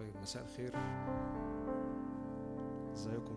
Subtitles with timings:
[0.00, 0.72] طيب مساء الخير.
[2.92, 3.36] ازيكم؟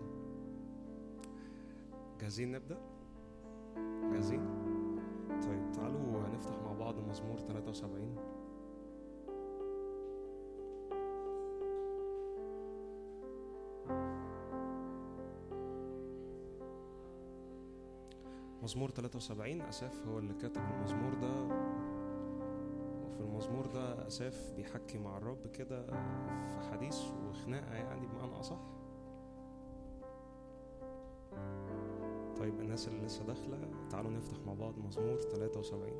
[2.20, 2.78] جاهزين نبدأ؟
[4.12, 4.40] جاهزين؟
[5.28, 8.16] طيب تعالوا نفتح مع بعض مزمور 73
[18.62, 21.42] مزمور 73 أساف هو اللي كاتب المزمور ده.
[23.06, 26.98] وفي المزمور ده أساف بيحكي مع الرب كده في حديث
[27.28, 28.60] وخناقة يعني بمعنى أصح.
[32.38, 33.58] طيب الناس اللي لسه داخلة
[33.90, 35.92] تعالوا نفتح مع بعض مزمور 73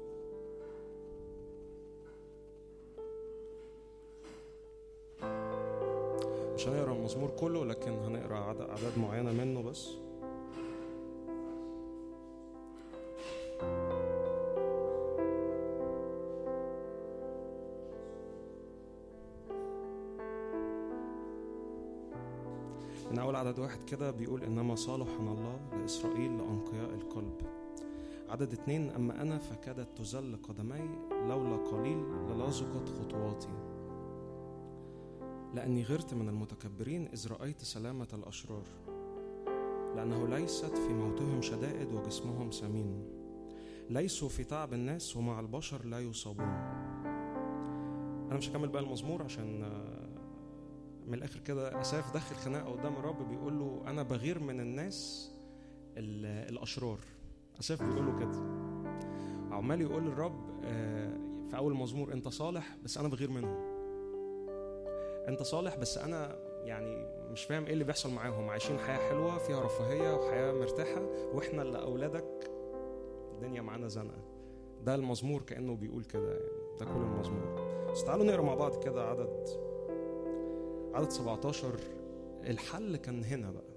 [6.54, 9.88] مش هنقرأ المزمور كله لكن هنقرأ عدد, معينة منه بس.
[23.64, 27.40] واحد كده بيقول إنما صالحنا الله لإسرائيل لأنقياء القلب.
[28.28, 31.98] عدد اتنين أما أنا فكادت تزل قدمي لولا قليل
[32.30, 33.48] للزقت خطواتي.
[35.54, 38.64] لأني غرت من المتكبرين إذ رأيت سلامة الأشرار.
[39.96, 43.04] لأنه ليست في موتهم شدائد وجسمهم سمين.
[43.90, 46.46] ليسوا في تعب الناس ومع البشر لا يصابون.
[48.26, 49.64] أنا مش هكمل بقى المزمور عشان
[51.06, 55.30] من الآخر كده اساف داخل خناقة قدام الرب بيقول له أنا بغير من الناس
[55.96, 56.98] الأشرار.
[57.60, 58.38] اساف بيقول له كده.
[59.56, 60.60] عمال يقول للرب
[61.50, 63.74] في أول مزمور أنت صالح بس أنا بغير منهم.
[65.28, 68.50] أنت صالح بس أنا يعني مش فاهم إيه اللي بيحصل معاهم.
[68.50, 71.02] عايشين حياة حلوة فيها رفاهية وحياة مرتاحة
[71.34, 72.50] وإحنا اللي أولادك.
[73.32, 74.24] الدنيا معانا زنقة.
[74.84, 76.78] ده المزمور كأنه بيقول كده يعني.
[76.80, 77.60] ده كل المزمور.
[77.92, 79.48] بس تعالوا نقرأ مع بعض كده عدد
[80.94, 81.80] عدد 17
[82.42, 83.74] الحل كان هنا بقى.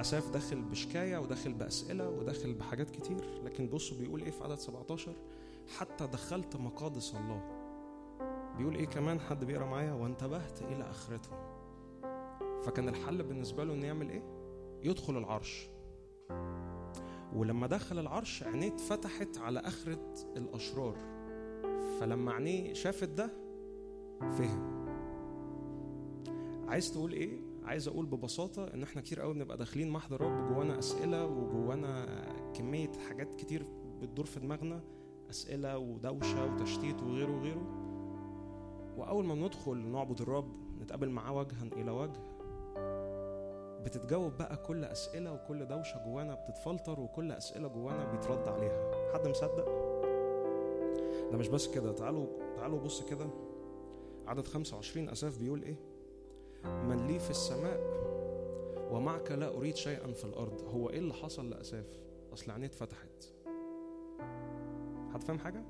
[0.00, 5.16] أساف داخل بشكاية وداخل بأسئلة وداخل بحاجات كتير لكن بصوا بيقول إيه في عدد 17
[5.78, 7.42] حتى دخلت مقادس الله.
[8.58, 11.38] بيقول إيه كمان؟ حد بيقرأ معايا؟ وانتبهت إلى آخرتهم.
[12.62, 14.22] فكان الحل بالنسبة له إنه يعمل إيه؟
[14.82, 15.68] يدخل العرش.
[17.34, 20.96] ولما دخل العرش عينيه اتفتحت على آخرة الأشرار.
[22.00, 23.30] فلما عينيه شافت ده
[24.20, 24.71] فهم.
[26.72, 30.78] عايز تقول إيه؟ عايز أقول ببساطة إن إحنا كتير قوي بنبقى داخلين محضر رب جوانا
[30.78, 32.06] أسئلة وجوانا
[32.54, 33.66] كمية حاجات كتير
[34.00, 34.80] بتدور في دماغنا
[35.30, 37.66] أسئلة ودوشة وتشتيت وغيره وغيره.
[38.96, 42.20] وأول ما بندخل نعبد الرب نتقابل معاه وجها إلى وجه
[43.84, 48.90] بتتجاوب بقى كل أسئلة وكل دوشة جوانا بتتفلتر وكل أسئلة جوانا بيترد عليها.
[49.14, 49.66] حد مصدق؟
[51.32, 51.92] ده مش بس كده.
[51.92, 52.26] تعالوا
[52.56, 53.26] تعالوا بص كده.
[54.26, 55.91] عدد 25 اساف بيقول إيه؟
[56.64, 57.80] من لي في السماء
[58.90, 60.62] ومعك لا أريد شيئا في الأرض.
[60.74, 61.86] هو إيه اللي حصل لأساف؟
[62.32, 63.24] أصل عينيه اتفتحت
[65.14, 65.64] حد فاهم حاجة؟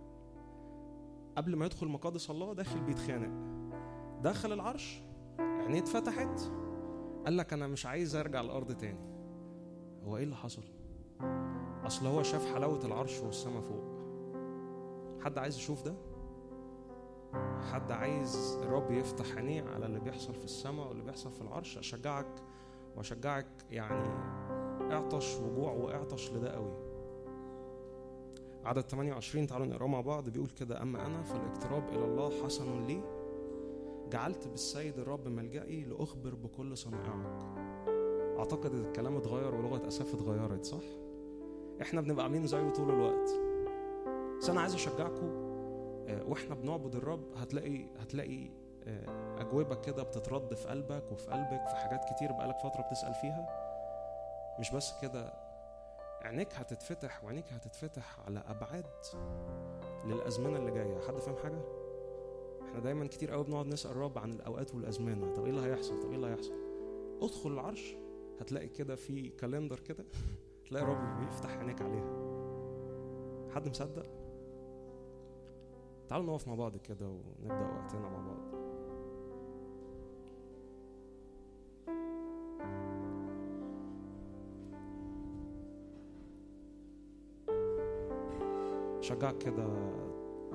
[1.36, 3.30] قبل ما يدخل مقادس الله داخل بيتخانق.
[4.22, 5.02] دخل العرش
[5.38, 6.40] عينيه اتفتحت
[7.24, 9.12] قال لك أنا مش عايز أرجع الأرض تاني.
[10.04, 10.62] هو إيه اللي حصل؟
[11.86, 13.84] أصل هو شاف حلاوة العرش والسما فوق.
[15.24, 15.94] حد عايز يشوف ده؟
[17.72, 22.26] حد عايز الرب يفتح عينيه على اللي بيحصل في السماء واللي بيحصل في العرش أشجعك
[22.96, 24.08] وأشجعك يعني
[24.92, 26.72] اعطش وجوع واعطش لده قوي.
[28.64, 30.28] عدد 28 تعالوا نقراه مع بعض.
[30.28, 33.02] بيقول كده أما أنا فالاقتراب إلى الله حسن لي
[34.10, 37.42] جعلت بالسيد الرب ملجئي لأخبر بكل صنائعك
[38.38, 40.82] أعتقد الكلام اتغير ولغة اساف اتغيرت صح؟
[41.82, 43.30] إحنا بنبقى عاملين زيه طول الوقت.
[44.38, 45.41] بس أنا عايز أشجعكم
[46.10, 48.50] وإحنا بنعبد الرب هتلاقي هتلاقي
[49.38, 53.46] أجوبة كده بتترد في قلبك وفي قلبك في حاجات كتير بقالك فترة بتسأل فيها.
[54.60, 55.32] مش بس كده
[56.22, 58.86] عينيك هتتفتح وعينيك هتتفتح على أبعاد
[60.04, 61.00] للأزمنة اللي جاية.
[61.08, 61.62] حد فاهم حاجة؟
[62.68, 65.34] إحنا دايما كتير قوي بنقعد نسأل الرب عن الأوقات والأزمنة.
[65.34, 66.54] طب إيه اللي هيحصل؟ طب إيه اللي هيحصل؟
[67.22, 67.94] ادخل العرش
[68.40, 70.04] هتلاقي كده في كالندر كده.
[70.68, 72.22] تلاقي الرب بيفتح عينيك عليها.
[73.54, 74.21] حد مصدق؟
[76.08, 78.62] تعالوا نقف مع بعض كده ونبدأ وقتنا مع بعض.
[89.00, 89.66] شجعك كده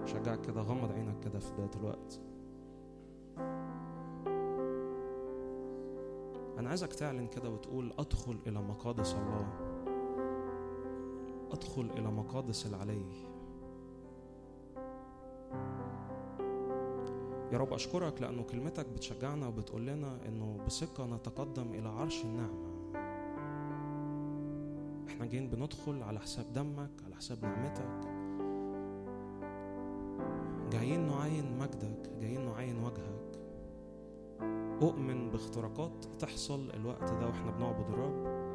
[0.05, 2.21] شجعك كده غمض عينك كده في بداية الوقت.
[6.59, 9.47] أنا عايزك تعلن كده وتقول أدخل إلى مقادس الله.
[11.51, 13.05] أدخل إلى مقادس العلي.
[17.51, 22.67] يا رب أشكرك لأنه كلمتك بتشجعنا وبتقول لنا إنه بثقة نتقدم إلى عرش النعمة.
[25.07, 28.07] إحنا جايين بندخل على حساب دمك على حساب نعمتك.
[30.71, 33.39] جايين نعاين مجدك جايين نعاين وجهك.
[34.81, 38.47] أؤمن باختراقات تحصل الوقت ده وإحنا بنعبد الرب.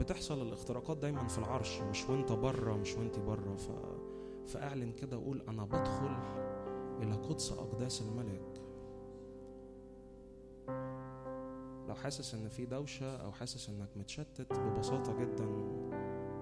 [0.00, 3.70] بتحصل الاختراقات دايما في العرش مش وأنت بره مش وأنت بره ف...
[4.52, 6.16] فأعلن كده قول أنا بدخل
[7.02, 8.62] إلى قدس أقداس الملك.
[11.88, 15.48] لو حاسس إن في دوشة أو حاسس إنك متشتت ببساطة جدا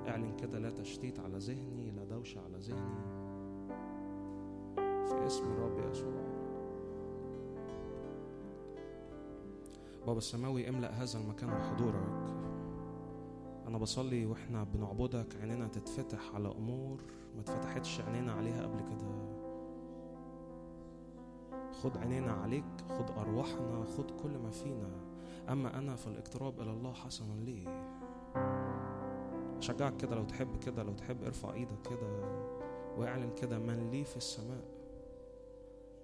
[0.08, 3.24] اعلن كده لا تشتيت على ذهني لا دوشة على ذهني.
[5.06, 6.24] في اسم الرب يسوع.
[10.06, 12.34] بابا السماوي املأ هذا المكان بحضورك.
[13.66, 17.00] أنا بصلي وإحنا بنعبدك عينينا تتفتح على أمور
[17.34, 19.33] ما اتفتحتش عينينا عليها قبل كده.
[21.84, 24.88] خد عينينا عليك خد أرواحنا خد كل ما فينا.
[25.48, 27.84] أما أنا فالاقتراب إلى الله حسن لي.
[29.58, 32.08] أشجعك كده لو تحب كده لو تحب ارفع إيدك كده
[32.98, 34.64] واعلن كده من لي في السماء.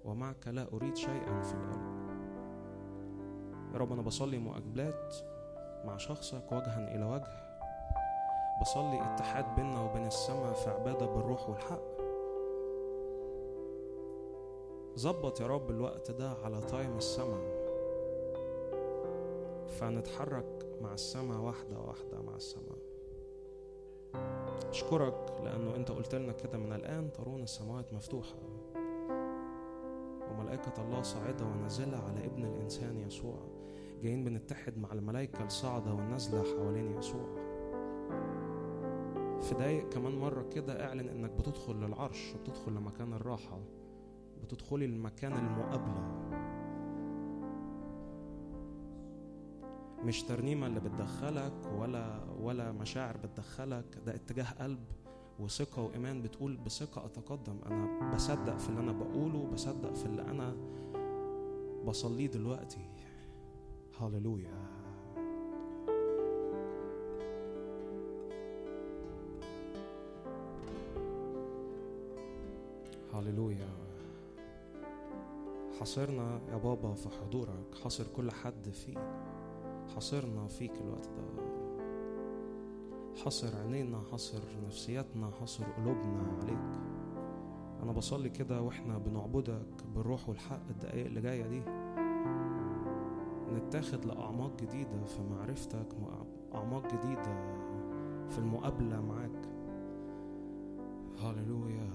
[0.05, 2.01] ومعك لا أريد شيئا في الأرض.
[3.73, 5.15] يا رب أنا بصلي مقابلات
[5.85, 7.41] مع شخصك وجها إلى وجه.
[8.61, 11.90] بصلي اتحاد بيننا وبين السماء في عبادة بالروح والحق.
[15.01, 17.61] ظبط يا رب الوقت ده على تايم السماء
[19.67, 22.77] فنتحرك مع السماء واحدة واحدة مع السماء
[24.69, 28.35] أشكرك لأنه أنت قلت لنا كده من الآن ترون السماوات مفتوحة.
[30.31, 33.37] وملائكة الله صاعدة ونازلة على ابن الإنسان يسوع.
[34.01, 37.25] جايين بنتحد مع الملائكة الصاعدة والنازلة حوالين يسوع.
[39.41, 43.59] في دقايق كمان مرة كده اعلن إنك بتدخل للعرش بتدخل لمكان الراحة.
[44.53, 46.21] بتدخلي لمكان المقابلة.
[50.05, 54.79] مش ترنيمة اللي بتدخلك ولا ولا مشاعر بتدخلك ده اتجاه قلب
[55.39, 56.21] وثقة وإيمان.
[56.21, 57.57] بتقول بثقة أتقدم.
[57.65, 60.55] أنا بصدق في اللي أنا بقوله بصدق في اللي أنا
[61.85, 62.89] بصليه دلوقتي.
[63.99, 64.71] هللويا.
[73.13, 73.80] هللويا.
[75.81, 78.99] حاصرنا يا بابا في حضورك حاصر كل حد فيك
[79.95, 81.43] حاصرنا فيك الوقت ده.
[83.23, 86.79] حاصر عينينا حاصر نفسياتنا حاصر قلوبنا عليك.
[87.83, 91.61] أنا بصلي كده وإحنا بنعبدك بالروح والحق الدقايق اللي جاية دي.
[93.53, 95.87] نتاخد لأعماق جديدة في معرفتك
[96.55, 97.57] أعماق جديدة
[98.29, 99.41] في المقابلة معاك.
[101.19, 101.89] هللويا.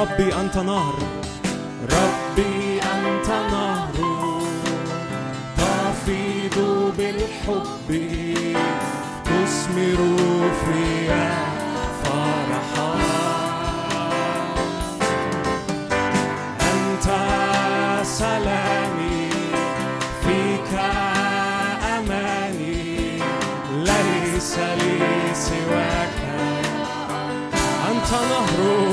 [0.00, 0.94] ربي أنت نهر
[1.82, 3.90] ربي أنت نهر
[5.56, 6.58] تفيض
[6.98, 7.88] بالحب.
[9.24, 10.00] تثمر
[10.64, 11.32] فيا
[12.04, 12.94] فرحا.
[16.60, 17.06] أنت
[18.04, 19.30] سلامي.
[20.22, 20.80] فيك
[21.98, 23.18] أماني.
[23.76, 26.18] ليس لي سواك.
[27.90, 28.89] أنت نهر.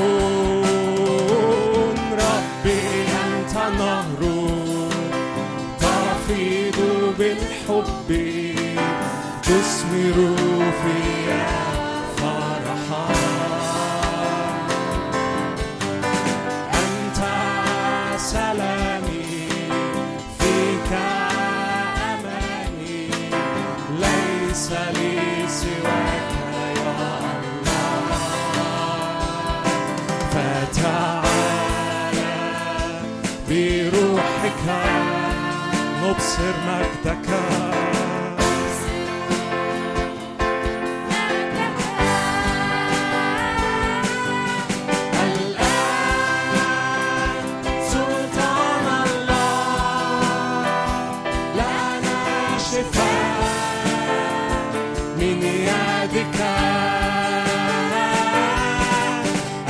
[56.08, 56.40] يدك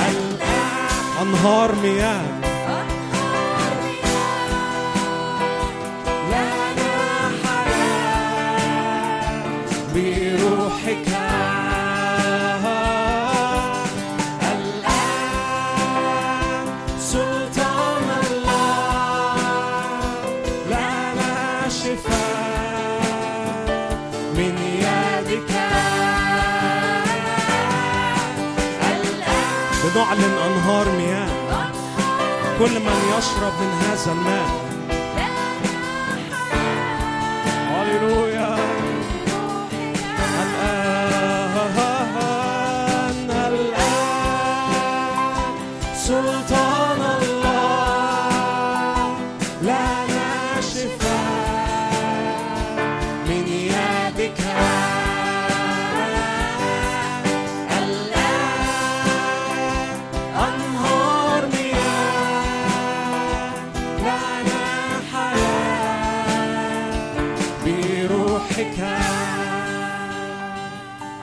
[0.10, 2.27] الآن أنهار مياه
[30.08, 31.28] بنعلن أنهار مياه.
[32.60, 34.77] كل من يشرب من هذا الماء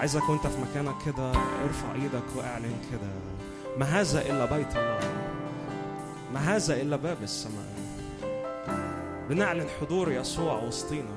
[0.04, 1.30] عايزك وانت في مكانك كده
[1.64, 3.08] ارفع إيدك واعلن كده.
[3.78, 5.00] ما هذا إلا بيت الله.
[6.34, 7.74] ما هذا إلا باب السماء.
[9.28, 11.14] بنعلن حضور يسوع وسطينا.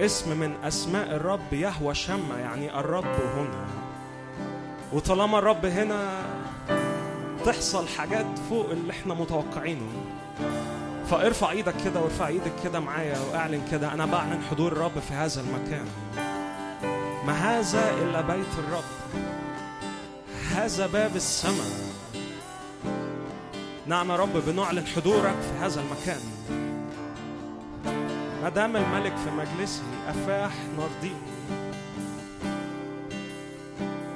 [0.00, 3.04] اسم من أسماء الرب يهوى شمع يعني الرب
[3.36, 3.66] هنا.
[4.92, 6.22] وطالما الرب هنا
[7.44, 9.90] تحصل حاجات فوق اللي إحنا متوقعينه.
[11.10, 13.94] فارفع إيدك كده وارفع إيدك كده معايا واعلن كده.
[13.94, 15.86] أنا بعلن حضور الرب في هذا المكان.
[17.26, 18.84] ما هذا إلا بيت الرب.
[20.50, 21.90] هذا باب السماء.
[23.86, 26.20] نعم يا رب بنعلن حضورك في هذا المكان.
[28.42, 31.16] ما دام الملك في مجلسه أفاح نرضيه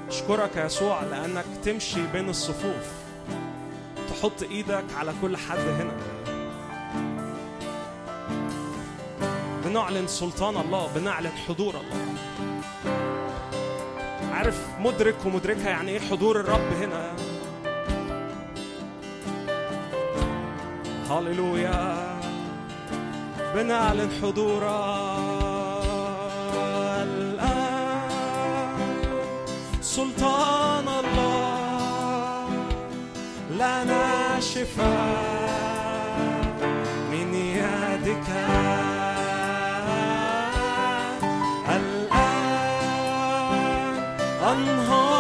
[0.08, 2.86] أشكرك يا يسوع لأنك تمشي بين الصفوف.
[4.10, 5.92] تحط إيدك على كل حد هنا.
[9.64, 12.13] بنعلن سلطان الله بنعلن حضور الله.
[14.44, 17.16] عارف مدرك ومدركة يعني إيه حضور الرب هنا.
[21.10, 22.20] هللويا.
[23.54, 24.62] بنعلن حضورك.
[27.02, 28.78] الآن
[29.80, 32.48] سلطان الله
[33.50, 35.73] لنا شفاء.
[44.54, 45.13] أنهار مياه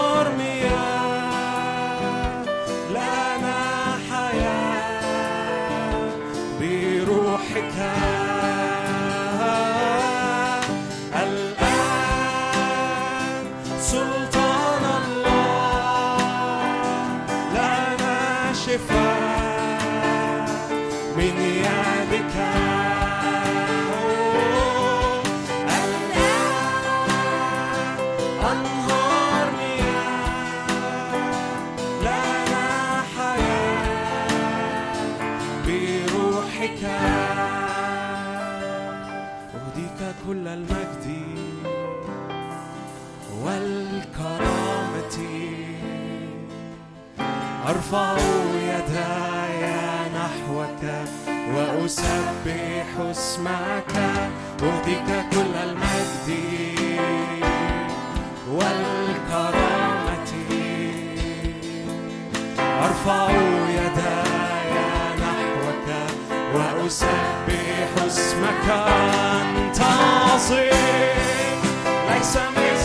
[47.94, 48.16] أرفع
[48.74, 49.62] يداي
[50.14, 50.82] نحوك
[51.54, 53.94] وأسبح اسمك.
[54.62, 56.28] أهديك كل المجد
[58.50, 60.32] والكرامة.
[62.58, 63.30] أرفع
[63.78, 64.72] يداي
[65.22, 65.88] نحوك
[66.54, 68.68] وأسبح اسمك.
[69.40, 71.60] أنت عظيم
[72.10, 72.83] ليس مثل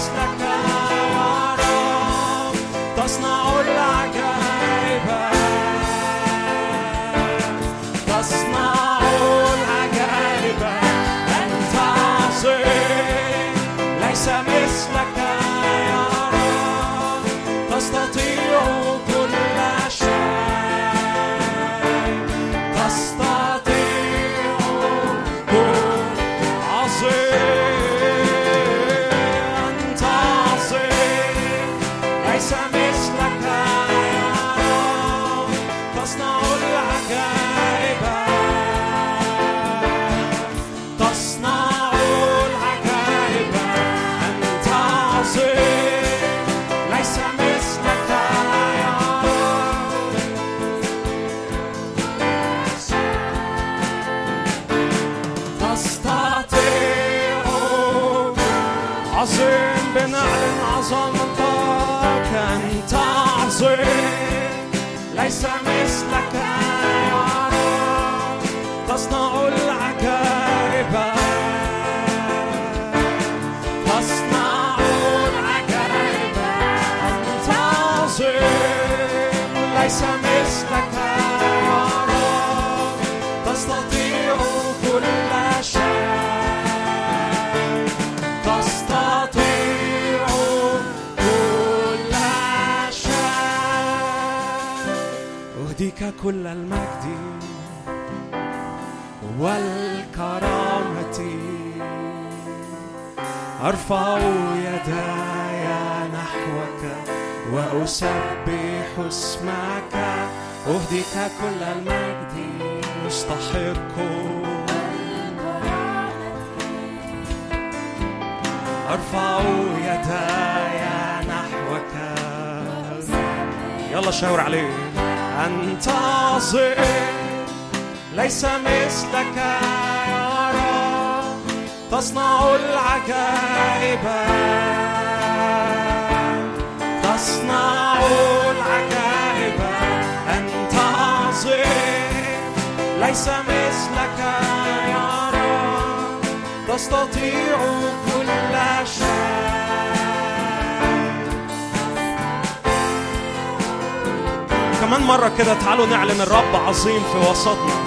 [156.79, 157.78] عظيم في وسطنا.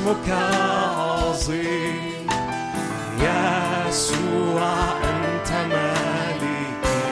[0.00, 2.26] فاسمك عظيم.
[3.20, 4.72] يسوع
[5.04, 7.02] أنت مالكي.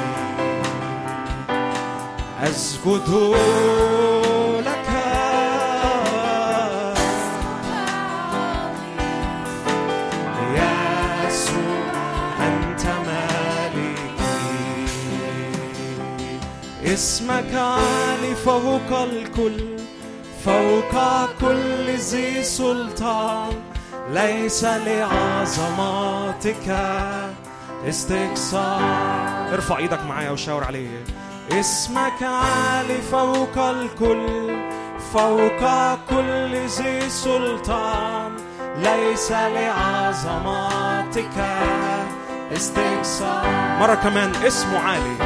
[2.43, 3.09] أسجد
[4.67, 4.89] لك.
[11.29, 11.93] يسوع
[12.41, 14.49] أنت مالكي.
[16.95, 19.78] اسمك عالي فوق الكل.
[20.45, 20.95] فوق
[21.41, 23.53] كل ذي سلطان
[24.11, 25.99] ليس لعظماتك
[27.89, 31.05] استكثار ارفع إيدك معايا وشاور عليه.
[31.53, 34.57] اسمك عالي فوق الكل
[35.13, 38.37] فوق كل ذي سلطان
[38.77, 40.09] ليس لعظماتك
[42.53, 45.17] استكثار مرة كمان اسمه عالي.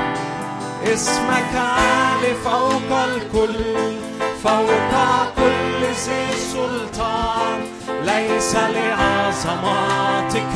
[0.84, 4.11] اسمك عالي فوق الكل
[4.44, 4.92] فوق
[5.36, 7.60] كل ذي سلطان
[8.04, 10.54] ليس لعظماتك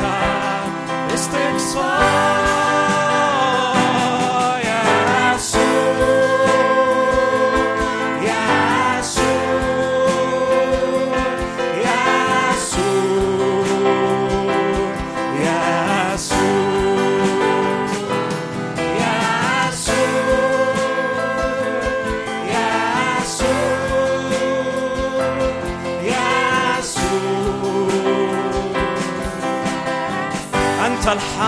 [1.13, 3.06] استكثار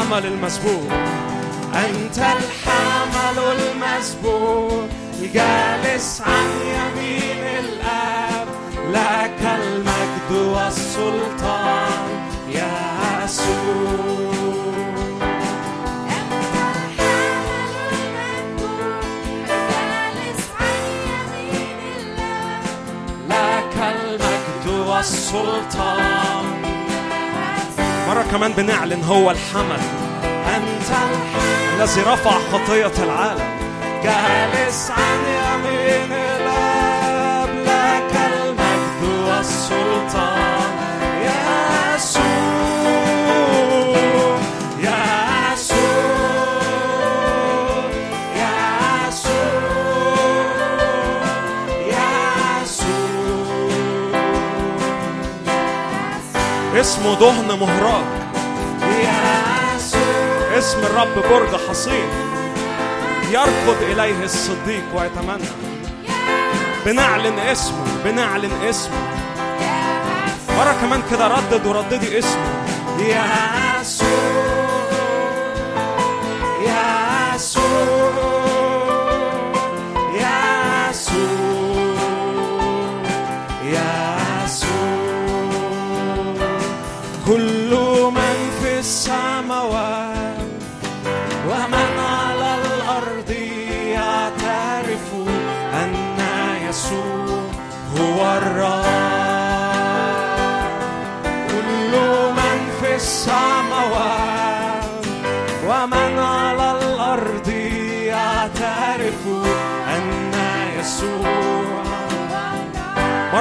[0.09, 0.91] الحمل المسبوق.
[1.73, 4.87] أنت الحمل المسبوق.
[5.19, 8.47] الجالس عن يمين الآب.
[8.91, 14.09] لك المجد والسلطان يا يسوع.
[24.99, 26.18] والسلطان
[28.19, 29.79] مرة كمان بنعلن هو الحمل.
[30.55, 30.89] أنت
[31.75, 33.59] الذي رفع خطية العالم.
[34.03, 40.58] جالس عن يمين الآب لك المجد والسلطان.
[56.79, 58.03] اسمه دهن مهراج
[60.57, 62.09] اسم الرب برج حصين.
[63.31, 65.49] يركض إليه الصديق ويتمنى.
[66.85, 68.97] بنعلن اسمه بنعلن اسمه.
[70.57, 72.53] مرة كمان كده ردد ورددي اسمه.
[72.99, 73.23] يا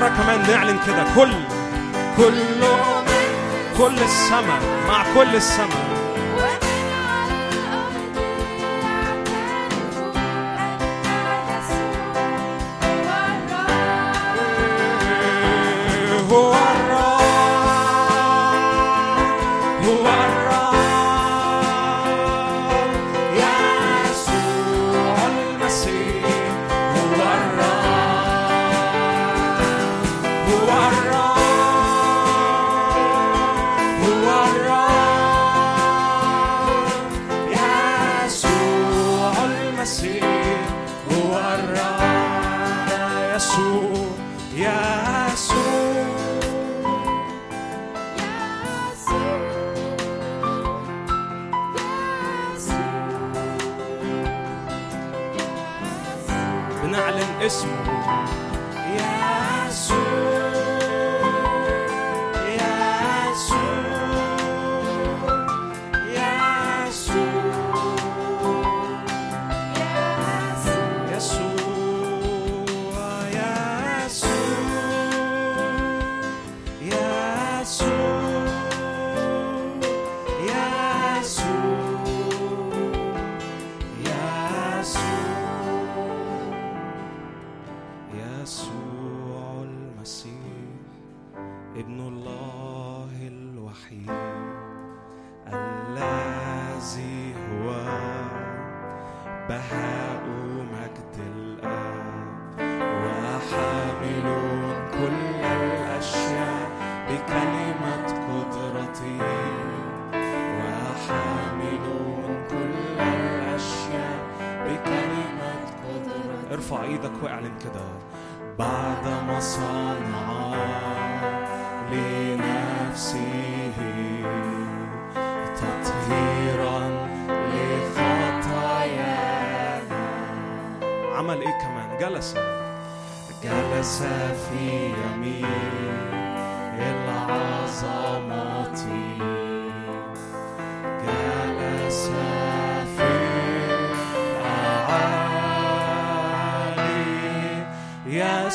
[0.09, 1.05] مرة كمان نعلن كده.
[1.15, 1.33] كل
[2.17, 2.35] كل
[3.79, 5.89] كل السماء مع كل السماء.
[16.31, 16.55] هو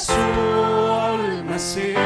[0.04, 2.00] يسوع المسيح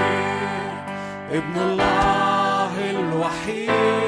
[1.32, 4.07] ابن الله الوحيد.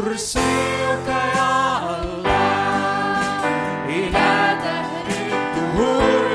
[0.00, 3.40] كرسيك يا الله
[3.88, 4.28] إلى
[4.64, 6.28] دهر الدهور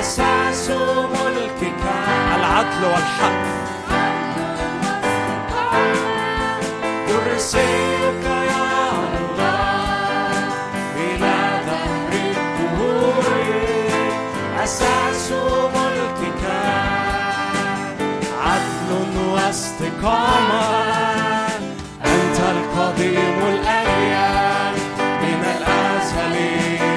[0.00, 0.70] أساس
[1.14, 1.82] ملكك
[2.36, 3.42] العدل والحق
[7.08, 10.30] كرسيك يا الله
[10.96, 11.36] إلى
[11.66, 13.24] دهر الدهور
[14.64, 15.32] أساس
[15.74, 16.44] ملكك
[18.44, 20.97] عدل واستقامة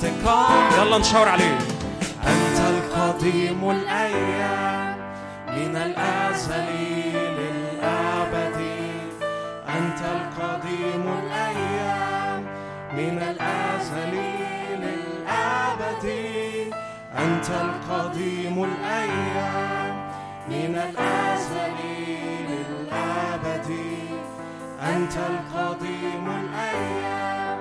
[0.01, 1.59] استقامة يلا نشاور عليه.
[2.27, 4.97] أنت القديم الأيام
[5.49, 6.69] من الأزل
[7.39, 8.59] للأبد.
[9.69, 12.43] أنت القديم الأيام
[12.93, 14.15] من الأزل
[14.85, 16.07] للأبد.
[17.19, 19.95] أنت القديم الأيام
[20.49, 21.79] من الأزل
[22.49, 23.71] للأبد.
[24.83, 27.59] أنت القديم الأيام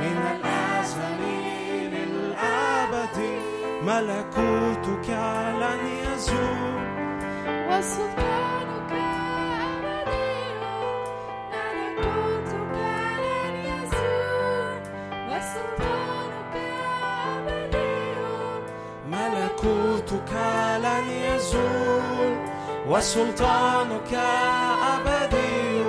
[0.00, 1.20] من الأزل
[3.82, 5.08] ملكوتك
[5.60, 6.80] لن يزول.
[7.68, 8.92] وسلطانك
[9.72, 10.36] أبدي
[11.52, 12.74] ملكوتك
[13.24, 14.82] لن يزول.
[15.28, 16.54] وسلطانك
[17.36, 18.04] أبدي
[19.08, 20.32] ملكوتك
[20.84, 22.36] لن يزول.
[22.88, 24.12] وسلطانك
[24.92, 25.84] أبدي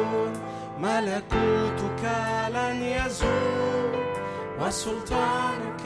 [0.79, 2.03] ملكوتك
[2.55, 4.03] لن يزول.
[4.59, 5.85] وسلطانك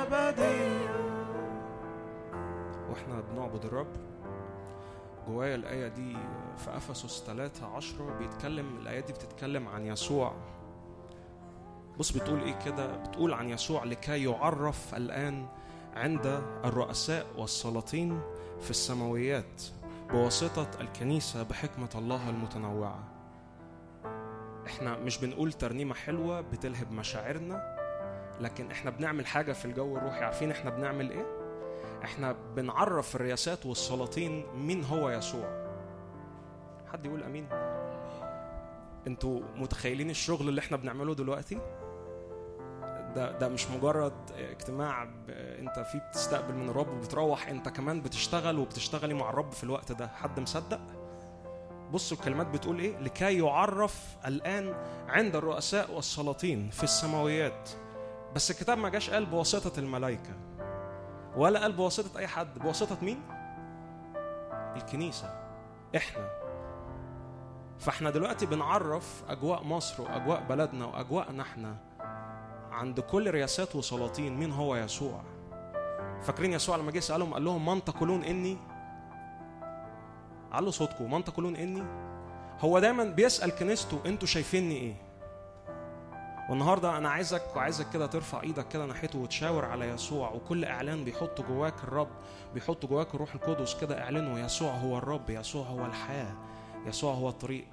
[0.00, 0.75] أبدي
[2.96, 3.86] وإحنا بنعبد الرب
[5.28, 6.16] جوايا الآية دي
[6.56, 10.34] في أفسس 3 10 بيتكلم الآية دي بتتكلم عن يسوع.
[11.98, 15.46] بص بتقول إيه كده؟ بتقول عن يسوع لكي يعرف الآن
[15.96, 16.26] عند
[16.64, 18.20] الرؤساء والسلاطين
[18.60, 19.62] في السماويات
[20.10, 22.98] بواسطة الكنيسة بحكمة الله المتنوعة.
[24.66, 27.76] إحنا مش بنقول ترنيمة حلوة بتلهب مشاعرنا
[28.40, 30.24] لكن إحنا بنعمل حاجة في الجو الروحي.
[30.24, 31.35] عارفين إحنا بنعمل إيه؟
[32.06, 35.66] إحنا بنعرف الرياسات والسلاطين مين هو يسوع.
[36.92, 37.48] حد يقول آمين؟
[39.06, 41.58] أنتوا متخيلين الشغل اللي إحنا بنعمله دلوقتي؟
[43.14, 49.14] ده ده مش مجرد اجتماع انت فيه بتستقبل من الرب وبتروح انت كمان بتشتغل وبتشتغلي
[49.14, 50.06] مع الرب في الوقت ده.
[50.08, 50.80] حد مصدق؟
[51.92, 54.74] بصوا الكلمات بتقول إيه؟ لكي يعرف الآن
[55.08, 57.70] عند الرؤساء والسلاطين في السماويات.
[58.34, 60.45] بس الكتاب ما جاش قال بواسطة الملائكة.
[61.36, 62.58] ولا قال بواسطة أي حد.
[62.58, 63.22] بواسطة مين؟
[64.76, 65.34] الكنيسة.
[65.96, 66.28] إحنا.
[67.78, 71.76] فإحنا دلوقتي بنعرف أجواء مصر وأجواء بلدنا وأجواءنا إحنا
[72.70, 74.36] عند كل رياسات وسلاطين.
[74.36, 75.20] مين هو يسوع؟
[76.22, 78.56] فاكرين يسوع لما جه سألهم قال لهم من تقولون إني؟
[80.52, 81.82] علوا صوتكم من تقولون إني؟
[82.60, 85.05] هو دايما بيسأل كنيسته أنتوا شايفيني إيه؟
[86.48, 91.40] والنهارده أنا عايزك وعايزك كده ترفع إيدك كده ناحيته وتشاور على يسوع وكل إعلان بيحط
[91.40, 92.08] جواك الرب
[92.54, 96.34] بيحط جواك الروح القدس كده اعلنه يسوع هو الرب يسوع هو الحياة
[96.86, 97.64] يسوع هو الطريق.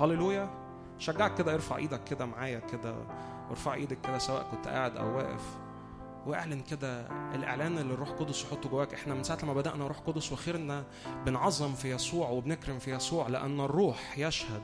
[0.00, 0.50] هللويا!
[0.98, 2.94] شجعك كده ارفع إيدك كده معايا كده
[3.48, 5.56] وارفع إيدك كده سواء كنت قاعد أو واقف.
[6.26, 8.94] واعلن كده الإعلان اللي الروح القدس يحطه جواك.
[8.94, 10.84] إحنا من ساعة لما بدأنا روح قدس وخيرنا
[11.26, 14.62] بنعظم في يسوع وبنكرم في يسوع لأن الروح يشهد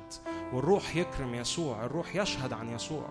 [0.53, 3.09] والروح يكرم يسوع الروح يشهد عن يسوع.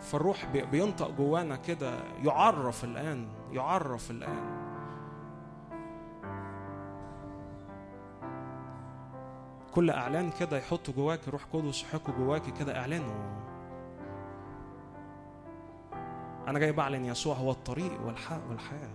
[0.00, 4.58] فالروح بي- بينطق جوانا كده يعرف الآن يعرف الآن.
[9.74, 13.14] كل إعلان كده يحط جواك الروح قدس يحكوا جواك كده اعلنه
[16.48, 18.90] أنا جاي بعلن يسوع هو الطريق والحق والحياة.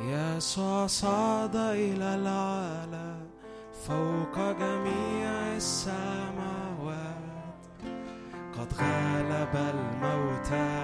[0.00, 3.33] يسوع صعد إلى العلا
[3.88, 7.24] فوق جميع السماوات
[8.58, 10.74] قد غلب الموتى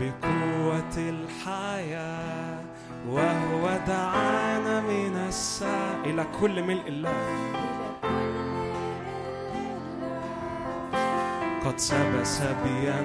[0.00, 2.60] بقوة الحياة
[3.08, 5.98] وهو دعانا من الساء.
[6.04, 7.12] إلى كل ملء الله.
[11.64, 13.00] قد سبى سبيا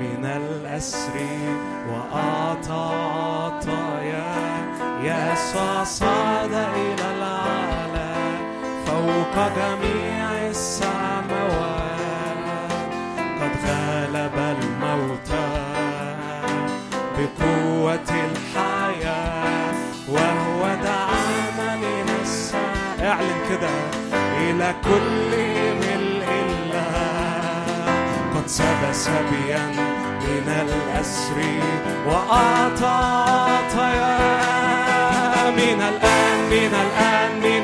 [0.00, 1.16] من الأسر
[1.90, 4.58] وأعطى عطايا.
[5.02, 6.97] يسوع صعد إلى
[9.08, 11.88] فوق جميع السماوات
[13.40, 15.48] قد غلب الموتى
[17.18, 19.74] بقوة الحياة
[20.08, 21.78] وهو دعانا
[22.22, 23.74] السماء اعلن كده
[24.38, 25.30] إلى كل
[25.82, 26.88] ملء الله
[28.34, 29.66] قد سبى سبيا
[30.20, 31.38] من الأسر
[32.06, 32.98] وأعطى
[33.48, 34.18] عطايا.
[35.50, 37.57] من الآن من الآن من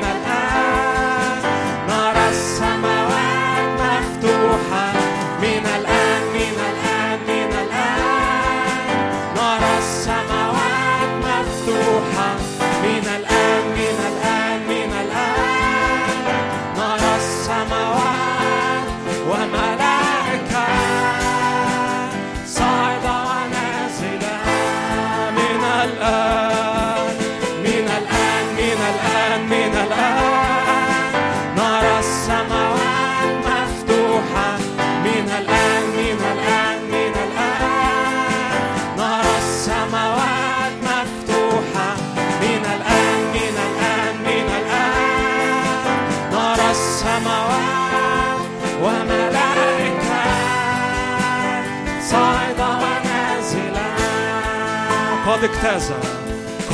[55.35, 55.91] قد اجتاز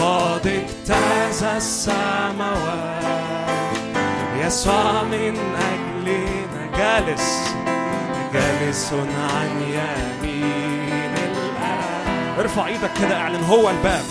[0.01, 3.01] قد اجتاز السماوات.
[4.41, 5.38] يسوع من
[5.72, 7.53] أجلنا جالس
[8.34, 12.39] جالس عن يمين الآب.
[12.39, 14.03] ارفع إيدك كده اعلن هو الباب.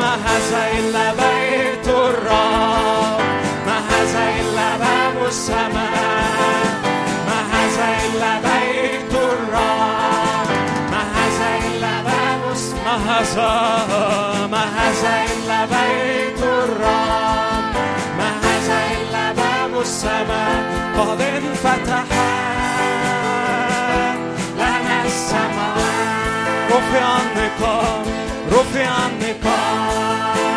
[0.00, 1.88] ما هذا إلا بيت
[3.66, 5.98] ما هذا إلا باب السماء
[19.80, 20.62] السماء
[20.98, 22.04] قد انفتح
[24.56, 25.87] لنا السماوات
[26.70, 28.06] رفع النقاب
[28.52, 29.88] رفع النقاب
[30.26, 30.47] رفع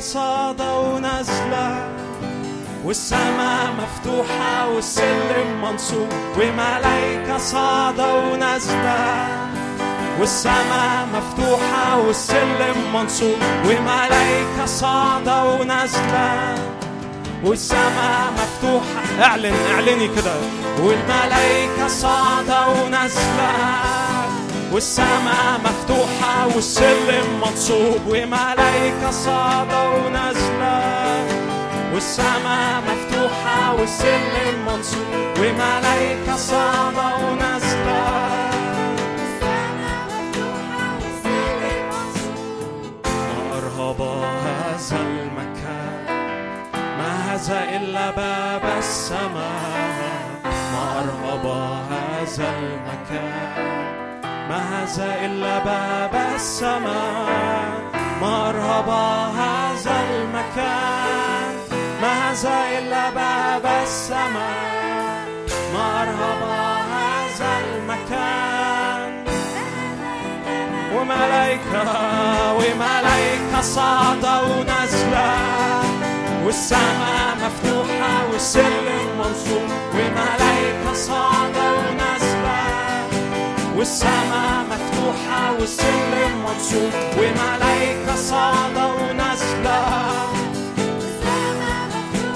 [0.00, 1.88] صاعدة ونازلة
[2.84, 9.26] والسماء مفتوحة والسلم منصوب وملائكة صاعدة ونازلة
[10.20, 16.54] والسماء مفتوحة والسلم منصوب وملائكة صاعدة ونازلة
[17.44, 20.34] والسماء مفتوحة اعلن اعلني كده.
[20.78, 23.50] والملائكة صاعدة ونازلة
[24.72, 30.80] والسماء مفتوحة والسلم منصوب وملائكة صاعدة ونازلة
[31.94, 38.20] والسماء مفتوحة والسلم منصوب وملائكة صاعدة ونازلة
[44.80, 46.06] هذا المكان
[46.98, 50.40] ما هذا إلا باب السماء.
[50.44, 51.46] ما أرهب
[51.90, 53.99] هذا المكان.
[54.50, 57.70] ما هذا إلا باب السماء.
[58.20, 58.88] ما أرهب
[59.38, 61.54] هذا المكان.
[62.02, 65.22] ما هذا إلا باب السماء.
[65.74, 66.42] ما أرهب
[66.94, 69.24] هذا المكان.
[70.94, 71.84] وملائكة
[72.58, 75.30] وملائكة صاعدة ونازلة
[76.44, 79.70] والسماء مفتوحة والسلم منصوب.
[79.94, 82.19] وملائكة صاعدة ونازلة
[83.80, 89.80] والسماء مفتوحة والسلم مبسوط وملايكة صاعدة ونازلة.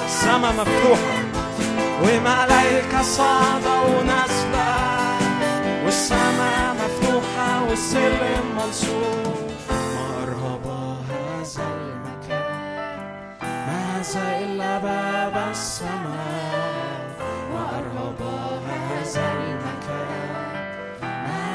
[0.06, 1.16] السماء مفتوحة
[2.02, 4.68] وملايكة صاعدة ونازلة.
[5.84, 9.52] والسماء مفتوحة والسلم مبسوط
[9.96, 12.98] مرحبا هذا المكان
[13.42, 16.43] ما هذا إلا باب السماء.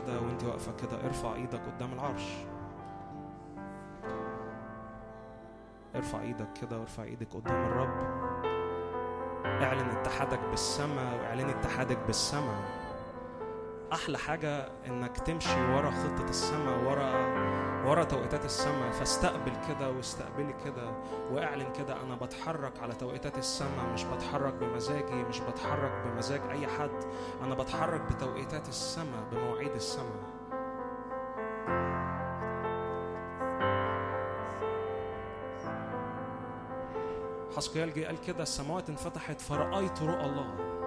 [0.00, 2.32] كده وانت واقفة كده ارفع إيدك قدام العرش.
[5.96, 8.28] ارفع إيدك كده وارفع إيدك قدام الرب.
[9.44, 12.87] اعلن اتحادك بالسماء واعلن اتحادك بالسماء.
[13.92, 17.12] أحلى حاجة إنك تمشي ورا خطة السماء ورا
[17.86, 18.90] ورا توقيتات السماء.
[18.90, 20.92] فاستقبل كده واستقبلي كده
[21.32, 27.04] واعلن كده أنا بتحرك على توقيتات السماء مش بتحرك بمزاجي مش بتحرك بمزاج أي حد.
[27.42, 30.28] أنا بتحرك بتوقيتات السماء بمواعيد السماء.
[37.56, 40.77] حسقيال جه قال كده السماوات انفتحت فرأيت رؤى الله.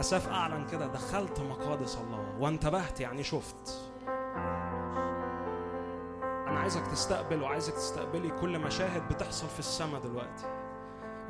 [0.00, 3.92] أساف أعلن كده دخلت مقادس الله وانتبهت يعني شفت.
[6.46, 10.44] أنا عايزك تستقبل وعايزك تستقبلي كل مشاهد بتحصل في السماء دلوقتي.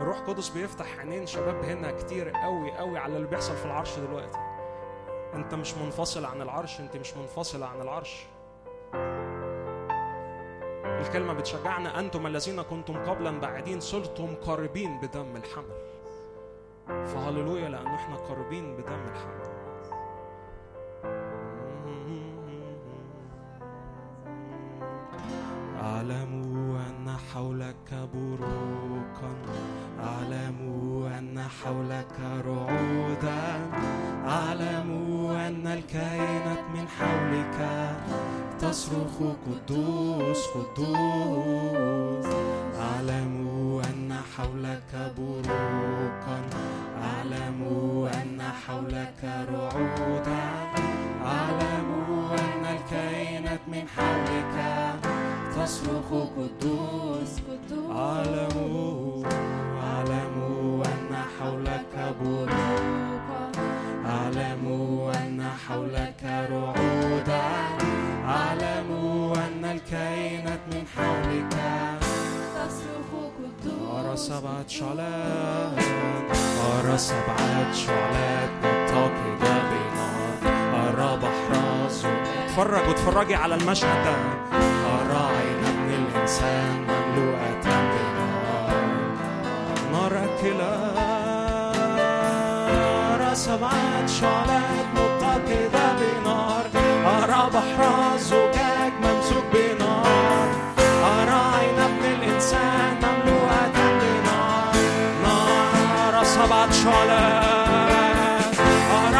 [0.01, 4.39] الروح القدس بيفتح عينين شباب هنا كتير قوي قوي على اللي بيحصل في العرش دلوقتي.
[5.35, 8.27] أنت مش منفصل عن العرش أنت مش منفصلة عن العرش.
[11.01, 15.86] الكلمة بتشجعنا أنتم الذين كنتم قبلا بعيدين صرتم قريبين بدم الحمل.
[16.87, 19.57] فهللويا لأنه إحنا قريبين بدم الحمل
[25.83, 26.33] أعلم
[26.77, 29.33] أن حولك بروقا.
[30.01, 30.59] أعلم
[31.19, 33.71] أن حولك رعودا.
[34.27, 34.91] أعلم
[35.31, 37.59] أن الكائنات من حولك
[38.61, 39.17] تصرخ
[39.47, 42.27] قدوس قدوس.
[42.81, 43.35] أعلم
[43.91, 46.39] أن حولك بروقا.
[47.57, 50.47] أعلم أن حولك رعودا.
[51.25, 51.89] أعلم
[52.31, 54.57] أن الكائنات من حولك
[55.57, 57.41] تصرخ قدوس
[57.91, 58.57] أعلم
[59.83, 60.37] أعلم
[60.87, 63.45] أن حولك بروقا
[64.07, 64.65] أعلم
[65.15, 66.76] أن حولك رعودا.
[74.37, 75.79] سبعة شعلات
[76.61, 80.41] أرى سبعة شعلات متقدة بنار
[80.75, 81.53] أرى بحر
[82.45, 84.15] اتفرج واتفرجي على المشهد ده.
[84.97, 88.75] أرى عين ابن الإنسان مملوءة بنار.
[89.93, 90.73] نار أكلة.
[93.15, 96.65] أرى سبعة شعلات متقدة بنار
[97.07, 98.19] أرى بحر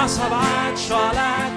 [0.07, 1.56] أرى سبعة شعلات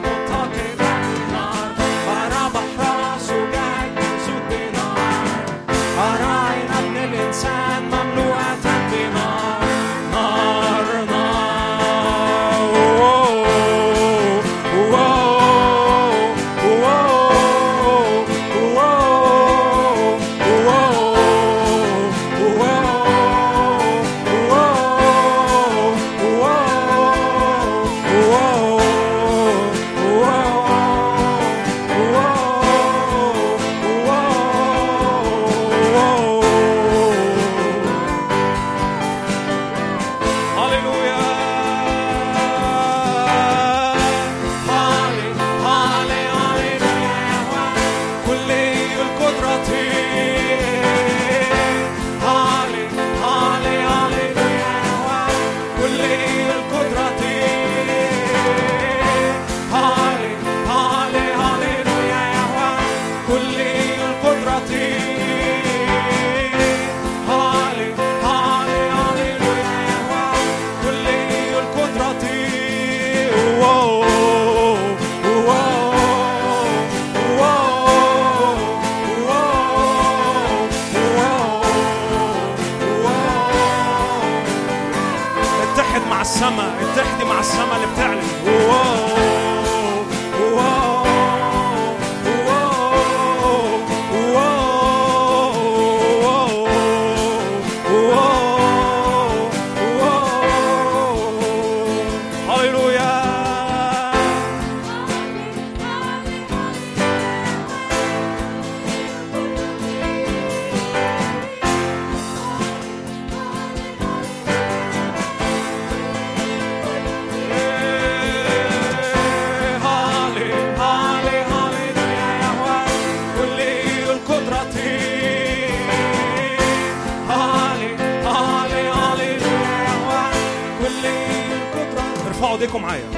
[132.60, 133.10] ايديكم معايا.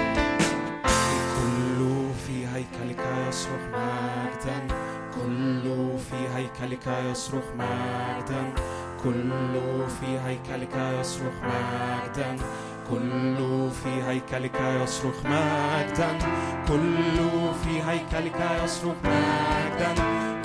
[1.35, 4.67] كل في هيكلك يصرخ مجدا.
[5.15, 5.63] كل
[6.09, 8.53] في هيكلك يصرخ مجدا.
[9.03, 9.59] كل
[9.99, 12.35] في هيكلك يصرخ مجدا.
[12.89, 16.17] كل في هيكلك يصرخ مجدا.
[16.67, 17.17] كل
[17.63, 19.93] في هيكلك يصرخ مجدا.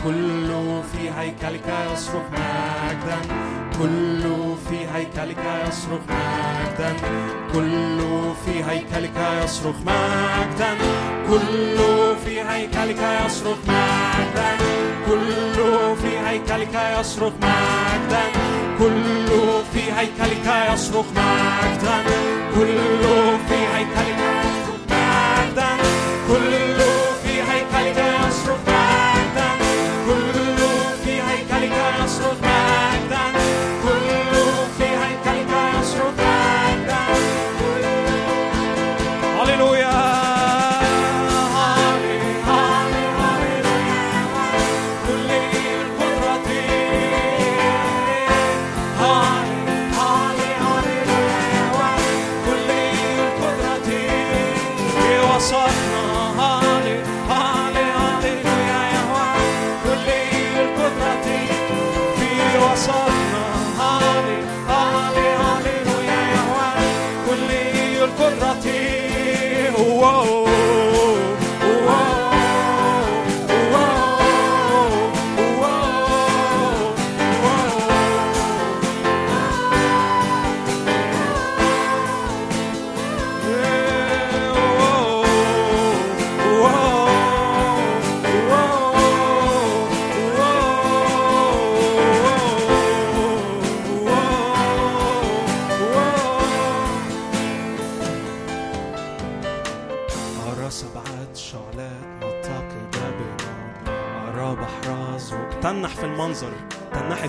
[0.05, 0.49] كل
[0.93, 3.56] في هيكلك يصرخ مجدا.
[3.79, 4.23] كل
[4.69, 6.93] في هيكلك يصرخ مجدا.
[7.53, 7.99] كل
[8.45, 10.71] في هيكلك يصرخ مجدا.
[11.31, 11.77] كل
[12.25, 14.51] في هيكلك يصرخ مجدا.
[15.07, 15.57] كل
[16.03, 18.23] في هيكلك يصرخ مجدا.
[18.79, 19.27] كل
[19.73, 21.97] في هيكلك يصرخ مجدا.
[22.55, 22.79] كل
[23.49, 25.69] في هيكلك يصرخ مجدا.
[26.29, 26.66] كل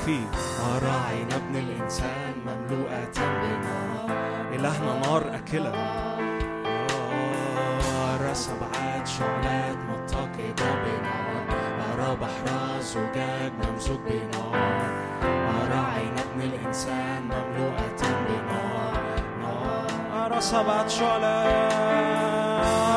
[0.07, 0.27] فيه.
[0.75, 4.09] أرى عين ابن الإنسان مملوءة بنار.
[4.55, 5.71] إلهنا نار أكلة.
[8.11, 11.45] أرى سبعة شعلات متقدة بنار.
[11.93, 12.47] أرى بحر
[12.81, 14.55] زجاج ممزوج بنار.
[15.61, 19.01] أرى عين ابن الإنسان مملوءة بنار.
[19.41, 21.73] نار أرى سبعة شعلات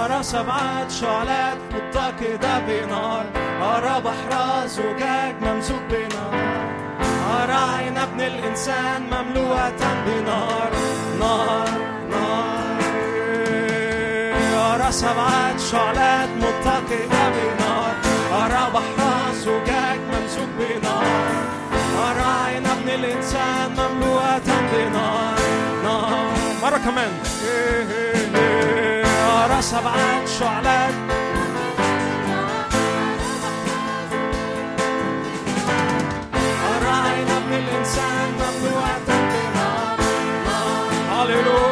[0.04, 3.24] أرى سبعة شعلات متقدة بنار.
[3.62, 6.49] أرى بحر زجاج ممزوج بنار.
[7.30, 10.70] أرى عين ابن الإنسان مملوءة بنار.
[11.20, 11.68] نار
[12.10, 12.80] نار.
[14.74, 17.94] أرى سبعة شعلات متقدة بنار.
[18.32, 19.00] أرى بحر
[19.34, 21.04] زجاج ممزوج بنار.
[22.06, 25.38] أرى عين ابن الإنسان مملوءة بنار.
[25.84, 26.32] نار.
[26.62, 27.12] مرة كمان.
[29.44, 30.94] أرى سبعة شعلات
[37.60, 38.00] Hallelujah.
[41.20, 41.69] Aleluya.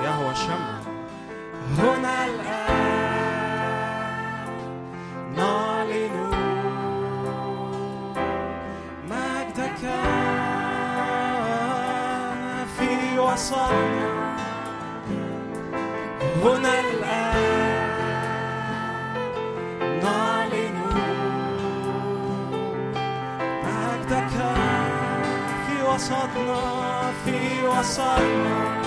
[0.04, 0.78] يهوى شمع.
[1.78, 2.62] هنا الآن.
[5.36, 6.16] نعلن.
[9.10, 9.82] مجدك
[12.78, 14.36] في وسطنا
[16.42, 17.31] هنا الآن.
[25.95, 28.82] وسطنا في وسطنا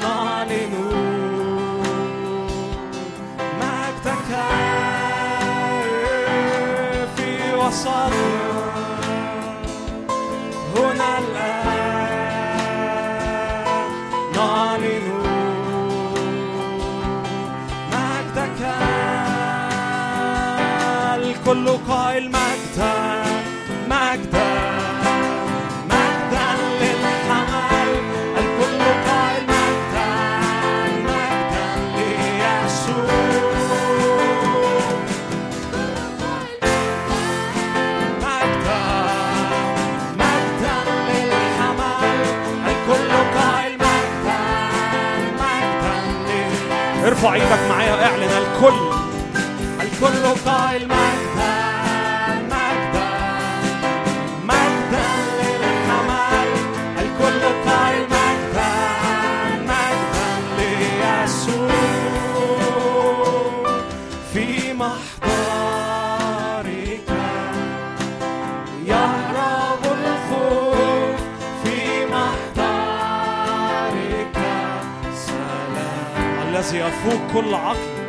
[0.00, 0.74] نعلن
[3.60, 4.30] مجدك
[7.16, 8.49] في وسطنا
[21.50, 23.22] كل قائل مجدا
[23.90, 24.50] مجدا
[28.38, 29.46] الكل قائل
[31.96, 33.10] ليسوع
[42.68, 43.78] الكل قائل
[47.06, 48.90] ارفع إيدك معايا واعلن الكل.
[49.80, 51.19] الكل قائل معايا
[76.74, 77.99] يفوق كل عقل.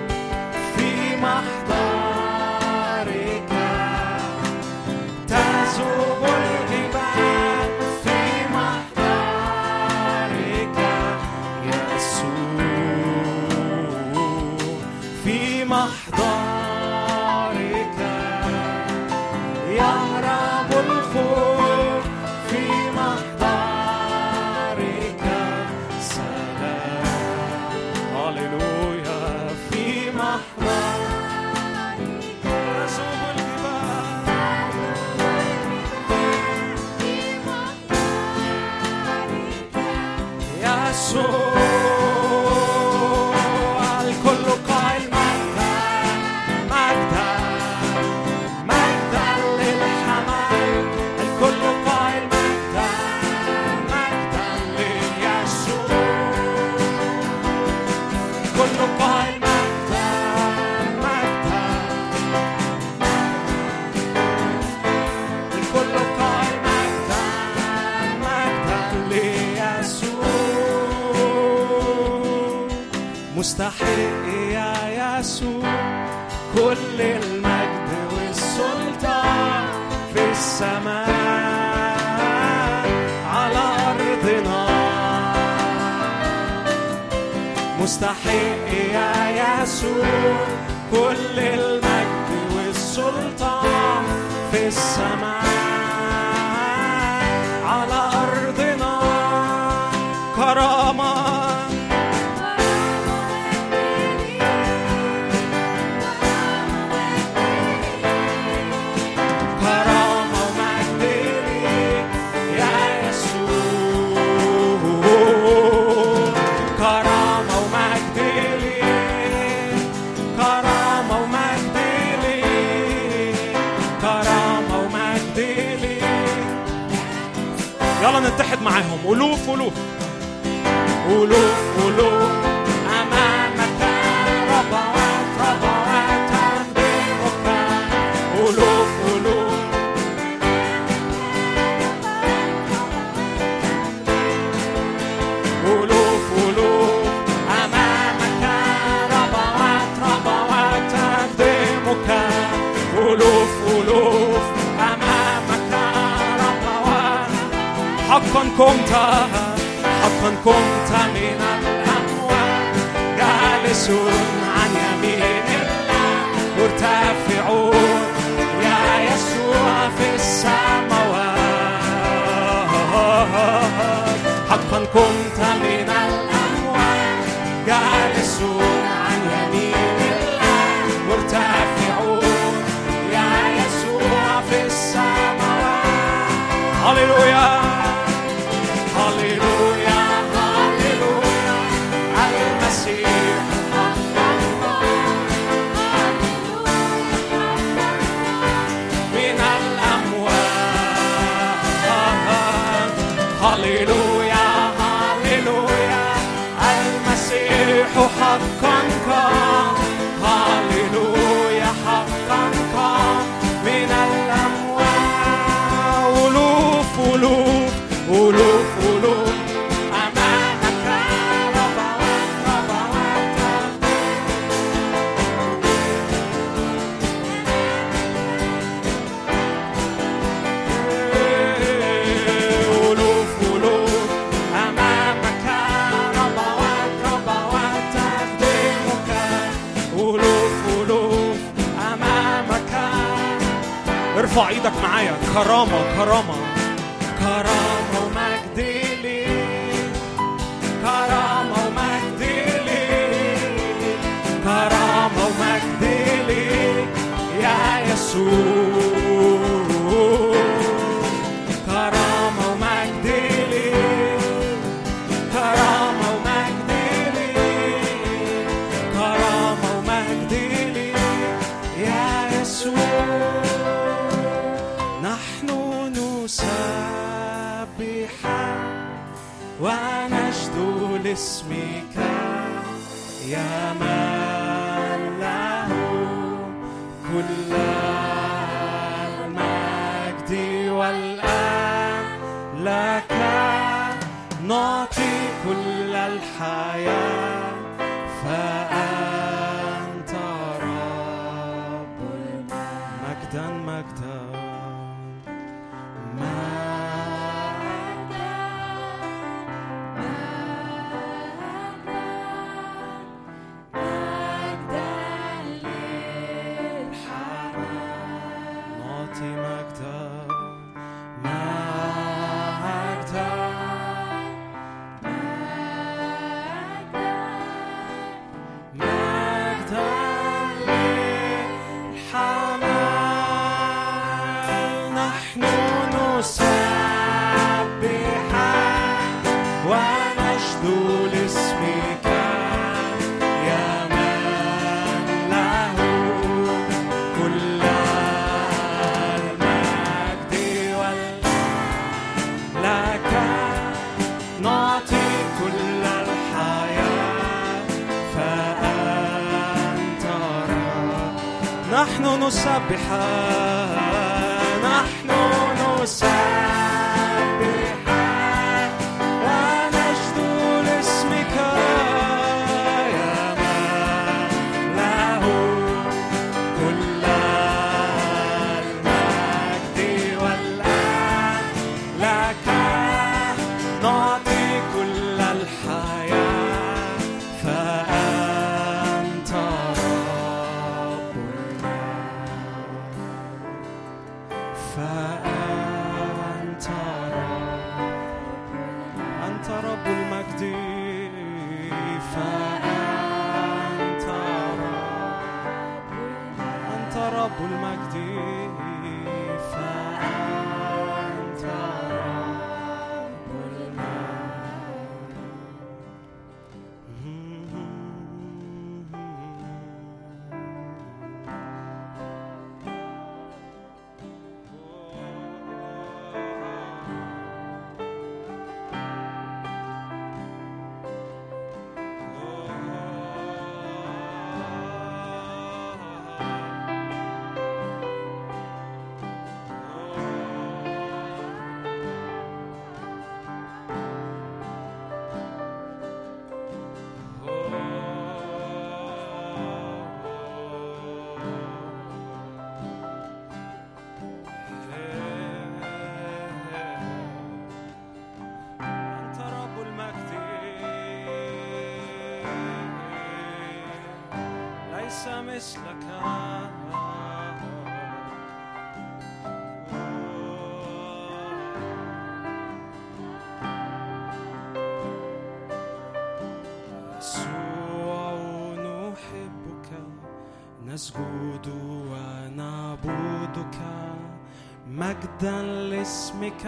[485.21, 486.43] مجدا لاسمك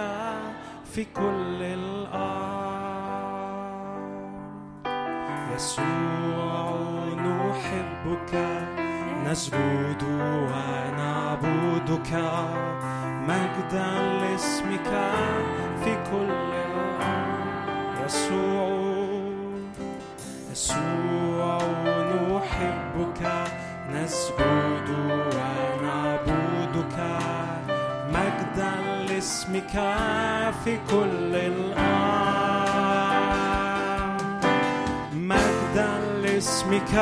[0.86, 2.64] في كل الأرض.
[5.56, 6.74] يسوع
[7.14, 8.34] نحبك
[9.26, 9.83] نسجد
[30.66, 31.84] في كل الأرض
[35.14, 36.94] مجدا لاسمك.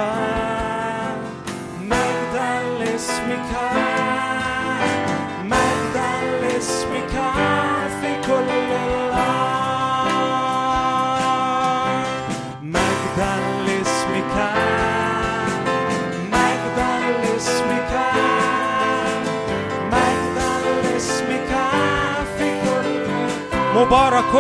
[23.82, 24.34] مبارك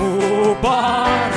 [0.00, 1.31] مبارك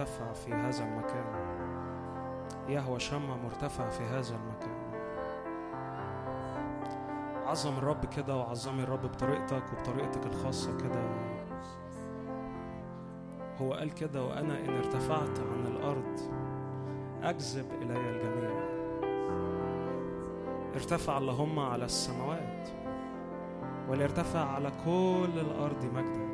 [0.00, 1.24] مرتفع في هذا المكان.
[2.68, 4.90] يهوى شمع مرتفع في هذا المكان.
[7.46, 11.02] عظم الرب كده وعظمي الرب بطريقتك وبطريقتك الخاصة كده.
[13.60, 16.20] هو قال كده وأنا إن ارتفعت عن الأرض
[17.22, 18.60] أجذب إلي الجميع.
[20.74, 22.68] ارتفع اللهم على السماوات
[23.88, 26.29] وليرتفع على كل الأرض مجدك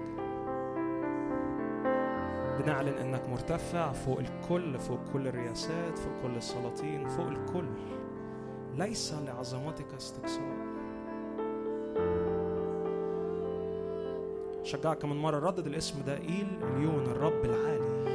[2.58, 7.68] بنعلن إنك مرتفع فوق الكل فوق كل الرياسات فوق كل السلاطين فوق الكل.
[8.74, 10.56] ليس لعظمتك استقصاء
[14.62, 18.06] شجعك من مرة ردد الاسم ده إيل إليون الرب العالي.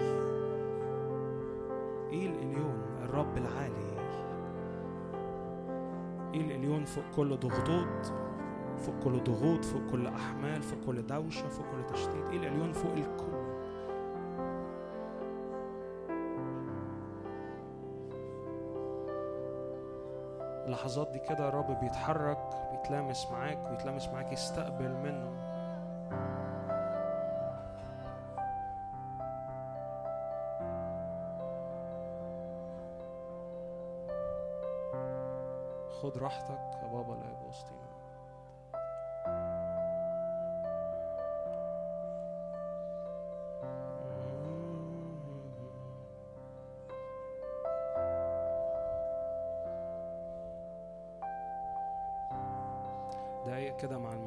[2.12, 3.92] إيل إليون الرب العالي.
[6.34, 8.06] إيل إليون فوق كل ضغوط
[8.78, 12.26] فوق كل ضغوط فوق كل أحمال فوق كل دوشة فوق كل تشتيت.
[12.32, 13.41] إيل إليون فوق الكل.
[20.82, 22.38] اللحظات دي كده الرب بيتحرك
[22.72, 25.32] بيتلامس معاك ويتلامس معاك يستقبل منه.
[36.02, 37.81] خد راحتك يا بابا لا يبقى وسطينا.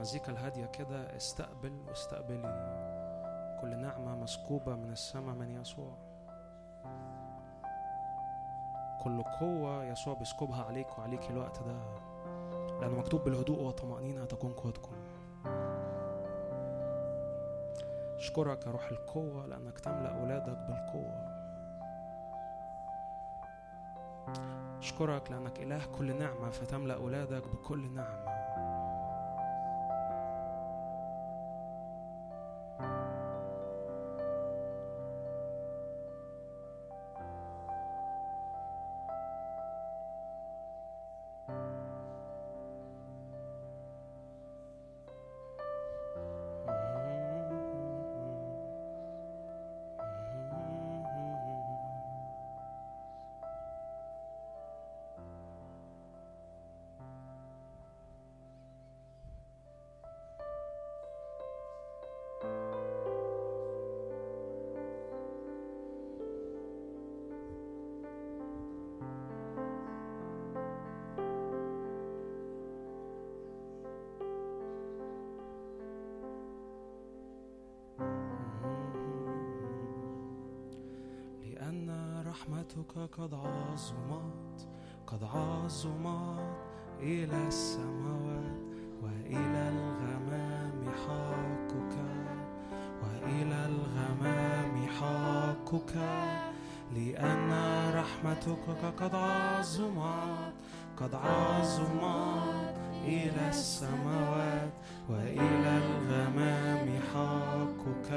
[0.05, 2.43] المزيكا الهادية كده استقبل واستقبلي
[3.61, 5.93] كل نعمة مسكوبة من السماء من يسوع.
[9.05, 11.77] كل قوة يسوع بيسكبها عليك وعليك الوقت ده.
[12.81, 14.97] لأنه مكتوب بالهدوء والطمأنينة تكون قوتكم.
[18.17, 21.35] أشكرك يا روح القوة لأنك تملأ أولادك بالقوة.
[24.79, 28.34] أشكرك لأنك إله كل نعمة فتملأ أولادك بكل نعمة.
[95.85, 96.55] حقك
[96.95, 97.51] لأن
[97.95, 98.67] رحمتك
[99.01, 100.55] قد عظمت
[101.01, 102.75] قد عظمت
[103.05, 104.73] إلى السماوات
[105.11, 107.01] وإلى الغمام.
[107.15, 108.11] حقك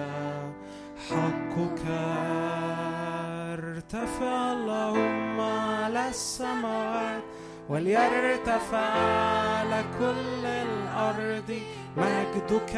[1.09, 1.85] حقك.
[3.53, 7.23] ارتفع اللهم على السماوات
[7.69, 11.59] وليرتفع على كل الأرض
[11.97, 12.75] مجدك.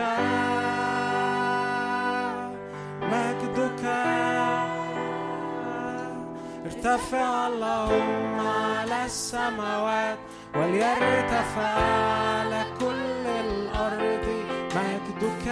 [6.80, 10.18] ارتفع اللهم على السماوات
[10.56, 14.26] وليرتفع على كل الأرض
[14.76, 15.47] مجدك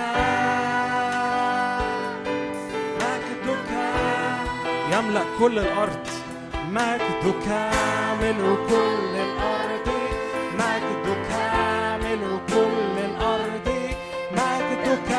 [3.01, 3.71] مجدك
[4.93, 6.07] يملأ كل الأرض
[6.71, 7.47] مجدك
[8.21, 9.87] ملء كل الأرض
[10.59, 11.29] مجدك
[12.03, 13.67] ملء كل الأرض
[14.31, 15.11] مجدك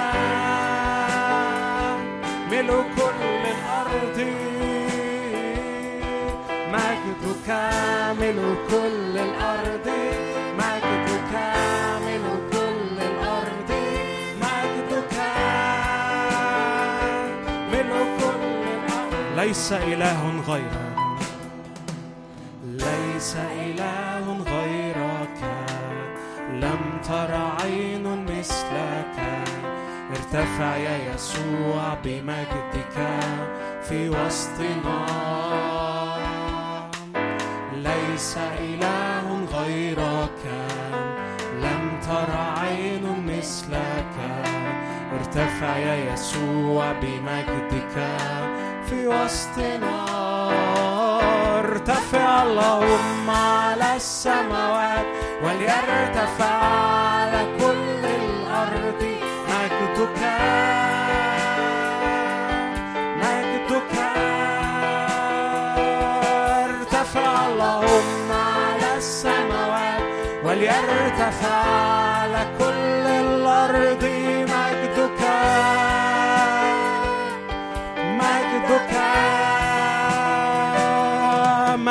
[2.51, 4.58] ملء كل الأرض
[7.29, 7.51] مجدك
[8.21, 9.89] ملء كل الأرض
[10.59, 11.33] مجدك
[12.07, 13.71] ملء كل الأرض
[14.41, 15.15] مجدك
[17.73, 19.37] ملء كل الأرض.
[19.37, 20.99] ليس إله غيرك
[22.65, 25.39] ليس إله غيرك.
[26.53, 29.17] لم تر عين مثلك
[30.11, 32.97] ارتفع يا يسوع بمجدك
[33.89, 35.78] في وسطنا.
[38.19, 40.41] ليس إله غيرك.
[41.63, 42.31] لم تر
[42.61, 44.15] عين مثلك.
[45.13, 47.95] ارتفع يا يسوع بمجدك
[48.87, 49.99] في وسطنا.
[51.59, 55.07] ارتفع اللهم على السماوات
[55.43, 57.08] وليرتفع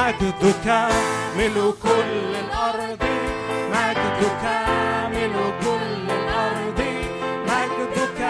[0.08, 0.68] مجدك
[1.38, 3.04] ملء كل الأرض
[3.74, 4.44] مجدك
[5.16, 6.80] ملء كل الأرض
[7.52, 8.22] مجدك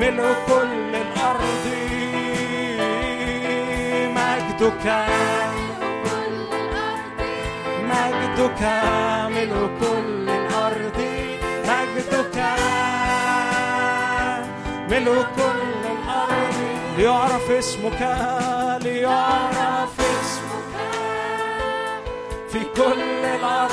[0.00, 1.66] ملء كل الأرض.
[4.18, 4.86] مجدك
[7.90, 8.62] مجدك
[9.34, 10.98] ملء كل الأرض
[11.68, 12.36] مجدك
[14.90, 15.57] ملء كل
[16.98, 18.00] ليعرف اسمك
[18.82, 20.74] ليعرف اسمك.
[22.48, 23.72] في كل الأرض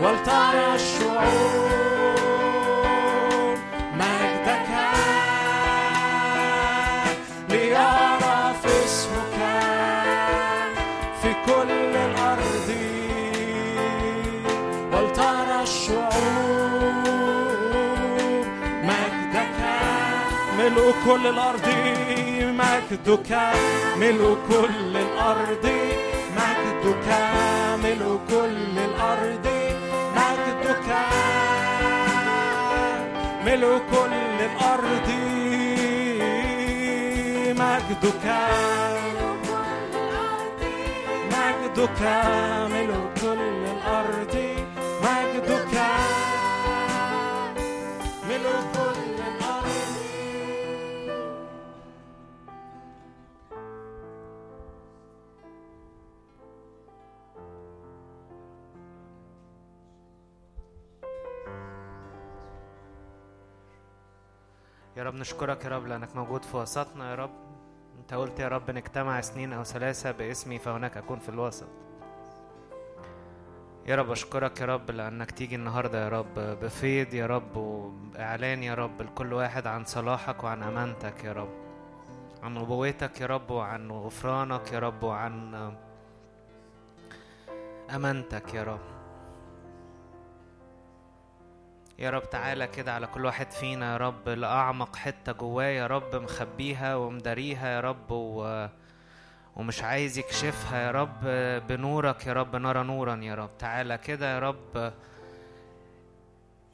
[0.00, 1.77] ولترى الشعوب.
[20.88, 21.68] ملء كل الأرض
[22.60, 23.30] مجدك
[23.96, 25.66] ملء كل الأرض
[26.38, 27.08] مجدك
[27.84, 29.46] ملء كل الأرض
[30.16, 30.88] مجدك
[33.46, 34.14] ملء كل
[34.48, 35.08] الأرض
[37.60, 38.26] مجدك
[41.32, 42.02] مجدك
[42.72, 43.40] ملء كل
[43.74, 44.34] الأرض
[45.04, 45.74] مجدك
[65.18, 67.30] يا رب نشكرك يا رب لأنك موجود في وسطنا يا رب.
[67.98, 71.66] أنت قلت يا رب نجتمع سنين أو ثلاثة باسمي فهناك أكون في الوسط.
[73.86, 78.74] يا رب أشكرك يا رب لأنك تيجي النهاردة يا رب بفيض يا رب وإعلان يا
[78.74, 81.50] رب لكل واحد عن صلاحك وعن أمانتك يا رب.
[82.42, 85.74] عن نبوتك يا رب وعن غفرانك يا رب وعن
[87.94, 88.97] أمانتك يا رب.
[91.98, 96.14] يا رب تعالى كده على كل واحد فينا يا رب لأعمق حتة جواه يا رب
[96.16, 98.66] مخبيها ومداريها يا رب و...
[99.56, 101.20] ومش عايز يكشفها يا رب
[101.68, 103.50] بنورك يا رب نرى نورا يا رب.
[103.58, 104.92] تعالى كده يا رب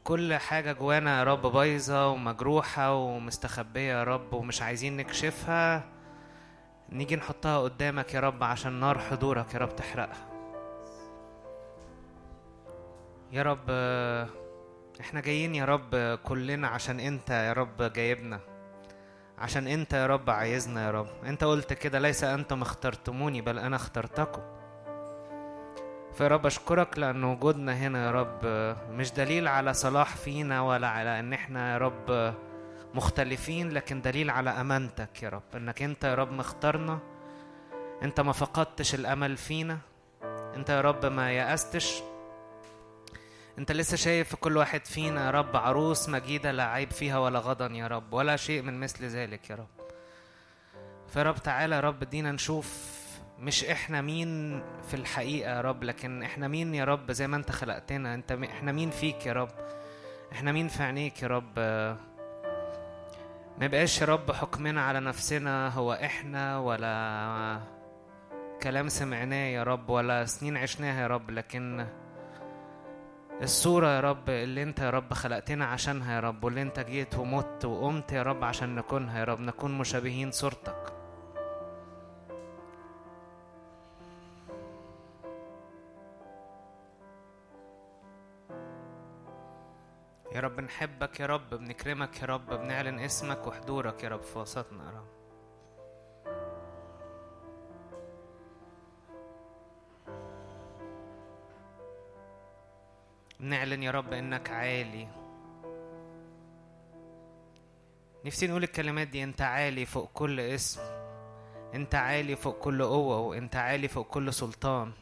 [0.04, 5.82] كل حاجة جوانا يا رب بايظة ومجروحة ومستخبية يا رب ومش عايزين نكشفها.
[6.92, 10.26] نيجي نحطها قدامك يا رب عشان نار حضورك يا رب تحرقها.
[13.32, 13.70] يا رب
[15.00, 18.40] إحنا جايين يا رب كلنا عشان انت يا رب جايبنا.
[19.38, 21.06] عشان انت يا رب عايزنا يا رب.
[21.26, 24.42] انت قلت كده ليس أنتم اخترتموني بل أنا اخترتكم.
[26.12, 28.38] فيا رب اشكرك لأن وجودنا هنا يا رب
[28.90, 32.34] مش دليل على صلاح فينا ولا على إن إحنا يا رب
[32.94, 35.42] مختلفين لكن دليل على أمانتك يا رب.
[35.54, 36.98] إنك انت يا رب مختارنا.
[38.02, 39.78] انت ما فقدتش الأمل فينا.
[40.56, 42.02] انت يا رب ما يأستش.
[43.58, 47.38] انت لسه شايف في كل واحد فينا يا رب عروس مجيدة لا عيب فيها ولا
[47.38, 49.68] غضن يا رب ولا شيء من مثل ذلك يا رب.
[51.08, 52.94] فيا رب تعالى يا رب ادينا نشوف
[53.38, 57.50] مش إحنا مين في الحقيقة يا رب لكن إحنا مين يا رب زي ما انت
[57.50, 59.48] خلقتنا انت إحنا مين فيك يا رب؟
[60.32, 61.58] إحنا مين في عينيك يا رب؟
[63.58, 67.60] ما يبقاش يا رب حكمنا على نفسنا هو إحنا ولا
[68.62, 71.86] كلام سمعناه يا رب ولا سنين عشناها يا رب لكن
[73.42, 77.64] الصورة يا رب اللي انت يا رب خلقتنا عشانها يا رب واللي انت جيت ومت
[77.64, 80.92] وقمت يا رب عشان نكونها يا رب نكون مشابهين صورتك.
[90.34, 94.84] يا رب نحبك يا رب بنكرمك يا رب بنعلن اسمك وحضورك يا رب في وسطنا
[94.84, 95.23] يا رب.
[103.40, 105.08] نعلن يا رب إنك عالي.
[108.24, 110.80] نفسي نقول الكلمات دي أنت عالي فوق كل اسم
[111.74, 114.92] أنت عالي فوق كل قوة وأنت عالي فوق كل سلطان.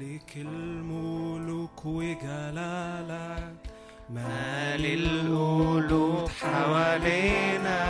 [0.00, 3.54] ملك الملوك وجلالك
[4.10, 7.80] مال القلوب حوالينا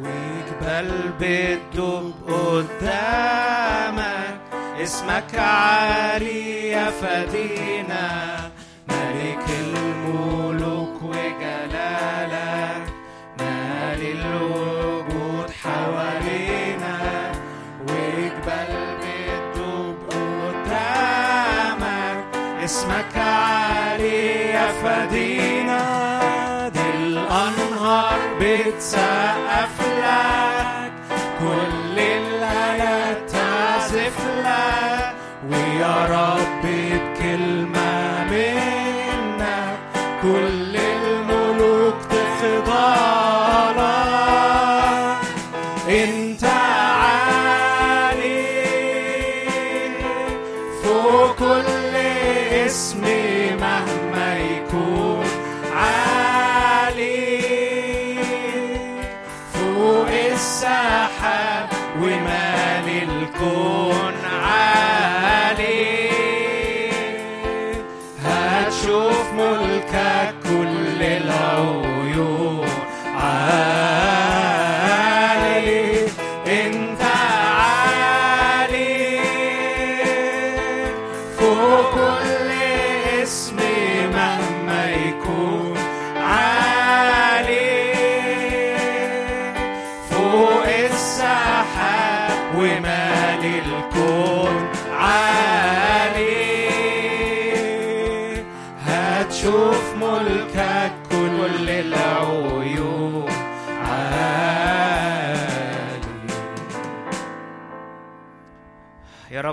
[0.00, 4.40] وجبال بتدوب قدامك
[4.82, 8.36] اسمك عالي يا فدينا.
[8.88, 12.84] ملك الملوك وجلالك
[13.38, 15.99] مال الوجود حوالينا.
[22.70, 25.82] اسمك عالي يا فدينا
[26.68, 30.92] دي الأنهار بتسقف لك.
[31.40, 35.14] كل الآيات تعزف لك.
[35.50, 36.59] ويا رب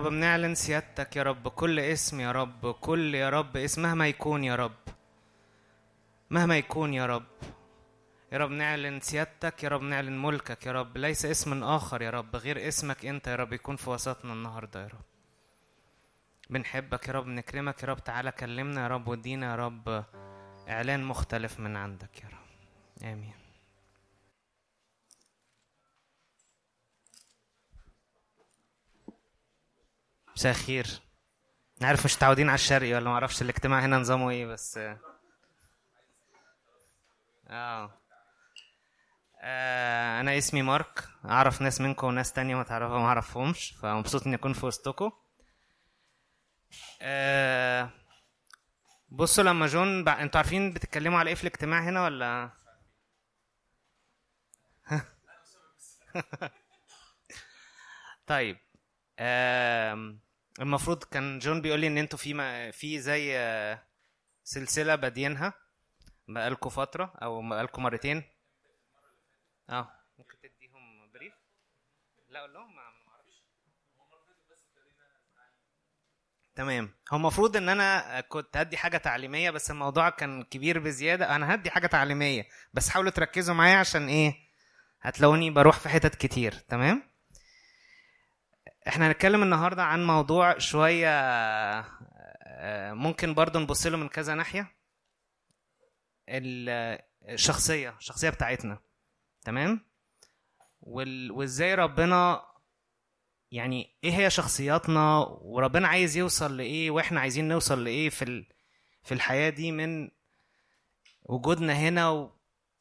[0.10, 4.56] بنعلن سيادتك يا رب كل اسم يا رب كل يا رب اسم مهما يكون يا
[4.56, 4.76] رب
[6.30, 7.24] مهما يكون يا رب
[8.32, 12.36] يا رب نعلن سيادتك يا رب نعلن ملكك يا رب ليس اسم آخر يا رب
[12.36, 15.06] غير اسمك أنت يا رب يكون في وسطنا النهاردة يا رب
[16.50, 20.04] بنحبك يا رب نكرمك يا رب تعالى كلمنا يا رب ودينا يا رب
[20.70, 22.48] إعلان مختلف من عندك يا رب
[23.12, 23.37] آمين
[30.38, 30.88] مساء الخير.
[31.82, 34.80] عارف مش متعودين على الشرقي ولا معرفش الاجتماع هنا نظامه إيه بس
[37.48, 37.92] آه.
[39.42, 41.04] آه، أنا اسمي مارك.
[41.26, 45.12] أعرف ناس منكم وناس تانية ما تعرفها ما أعرفهمش فمبسوط إني أكون في وسطكم.
[47.02, 47.90] آه
[49.10, 50.22] بصوا لما جون بع...
[50.22, 52.50] أنتوا عارفين بتتكلموا على إيه في الاجتماع هنا ولا؟
[58.28, 58.58] طيب.
[59.20, 60.20] آم،
[60.62, 62.72] المفروض كان جون بيقول لي إن أنتوا في.
[62.72, 63.84] في زي آه،
[64.44, 65.54] سلسلة بادينها
[66.28, 68.24] بقالكوا فترة أو بقالكوا مرتين.
[69.70, 71.34] آه ممكن تديهم بريف؟
[72.30, 73.44] لا قول لهم ما أعرفش.
[76.56, 76.90] تمام.
[77.12, 81.36] هو المفروض إن أنا كنت هدي حاجة تعليمية بس الموضوع كان كبير بزيادة.
[81.36, 84.36] أنا هدي حاجة تعليمية بس حاولوا تركزوا معايا عشان إيه؟
[85.02, 86.54] هتلاقوني بروح في حتت كتير.
[86.54, 87.17] تمام؟
[88.88, 94.76] إحنا هنتكلم النهارده عن موضوع شوية آه، ممكن برضو نبص له من كذا ناحية
[96.30, 97.00] ال-
[97.30, 98.80] الشخصية الشخصية بتاعتنا
[99.46, 99.80] تمام.
[100.82, 102.42] وازاي ربنا
[103.52, 108.46] يعني إيه هي شخصياتنا وربنا عايز يوصل لإيه وإحنا عايزين نوصل لإيه في.
[109.04, 110.10] في الحياة دي من
[111.24, 112.10] وجودنا هنا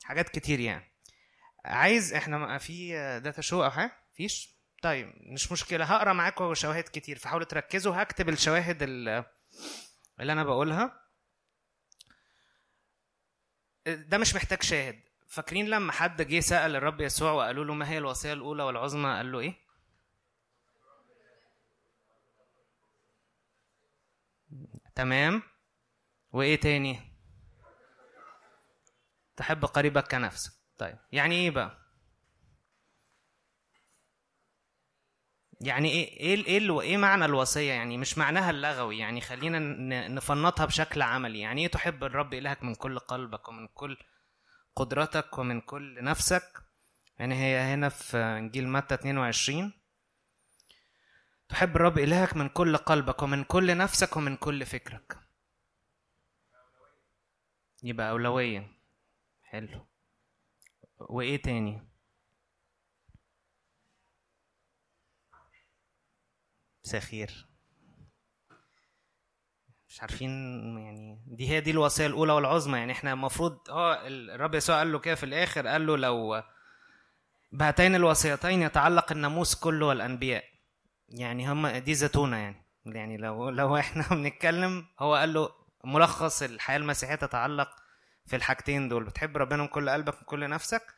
[0.02, 0.84] وحاجات كتير يعني
[1.64, 2.92] عايز إحنا في
[3.24, 4.55] داتا شو أو حاجة فيش
[4.86, 9.24] طيب مش مشكلة هقرأ معاكم شواهد كتير فحاولوا تركزوا هكتب الشواهد ال-
[10.20, 11.00] اللي أنا بقولها
[13.86, 17.98] ده مش محتاج شاهد فاكرين لما حد جه سأل الرب يسوع وقالوا له ما هي
[17.98, 19.54] الوصية الأولى والعظمى قال له إيه؟
[24.94, 25.42] تمام
[26.32, 27.00] وإيه تاني؟
[29.36, 31.85] تحب قريبك كنفسك طيب يعني إيه بقى؟
[35.60, 39.58] يعني إيه إيه إيه إيه معنى الوصية؟ يعني مش معناها اللغوي يعني خلينا
[40.08, 41.40] نفنطها بشكل عملي.
[41.40, 43.96] يعني إيه تحب الرب إلهك من كل قلبك ومن كل
[44.76, 46.62] قدرتك ومن كل نفسك؟
[47.18, 49.72] يعني هي هنا في إنجيل متى 22
[51.48, 55.18] تحب الرب إلهك من كل قلبك ومن كل نفسك ومن كل فكرك.
[57.82, 58.68] يبقى أولوية.
[59.42, 59.86] حلو.
[60.98, 61.95] وإيه تاني؟
[66.86, 67.46] مساء خير
[69.88, 70.30] مش عارفين
[70.78, 72.78] يعني دي هي دي الوصية الأولى والعظمى.
[72.78, 76.42] يعني إحنا المفروض آه الرب يسوع قال له كده في الآخر قال له لو
[77.52, 80.44] بهاتين الوصيتين يتعلق الناموس كله والأنبياء.
[81.08, 82.66] يعني هم دي زتونة يعني.
[82.86, 85.48] يعني لو لو إحنا بنتكلم هو قال له
[85.84, 87.68] ملخص الحياة المسيحية تتعلق
[88.26, 89.04] في الحاجتين دول.
[89.04, 90.94] بتحب ربنا من كل قلبك من كل نفسك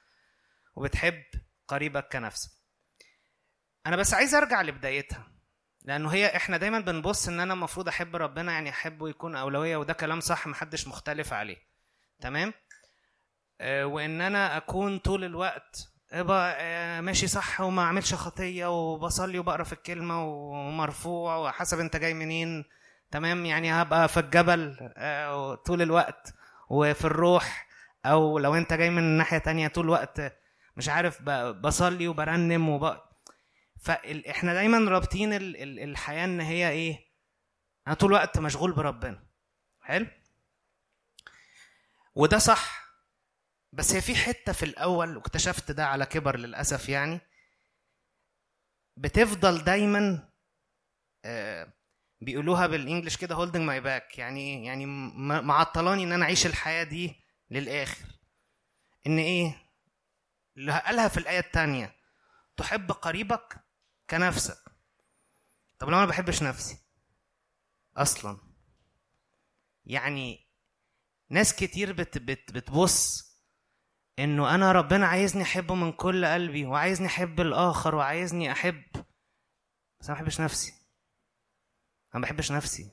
[0.77, 1.23] وبتحب
[1.69, 2.51] قريبك كنفسك
[3.87, 5.38] أنا بس عايز أرجع لبدايتها.
[5.89, 9.93] لأنه هي إحنا دايما بنبص إن أنا المفروض أحب ربنا يعني أحبه يكون أولوية وده
[9.93, 11.57] كلام صح محدش مختلف عليه.
[12.21, 12.53] تمام؟
[13.61, 19.65] آه وإن أنا أكون طول الوقت ابقى آه ماشي صح وما أعملش خطية وبصلي وبقرأ
[19.65, 22.65] في الكلمة ومرفوع وحسب أنت جاي منين.
[23.11, 26.35] تمام؟ يعني هبقى في الجبل آه طول الوقت.
[26.71, 27.69] وفي الروح
[28.07, 30.33] أو لو أنت جاي من ناحية تانية طول الوقت
[30.77, 31.23] مش عارف
[31.63, 32.97] بصلي وبرنم وب...
[33.81, 37.09] فاحنا دايما رابطين ال- ال- الحياة إن هي إيه؟
[37.87, 39.27] أنا طول الوقت مشغول بربنا.
[39.81, 40.07] حلو؟
[42.15, 42.89] وده صح.
[43.73, 47.21] بس هي في حتة في الأول واكتشفت ده على كبر للأسف يعني
[48.97, 50.29] بتفضل دايما
[51.25, 51.73] آه،
[52.21, 56.85] بيقولوها بال English كده holding me back يعني يعني م- معطلاني إن أنا أعيش الحياة
[56.85, 57.17] دي
[57.51, 58.07] للآخر.
[59.07, 59.57] إن إيه؟
[60.57, 61.95] اللي قالها في الآية الثانية
[62.57, 63.57] تحب قريبك
[64.11, 64.59] كنفسك
[65.79, 66.79] طب لو أنا ما بحبش نفسي؟
[67.97, 68.39] أصلا.
[69.85, 70.47] يعني
[71.31, 73.29] ناس كتير بت بت بتبص
[74.19, 78.85] إنه أنا ربنا عايزني أحبه من كل قلبي وعايزني أحب الآخر وعايزني أحب
[80.01, 80.73] بس أنا ما بحبش نفسي.
[82.15, 82.91] أنا ما بحبش نفسي.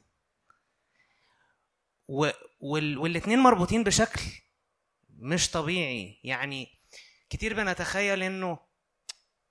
[2.07, 2.29] و...
[2.59, 2.97] وال...
[2.97, 4.21] والاتنين مربوطين بشكل
[5.09, 6.21] مش طبيعي.
[6.23, 6.67] يعني
[7.29, 8.59] كتير بنتخيل إنه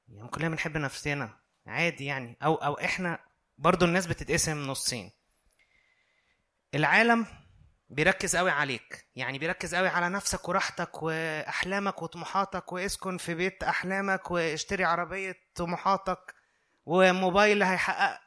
[0.09, 2.37] يعني كلنا بنحب نفسنا؟ عادي يعني.
[2.43, 3.19] أو أو إحنا
[3.59, 5.11] برضو الناس بتتقسم نصين.
[6.75, 7.27] العالم
[7.91, 9.07] بيركز قوي عليك.
[9.17, 16.35] يعني بيركز قوي على نفسك وراحتك وأحلامك وطموحاتك واسكن في بيت أحلامك واشتري عربية طموحاتك
[16.87, 18.21] وموبايل هيحقق.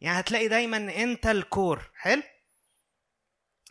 [0.00, 1.90] يعني هتلاقي دايما أنت الكور.
[1.94, 2.22] حلو؟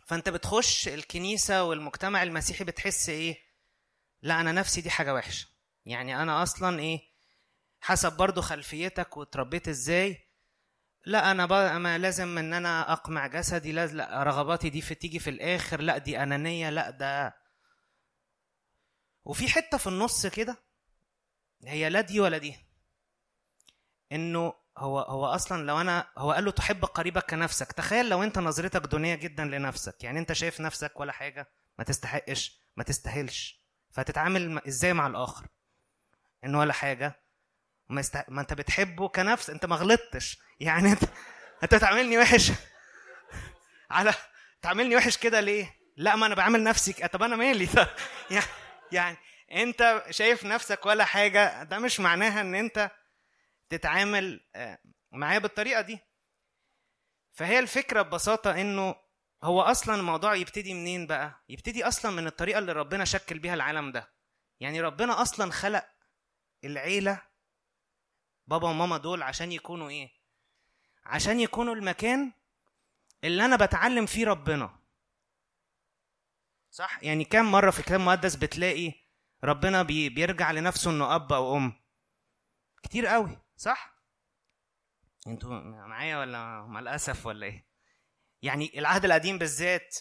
[0.06, 3.38] فأنت بتخش الكنيسة والمجتمع المسيحي بتحس إيه؟
[4.22, 5.48] لا أنا نفسي دي حاجة وحشة.
[5.86, 7.11] يعني أنا أصلا إيه؟
[7.82, 10.28] حسب برضو خلفيتك وتربيت إزاي.
[11.06, 11.46] لا أنا
[11.78, 15.98] ما لازم إن أنا أقمع جسدي لا, لا رغباتي دي في تيجي في الآخر لا
[15.98, 17.36] دي أنانية لا ده.
[19.24, 20.56] وفي حتة في النص كده
[21.64, 22.56] هي لا دي ولا دي.
[24.12, 27.72] إنه هو هو أصلا لو أنا هو قال له تحب قريبك كنفسك.
[27.72, 30.04] تخيل لو أنت نظرتك دونيه جدا لنفسك.
[30.04, 31.48] يعني أنت شايف نفسك ولا حاجة
[31.78, 33.62] ما تستحقش ما تستاهلش.
[33.90, 35.46] فتتعامل إزاي مع الآخر؟
[36.44, 37.21] انه ولا حاجة.
[37.92, 38.16] ما, است...
[38.28, 40.38] ما انت بتحبه كنفس انت ما غلطتش.
[40.60, 41.02] يعني انت
[41.62, 42.52] انت بتعاملني وحش.
[43.90, 44.14] على
[44.62, 47.68] تعاملني وحش كده ليه؟ لا ما أنا بعامل نفسي طب أنا مالي؟
[48.30, 48.46] يعني
[48.92, 49.16] يعني
[49.52, 52.90] انت شايف نفسك ولا حاجة ده مش معناها ان انت
[53.68, 54.78] تتعامل آه،
[55.12, 55.98] معاه بالطريقة دي.
[57.32, 58.94] فهي الفكرة ببساطة انه
[59.42, 63.92] هو أصلا الموضوع يبتدي منين بقى؟ يبتدي أصلا من الطريقة اللي ربنا شكل بيها العالم
[63.92, 64.12] ده.
[64.60, 65.84] يعني ربنا أصلا خلق
[66.64, 67.31] العيلة
[68.46, 70.10] بابا وماما دول عشان يكونوا إيه؟
[71.04, 72.32] عشان يكونوا المكان
[73.24, 74.78] اللي أنا بتعلم فيه ربنا.
[76.70, 78.92] صح؟ يعني كم مرة في الكتاب المقدس بتلاقي
[79.44, 81.72] ربنا بي بيرجع لنفسه إنه أب أو أم؟
[82.82, 83.38] كتير قوي.
[83.56, 83.92] صح؟
[85.26, 87.66] أنتوا معايا ولا مع الاسف ولا إيه؟
[88.42, 89.98] يعني العهد القديم بالذات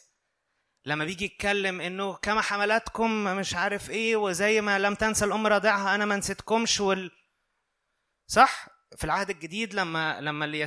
[0.85, 5.95] لما بيجي يتكلم إنه كما حملاتكم مش عارف إيه وزي ما لم تنسى الام رضعها
[5.95, 7.11] أنا ما نسيتكمش وال
[8.31, 8.67] صح؟
[8.97, 10.59] في العهد الجديد لما لما اللي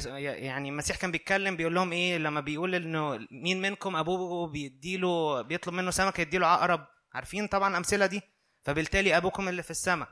[0.46, 5.74] يعني المسيح كان بيتكلم بيقول لهم إيه؟ لما بيقول إنه مين منكم؟ أبوه بيديله بيطلب
[5.74, 6.86] منه سمكه يديله عقرب.
[7.12, 8.22] عارفين طبعا الامثله دي؟
[8.64, 10.08] فبالتالي أبوكم اللي في السماء.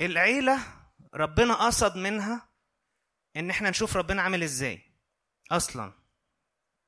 [0.00, 0.58] العيلة
[1.14, 2.48] ربنا قصد منها
[3.36, 4.82] إن إحنا نشوف ربنا عامل إزاي.
[5.50, 5.92] أصلا.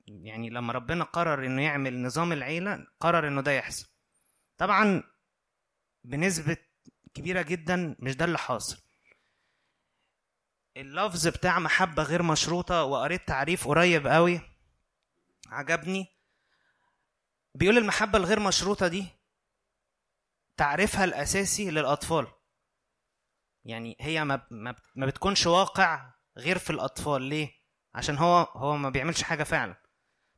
[0.06, 3.86] يعني لما ربنا قرر إنه يعمل نظام العيلة قرر إنه ده يحصل.
[4.58, 5.02] طبعا
[6.04, 6.56] بنسبة
[7.14, 8.85] كبيرة جدا مش ده اللي حاصل.
[10.76, 14.40] اللفظ بتاع محبة غير مشروطة وقريت تعريف قريب قوي
[15.48, 16.06] عجبني.
[17.54, 19.06] بيقول المحبة الغير مشروطة دي
[20.56, 22.26] تعريفها الأساسي للأطفال.
[23.64, 24.40] يعني هي ما
[24.94, 27.22] ما بتكونش واقع غير في الأطفال.
[27.22, 27.52] ليه؟
[27.94, 29.76] عشان هو هو ما بيعملش حاجة فعلا.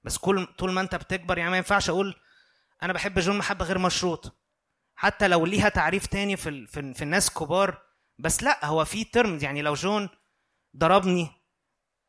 [0.05, 2.15] بس كل طول ما انت بتكبر يعني ما ينفعش أقول
[2.83, 4.33] أنا بحب جون محبة غير مشروطه
[4.95, 6.67] حتى لو ليها تعريف تاني في.
[6.67, 6.95] في.
[6.95, 7.83] في الناس كبار
[8.19, 10.09] بس لأ هو في ترمز يعني لو جون
[10.77, 11.31] ضربني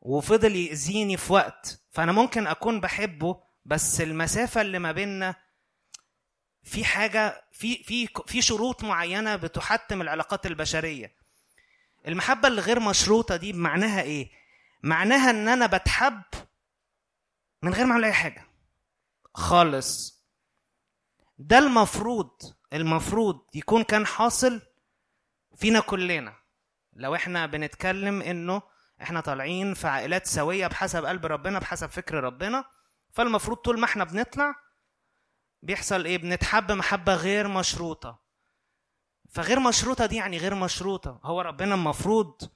[0.00, 1.82] وفضل يأذيني في وقت.
[1.90, 5.34] فأنا ممكن أكون بحبه بس المسافة اللي ما بيننا
[6.62, 11.14] في حاجة في في في شروط معينة بتحتم العلاقات البشرية.
[12.08, 14.30] المحبة اللي غير مشروطة دي معناها إيه؟
[14.82, 16.22] معناها إن أنا بتحب
[17.62, 18.46] من غير ما أعمل أي حاجة.
[19.34, 20.20] خالص.
[21.38, 22.30] ده المفروض
[22.72, 24.62] المفروض يكون كان حاصل
[25.56, 26.39] فينا كلنا.
[27.00, 28.62] لو إحنا بنتكلم انه
[29.02, 32.64] إحنا طالعين في عائلات سوية بحسب قلب ربنا بحسب فكر ربنا
[33.12, 34.54] فالمفروض طول ما إحنا بنطلع
[35.62, 38.20] بيحصل إيه؟ بنتحب محبة غير مشروطة.
[39.30, 41.20] فغير مشروطة دي يعني غير مشروطة.
[41.24, 42.50] هو ربنا المفروض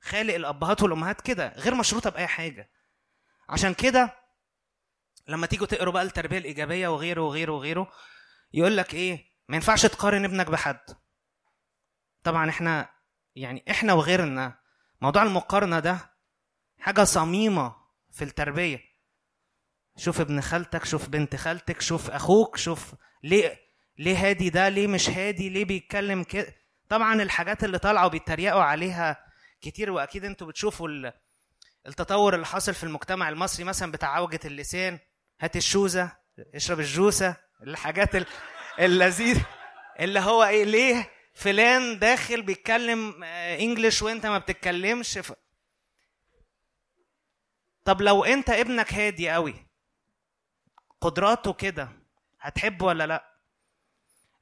[0.00, 2.70] خالق الأبهات والأمهات كده غير مشروطة بأي حاجة.
[3.48, 4.16] عشان كده
[5.28, 7.92] لما تيجوا تقروا بقى التربية الإيجابية وغيره وغيره وغيره
[8.52, 10.80] يقول لك إيه؟ ما ينفعش تقارن ابنك بحد.
[12.24, 12.99] طبعا إحنا
[13.36, 14.58] يعني إحنا وغيرنا
[15.00, 15.98] موضوع المقارنة ده
[16.78, 17.76] حاجة صميمة
[18.10, 18.80] في التربية.
[19.96, 23.58] شوف ابن خالتك شوف بنت خالتك شوف أخوك شوف ليه
[23.98, 26.54] ليه هادي ده ليه مش هادي ليه بيتكلم كده.
[26.88, 29.24] طبعا الحاجات اللي طالعة وبيتريقوا عليها
[29.60, 31.12] كتير وأكيد أنتوا بتشوفوا ال-
[31.86, 34.98] التطور اللي حاصل في المجتمع المصري مثلا بتاع عوجة اللسان
[35.40, 36.12] هات الشوزة
[36.54, 38.26] اشرب الجوسة الحاجات ال-
[38.78, 39.46] اللذيذة
[40.00, 41.10] اللي هو إيه ليه
[41.40, 45.32] فلان داخل بيتكلم English وانت ما بتتكلمش ف...
[47.84, 49.54] طب لو انت ابنك هادي قوي
[51.00, 51.88] قدراته كده
[52.40, 53.24] هتحبه ولا لأ؟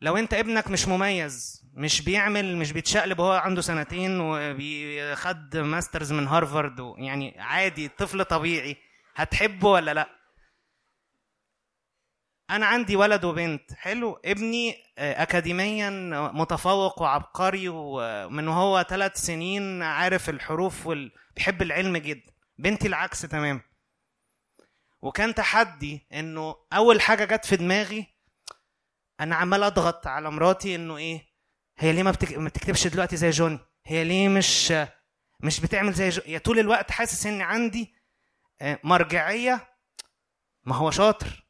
[0.01, 6.27] لو انت ابنك مش مميز مش بيعمل مش بيتشقلب وهو عنده سنتين وخد masters من
[6.29, 8.77] هارفارد يعني عادي طفل طبيعي
[9.15, 10.18] هتحبه ولا لأ؟
[12.51, 13.73] أنا عندي ولد وبنت.
[13.75, 14.21] حلو.
[14.25, 15.91] ابني آه، اكاديميا
[16.35, 21.13] متفوق وعبقري ومن وهو ثلاث سنين عارف الحروف وال...
[21.37, 22.33] بيحب العلم جدا.
[22.59, 23.61] بنتي العكس تمام
[25.03, 28.07] وكان تحدي إنه أول حاجة جت في دماغي
[29.21, 31.29] أنا عمال أضغط على مراتي إنه إيه
[31.79, 32.39] هي ليه ما, بتك...
[32.39, 34.73] ما بتكتبش دلوقتي زي جوني؟ هي ليه مش
[35.41, 36.23] مش بتعمل زي جو...
[36.27, 37.95] يا طول الوقت حاسس ان عندي
[38.61, 39.69] آه، مرجعية.
[40.65, 41.48] ما هو شاطر.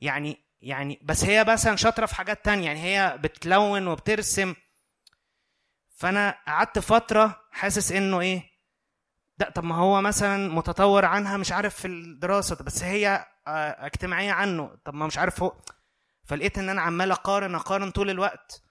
[0.00, 4.54] يعني يعني بس هي مثلا شاطرة في حاجات تانية يعني هي بتلون وبترسم.
[5.90, 8.50] فأنا قعدت فترة حاسس إنه إيه
[9.38, 14.32] لأ طب ما هو مثلا متطور عنها مش عارف في الدراسة بس هي آه، اجتماعية
[14.32, 15.60] عنه طب ما مش عارف هو.
[16.24, 18.62] فلقيت إن أنا عمال أقارن أقارن طول الوقت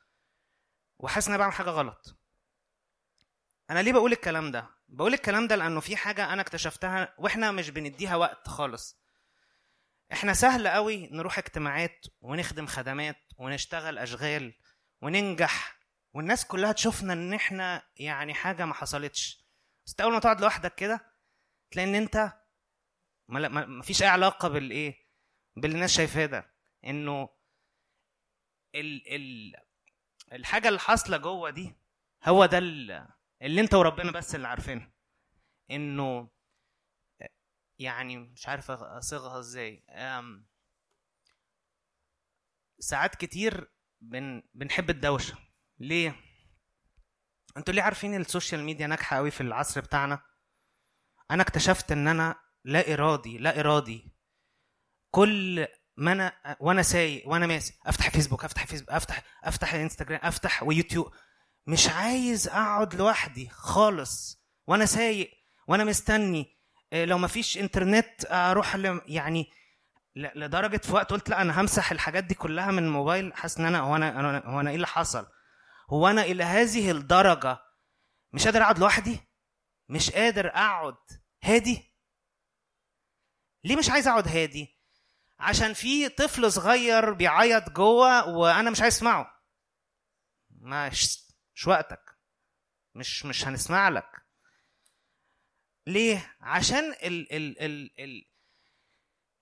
[1.00, 2.16] وحاسس إن أنا بعمل حاجة غلط.
[3.70, 7.70] أنا ليه بقول الكلام ده؟ بقول الكلام ده لأنه في حاجة أنا اكتشفتها وإحنا مش
[7.70, 8.99] بنديها وقت خالص.
[10.14, 14.54] إحنا سهل قوي نروح اجتماعات ونخدم خدمات ونشتغل أشغال
[15.02, 15.80] وننجح
[16.14, 19.46] والناس كلها تشوفنا إن إحنا يعني حاجة ما حصلتش.
[19.86, 21.14] بس أول ما تقعد لوحدك كده
[21.72, 22.34] تلاقي إن أنت
[23.28, 24.96] ما فيش أي علاقة بالإيه
[25.56, 26.54] باللي الناس شايفاه ده.
[26.86, 27.30] إنه
[28.76, 29.56] ال ال
[30.34, 31.76] الحاجة اللي حاصلة جوه دي
[32.26, 33.08] هو ده ال-
[33.42, 34.92] اللي أنت وربنا بس اللي عارفينها
[35.72, 36.30] إنه
[37.80, 39.84] يعني مش عارف أصيغها إزاي.
[42.80, 45.38] ساعات كتير بن بنحب الدوشة.
[45.80, 46.16] ليه؟
[47.58, 50.22] أنتوا ليه عارفين السوشيال ميديا ناجحة قوي في العصر بتاعنا؟
[51.32, 54.12] أنا اكتشفت إن أنا لا إرادي لا إرادي.
[55.12, 60.64] كل ما أنا وأنا سايق وأنا ماسك أفتح فيسبوك أفتح فيسبوك أفتح أفتح إنستجرام أفتح
[60.64, 61.14] ويوتيوب.
[61.68, 64.44] مش عايز أقعد لوحدي خالص.
[64.68, 65.32] وأنا سايق
[65.68, 66.59] وأنا مستني.
[66.94, 68.76] إيه، لو مفيش انترنت أروح
[69.08, 69.52] يعني
[70.16, 73.80] لدرجة في وقت قلت لا أنا همسح الحاجات دي كلها من الموبايل حاسس إن أنا
[73.80, 75.28] هو أنا هو أنا إيه اللي حصل؟
[75.90, 77.58] هو أنا إلى هذه الدرجة
[78.34, 79.20] مش قادر أقعد لوحدي؟
[79.90, 80.98] مش قادر أقعد
[81.44, 81.96] هادي؟
[83.64, 84.80] ليه مش عايز أقعد هادي؟
[85.40, 89.44] عشان في طفل صغير بيعيط جوه وأنا مش عايز أسمعه.
[90.50, 92.18] مش وقتك.
[92.96, 94.29] مش مش هنسمع لك.
[95.90, 98.26] ليه؟ عشان ال ال ال ال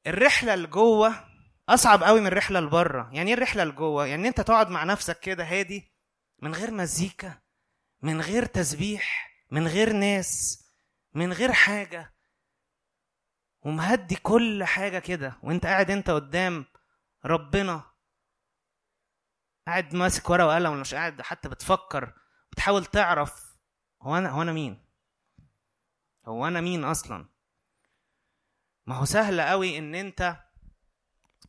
[0.07, 1.27] الرحلة اللي جوه
[1.69, 4.83] أصعب قوي من الرحلة اللي بره يعني إيه الرحلة اللي جوه يعني إنت تقعد مع
[4.83, 5.91] نفسك كده هادي
[6.41, 7.41] من غير مزيكا
[8.01, 10.63] من غير تسبيح من غير ناس
[11.13, 12.13] من غير حاجة.
[13.61, 15.39] ومهدي كل حاجة كده.
[15.43, 16.65] وإنت قاعد إنت قدام
[17.25, 17.83] ربنا
[19.67, 22.13] قاعد ماسك ورقة وقلم ولا مش قاعد حتى بتفكر
[22.51, 23.57] بتحاول تعرف
[24.01, 24.86] هو أنا هو أنا مين.
[26.27, 27.29] هو أنا مين أصلا؟
[28.85, 30.37] ما هو سهل قوي إن أنت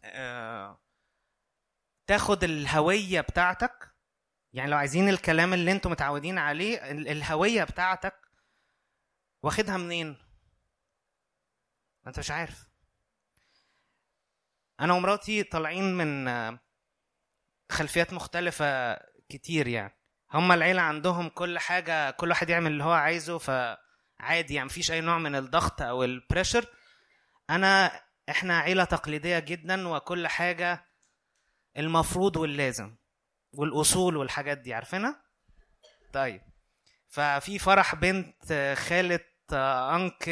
[0.04, 0.80] آه،
[2.06, 3.94] تاخد الهوية بتاعتك.
[4.52, 8.14] يعني لو عايزين الكلام اللي أنتم متعودين عليه ال- الهوية بتاعتك
[9.42, 10.16] واخدها منين؟
[12.06, 12.68] أنت مش عارف.
[14.80, 16.58] أنا ومراتي طالعين من آه،
[17.72, 18.94] خلفيات مختلفة
[19.28, 19.94] كتير يعني.
[20.32, 23.38] هما العيلة عندهم كل حاجة كل واحد يعمل اللي هو عايزه
[24.18, 26.66] فعادي يعني مفيش أي نوع من الضغط أو البريشر
[27.50, 30.84] أنا إحنا عيلة تقليدية جدا وكل حاجة
[31.76, 32.96] المفروض واللازم
[33.52, 35.22] والأصول والحاجات دي عارفينها؟
[36.12, 36.42] طيب.
[37.08, 39.20] ففي فرح بنت خالة
[39.52, 40.28] آه، أنك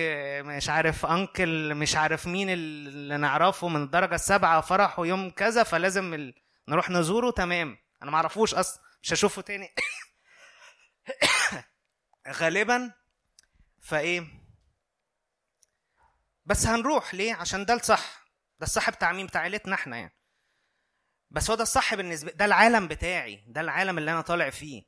[0.46, 6.14] مش عارف أنكل مش عارف مين اللي نعرفه من الدرجة السابعة فرحه يوم كذا فلازم
[6.14, 6.34] ال...
[6.68, 7.78] نروح نزوره تمام.
[8.02, 9.74] أنا معرفوش أصلا مش هشوفه تاني.
[12.40, 12.92] غالبا
[13.86, 14.26] فايه؟
[16.44, 17.14] بس هنروح.
[17.14, 18.26] ليه؟ عشان ده الصح.
[18.58, 20.16] ده الصح بتاع مين؟ بتاع عيلتنا إحنا يعني.
[21.30, 23.44] بس هو ده الصح بالنسبة ده العالم بتاعي.
[23.48, 24.82] ده العالم اللي أنا طالع فيه.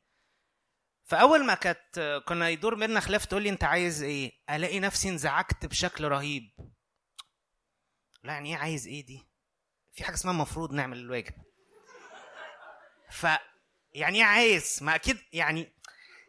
[1.05, 5.67] فأول ما كانت كنا يدور بينا خلاف تقول لي أنت عايز إيه؟ ألاقي نفسي انزعجت
[5.67, 6.51] بشكل رهيب.
[8.23, 9.29] لا يعني إيه عايز إيه دي؟
[9.93, 11.35] في حاجة اسمها المفروض نعمل الواجب.
[13.11, 13.27] ف
[13.93, 15.78] يعني إيه عايز؟ ما أكيد يعني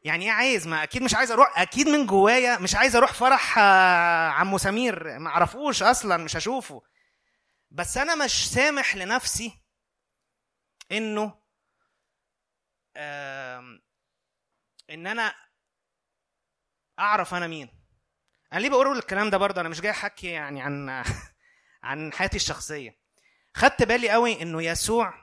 [0.04, 3.58] يعني إيه عايز؟ ما أكيد مش عايز أروح أكيد من جوايا مش عايز أروح فرح
[3.60, 5.20] آه، عمو سمير.
[5.20, 6.82] ما أعرفوش أصلا مش هشوفه.
[7.72, 9.64] بس أنا مش سامح لنفسي
[10.92, 11.40] إنه
[14.90, 15.36] إن أنا
[17.00, 17.70] أعرف أنا مين.
[18.54, 21.04] أنا ليه بقول الكلام ده برضه؟ أنا مش جاي أحكي يعني عن
[21.84, 23.00] عن حياتي الشخصية.
[23.56, 25.14] خدت بالي قوي إنه يسوع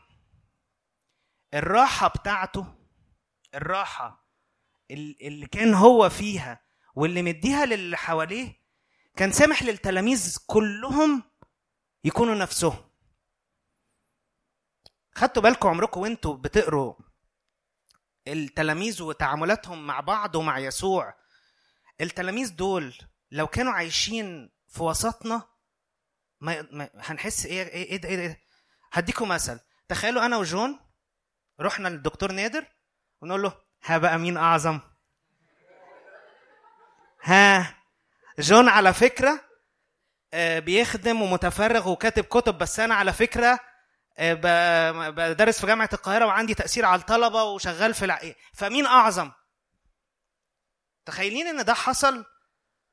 [1.54, 2.74] الراحة بتاعته
[3.54, 4.25] الراحة ال-
[4.90, 6.60] اللي كان هو فيها
[6.94, 8.60] واللي مديها للي حواليه
[9.16, 11.22] كان سامح للتلاميذ كلهم
[12.04, 12.90] يكونوا نفسهم.
[15.14, 16.94] خدتوا بالكم عمركم وانتوا بتقروا
[18.28, 21.14] التلاميذ وتعاملاتهم مع بعض ومع يسوع؟
[22.00, 22.94] التلاميذ دول
[23.30, 25.48] لو كانوا عايشين في وسطنا
[26.40, 28.40] ما, هنحس إيه إيه إيه إيه ده
[28.92, 29.60] هديكم مثل.
[29.88, 30.80] تخيلوا أنا وجون
[31.60, 32.66] رحنا للدكتور نادر
[33.20, 34.80] ونقول له ها بقى مين أعظم.
[37.22, 37.76] ها
[38.38, 39.40] جون على فكرة
[40.34, 43.58] آه، بيخدم ومتفرغ وكاتب كتب بس أنا على فكرة
[44.18, 48.20] آه، بدرس في جامعة القاهرة وعندي تأثير على الطلبة وشغال في الع...
[48.54, 49.32] فمين أعظم؟
[51.06, 52.24] تخيلين إن ده حصل؟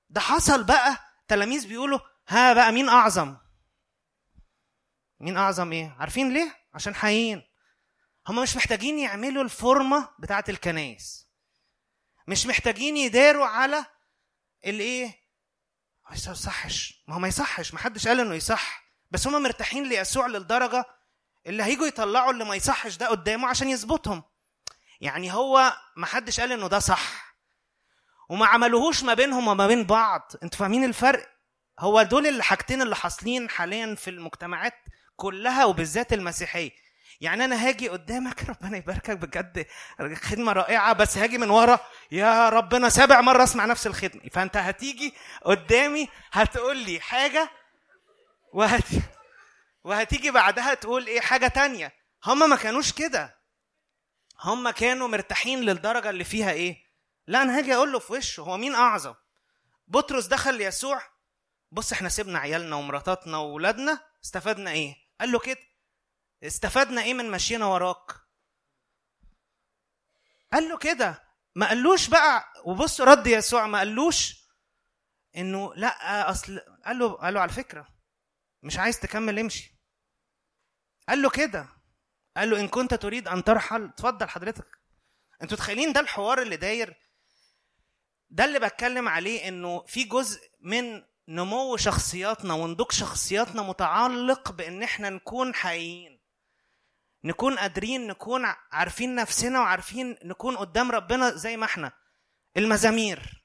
[0.09, 0.97] ده حصل بقى.
[1.27, 3.37] تلاميذ بيقولوا ها بقى مين أعظم؟
[5.19, 7.43] مين أعظم إيه؟ عارفين ليه؟ عشان حقيقيين.
[8.27, 11.27] هم مش محتاجين يعملوا الفورمة بتاعة الكنايس
[12.27, 13.85] مش محتاجين يداروا على
[14.65, 15.23] الايه؟
[16.09, 17.03] ما يصحش.
[17.07, 17.73] ما هو ما يصحش.
[17.73, 18.83] ما حدش قال انه يصح.
[19.11, 20.85] بس هم مرتاحين ليسوع للدرجة
[21.45, 24.23] اللي هيجوا يطلعوا اللي ما يصحش ده قدامه عشان يظبطهم.
[25.01, 27.35] يعني هو ما حدش قال انه ده صح.
[28.29, 30.31] وما عملوهوش ما بينهم وما بين بعض.
[30.43, 31.29] أنتوا فاهمين الفرق؟
[31.79, 34.73] هو دول الحاجتين اللي حاصلين حاليا في المجتمعات
[35.15, 36.71] كلها وبالذات المسيحية.
[37.23, 39.65] يعني أنا هاجي قدامك ربنا يباركك بجد
[40.15, 41.79] خدمة رائعة بس هاجي من ورا.
[42.11, 44.21] يا ربنا سابع مرة أسمع نفس الخدمة.
[44.31, 45.13] فأنت هتيجي
[45.45, 47.49] قدامي هتقول لي حاجة
[48.53, 48.83] وهت...
[49.83, 51.93] وهتيجي بعدها تقول إيه حاجة تانية.
[52.25, 53.35] هم ما كانوش كده.
[54.41, 56.77] هم كانوا مرتاحين للدرجة اللي فيها إيه؟
[57.27, 59.13] لا أنا هاجي أقول له في وشه هو مين أعظم؟
[59.87, 61.01] بطرس دخل ليسوع
[61.71, 65.72] بص إحنا سيبنا عيالنا ومراتاتنا واولادنا استفدنا إيه؟ قال له كده.
[66.43, 68.11] استفدنا إيه من مشينا وراك؟
[70.53, 71.23] قال له كده.
[71.55, 74.43] ما قالوش بقى وبص رد يسوع ما قالوش
[75.37, 77.87] إنه لا أصل قال له قال له على فكرة
[78.63, 79.79] مش عايز تكمل امشي.
[81.09, 81.67] قال له كده.
[82.37, 84.67] قال له إن كنت تريد أن ترحل اتفضل حضرتك.
[85.41, 86.97] أنتوا متخيلين ده الحوار اللي داير؟
[88.29, 95.09] ده اللي بتكلم عليه إنه في جزء من نمو شخصياتنا ونضوج شخصياتنا متعلق بإن إحنا
[95.09, 96.12] نكون حقيقيين.
[97.23, 101.91] نكون قادرين نكون عارفين نفسنا وعارفين نكون قدام ربنا زي ما إحنا.
[102.57, 103.43] المزامير.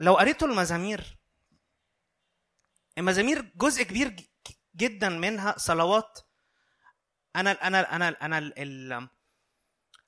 [0.00, 1.18] لو قريتوا المزامير
[2.98, 4.16] المزامير جزء كبير
[4.76, 6.20] جدا منها صلوات.
[7.36, 9.08] أنا أنا أنا أنا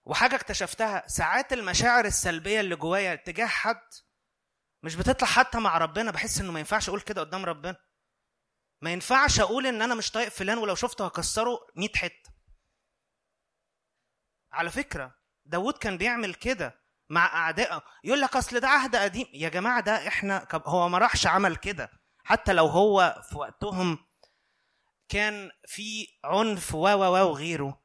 [0.05, 3.83] وحاجة اكتشفتها ساعات المشاعر السلبية اللي جوايا تجاه حد
[4.83, 7.77] مش بتطلع حتى مع ربنا بحس إنه ما ينفعش أقول كده قدام ربنا.
[8.81, 12.31] ما ينفعش أقول إن أنا مش طايق فلان ولو شفته هكسره 100 حتة.
[14.53, 16.81] على فكرة داود كان بيعمل كده
[17.11, 19.27] مع اعدائه يقول لك أصل ده عهد قديم.
[19.33, 21.91] يا جماعة ده إحنا هو ما راحش عمل كده.
[22.25, 23.99] حتى لو هو في وقتهم
[25.09, 27.83] كان في عنف و و وغيره.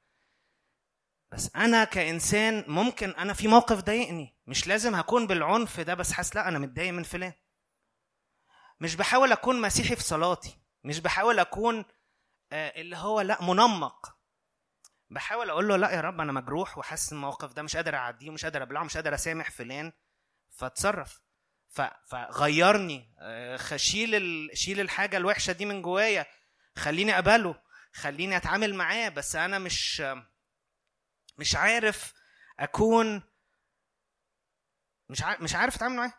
[1.31, 4.37] بس أنا كإنسان ممكن أنا في موقف ضايقني.
[4.47, 7.33] مش لازم هكون بالعنف ده بس حاسس لا أنا متضايق من فلان.
[8.79, 10.60] مش بحاول أكون مسيحي في صلاتي.
[10.83, 11.85] مش بحاول أكون
[12.51, 14.17] آه، اللي هو لا منمق.
[15.09, 18.43] بحاول أقول له لا يا رب أنا مجروح وحاسس الموقف ده مش قادر أعديه ومش
[18.45, 19.93] قادر أبلعه مش قادر أسامح فلان.
[20.49, 21.21] فاتصرف.
[22.05, 23.15] فغيرني.
[23.19, 24.49] آه، شيل.
[24.53, 26.25] شيل الحاجة الوحشة دي من جوايا.
[26.77, 27.61] خليني أقبله
[27.93, 29.09] خليني أتعامل معاه.
[29.09, 30.03] بس أنا مش
[31.37, 32.13] مش عارف
[32.59, 33.23] أكون
[35.09, 36.13] مش عارف مش عارف أتعامل معاه.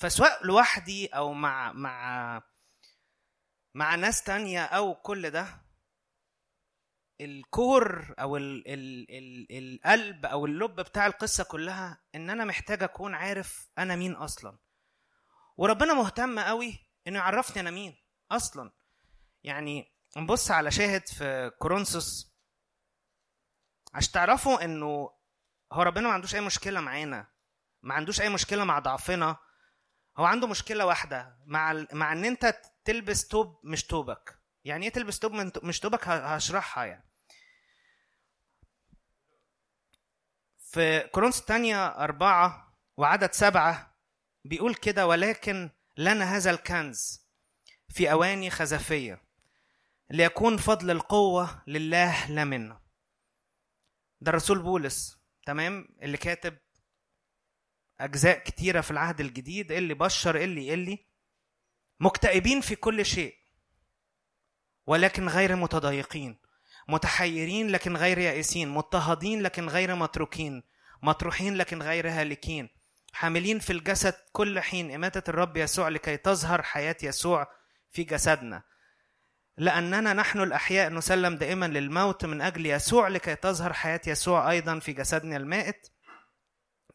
[0.00, 2.42] فسواء لوحدي أو مع مع
[3.74, 5.66] مع ناس تانية أو كل ده
[7.20, 13.14] الكور أو ال ال ال القلب أو اللب بتاع القصة كلها إن أنا محتاج أكون
[13.14, 14.58] عارف أنا مين أصلا.
[15.56, 17.96] وربنا مهتم قوي إنه يعرفني أنا مين
[18.30, 18.72] أصلا.
[19.44, 22.36] يعني نبص على شاهد في كورنثوس.
[23.94, 25.10] عشان تعرفوا إنه
[25.72, 27.28] هو ربنا ما عندوش أي مشكلة معانا
[27.82, 29.36] ما عندوش أي مشكلة مع ضعفنا.
[30.16, 31.36] هو عنده مشكلة واحدة.
[31.46, 31.88] مع ال...
[31.92, 34.38] مع إن أنت تلبس توب مش توبك.
[34.64, 37.06] يعني إيه تلبس توب من مش توبك؟ هشرحها يعني.
[40.58, 43.96] في كورنثوس الثانية أربعة وعدد سبعة
[44.44, 47.26] بيقول كده ولكن لنا هذا الكنز
[47.88, 49.22] في أواني خزفية
[50.10, 52.80] ليكون فضل القوة لله لا منا
[54.20, 56.58] ده الرسول بولس تمام؟ اللي كاتب
[58.00, 61.06] أجزاء كتيرة في العهد الجديد اللي بشر اللي اللي
[62.00, 63.34] مكتئبين في كل شيء
[64.86, 66.38] ولكن غير متضايقين
[66.88, 70.62] متحيرين لكن غير يائسين مضطهدين لكن غير متروكين
[71.02, 72.68] مطروحين لكن غير هالكين
[73.16, 77.46] حاملين في الجسد كل حين إماتة الرب يسوع لكي تظهر حياة يسوع
[77.90, 78.62] في جسدنا.
[79.58, 84.92] لأننا نحن الأحياء نسلم دائما للموت من أجل يسوع لكي تظهر حياة يسوع أيضا في
[84.92, 85.88] جسدنا المائت.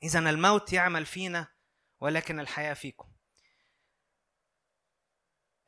[0.04, 1.54] إذا الموت يعمل فينا
[2.00, 3.12] ولكن الحياة فيكم.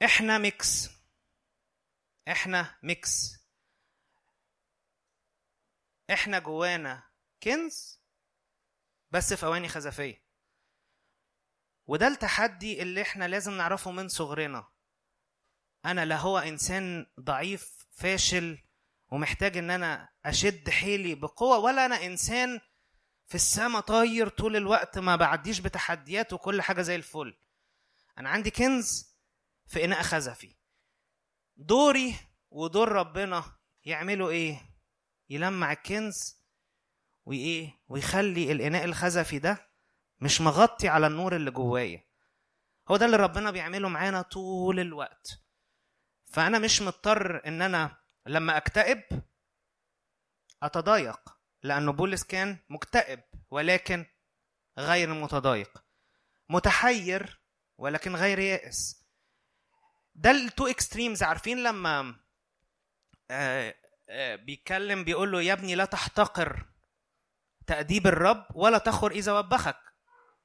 [0.05, 0.89] إحنا mix
[2.27, 3.43] إحنا mix
[6.13, 7.09] إحنا جوانا
[7.43, 8.03] كنز
[9.11, 10.23] بس في أواني خزفية.
[11.85, 14.69] وده التحدي اللي إحنا لازم نعرفه من صغرنا.
[15.85, 18.63] أنا لا هو إنسان ضعيف فاشل
[19.11, 22.59] ومحتاج إن أنا أشد حيلي بقوة ولا أنا إنسان
[23.25, 27.37] في السما طاير طول الوقت ما بعديش بتحديات وكل حاجة زي الفل.
[28.17, 29.15] أنا عندي كنز
[29.67, 30.55] في إناء خزفي.
[31.57, 32.15] دوري
[32.51, 33.43] ودور ربنا
[33.85, 34.61] يعملوا إيه؟
[35.29, 36.37] يلمع الكنز
[37.25, 39.69] وايه ويخلي الإناء الخزفي ده
[40.19, 42.03] مش مغطي على النور اللي جوايا.
[42.87, 45.39] هو ده اللي ربنا بيعمله معانا طول الوقت.
[46.25, 49.03] فأنا مش مضطر إن أنا لما أكتئب
[50.63, 51.19] أتضايق.
[51.63, 54.05] لأنه بولس كان مكتئب ولكن
[54.77, 55.83] غير متضايق.
[56.49, 57.41] متحير
[57.77, 59.05] ولكن غير يائس.
[60.15, 62.15] ده ال two extremes عارفين لما
[63.31, 63.75] آه
[64.09, 66.65] آه بيتكلم بيقول له يا ابني لا تحتقر
[67.67, 69.79] تأديب الرب ولا تخور إذا وبخك.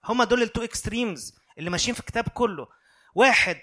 [0.04, 2.68] هما دول ال two extremes اللي ماشيين في الكتاب كله.
[3.14, 3.60] واحد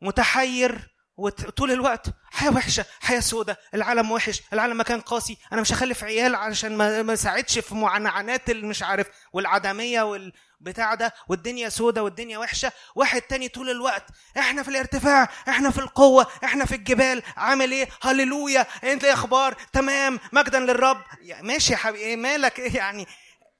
[0.00, 5.36] متحير وطول الوقت حياة وحشة حياة سودة العالم وحش العالم مكان قاسي.
[5.52, 10.94] أنا مش هخلف عيال علشان ما ما ساعدش في معاناة اللي مش عارف والعدمية والبتاع
[10.94, 12.72] ده والدنيا سودة والدنيا وحشة.
[12.94, 14.04] واحد تاني طول الوقت
[14.38, 17.22] إحنا في الارتفاع إحنا في القوة إحنا في الجبال.
[17.36, 18.66] عامل إيه؟ هللويا!
[18.84, 20.20] أنت إيه أخبار؟ تمام.
[20.32, 21.02] مجدا للرب.
[21.40, 22.04] ماشي يا حبيبي.
[22.04, 23.06] إيه مالك؟ إيه يعني؟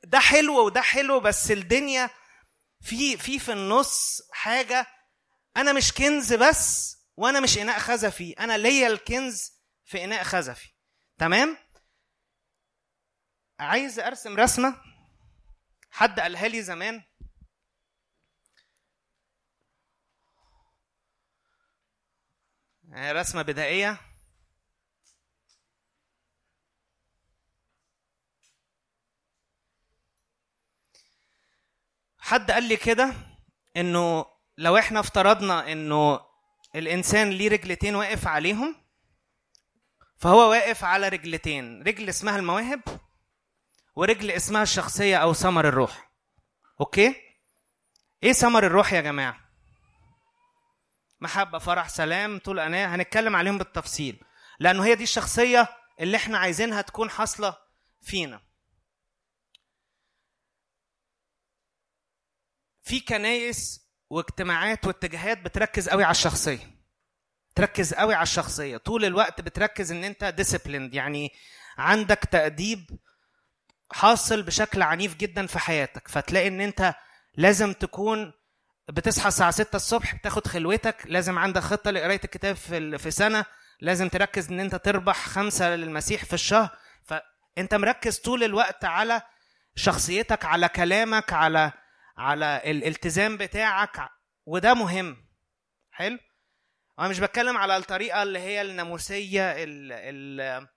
[0.04, 2.10] ده حلو وده حلو بس الدنيا
[2.82, 4.86] في في في النص حاجة.
[5.56, 9.52] أنا مش كنز بس وأنا مش اناء خزفي أنا ليا الكنز
[9.84, 10.72] في اناء خزفي.
[11.18, 11.56] تمام؟
[13.60, 14.82] عايز ارسم رسمة؟
[15.90, 17.02] حد قالها لي زمان؟
[22.94, 24.00] آه، رسمة بدائية.
[32.18, 33.14] حد قال لي كده
[33.76, 34.26] إنه
[34.58, 36.27] لو إحنا افترضنا إنه
[36.78, 38.76] الإنسان ليه رجلتين واقف عليهم
[40.16, 42.82] فهو واقف على رجلتين رجل اسمها المواهب
[43.96, 46.10] ورجل اسمها الشخصية أو ثمر الروح.
[46.80, 47.14] أوكي؟
[48.22, 49.40] إيه ثمر الروح يا جماعة؟
[51.20, 52.86] محبة فرح سلام طول أناة.
[52.94, 54.24] هنتكلم عليهم بالتفصيل
[54.60, 55.68] لأنه هي دي الشخصية
[56.00, 57.56] اللي إحنا عايزينها تكون حاصلة
[58.02, 58.40] فينا.
[62.82, 66.78] في كنايس واجتماعات واتجاهات بتركز قوي على الشخصية.
[67.54, 68.76] تركز قوي على الشخصية.
[68.76, 71.32] طول الوقت بتركز إن أنت ديسيبليند يعني
[71.78, 72.90] عندك تأديب
[73.92, 76.08] حاصل بشكل عنيف جدا في حياتك.
[76.08, 76.94] فتلاقي إن أنت
[77.36, 78.32] لازم تكون
[78.88, 83.44] بتصحى الساعة 6 الصبح بتاخد خلوتك لازم عندك خطة لقراية الكتاب في في سنة
[83.80, 86.70] لازم تركز إن أنت تربح خمسة للمسيح في الشهر.
[87.04, 89.22] فأنت مركز طول الوقت على
[89.76, 91.72] شخصيتك على كلامك على
[92.18, 94.08] على الالتزام بتاعك.
[94.46, 95.28] وده مهم.
[95.90, 96.18] حلو؟
[96.98, 100.68] أنا مش بتكلم على الطريقة اللي هي الناموسية ال ال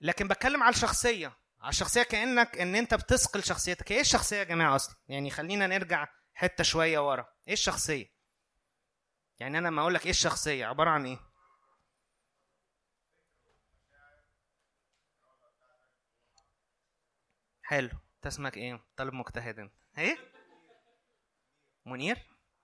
[0.00, 1.36] لكن بتكلم على الشخصية.
[1.60, 3.92] على الشخصية كأنك إن أنت بتثقل شخصيتك.
[3.92, 7.26] إيه الشخصية يا جماعة أصلا؟ يعني خلينا نرجع حتة شوية ورا.
[7.48, 8.06] إيه الشخصية؟
[9.38, 11.18] يعني أنا لما أقول لك إيه الشخصية عبارة عن إيه؟
[17.62, 17.90] حلو.
[18.16, 19.72] انت اسمك إيه؟ طالب مجتهد أنت.
[19.98, 20.18] إيه؟
[21.86, 22.18] منير؟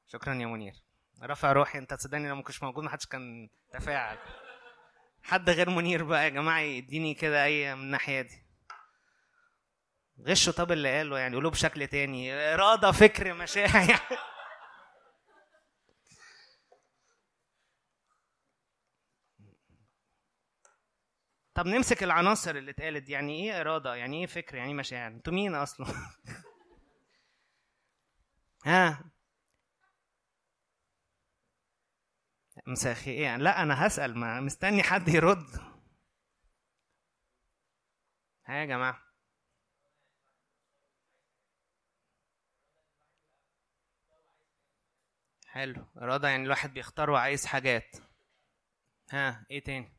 [0.07, 0.75] شكرا يا منير.
[1.23, 4.19] رفع روحي أنت تصدقني لو ما كنتش موجود ما حدش كان تفاعل.
[5.23, 8.47] حد غير منير بقى يا جماعة يديني كده أي من الناحية دي.
[10.21, 12.33] غشوا طب اللي قاله يعني قولوه بشكل تاني.
[12.33, 14.01] إرادة فكر مشاعر.
[21.55, 25.33] طب نمسك العناصر اللي اتقالت يعني إيه إرادة؟ يعني إيه فكر؟ يعني إيه مشاعر؟ أنتوا
[25.33, 25.87] مين أصلا؟
[28.67, 29.11] ها.
[32.67, 35.47] مساخي إيه؟ لا أنا هسأل ما مستني حد يرد.
[38.47, 39.03] ها يا جماعة.
[45.47, 45.87] حلو.
[45.99, 47.97] إرادة يعني الواحد بيختار وعايز حاجات.
[49.11, 49.93] ها إيه تاني؟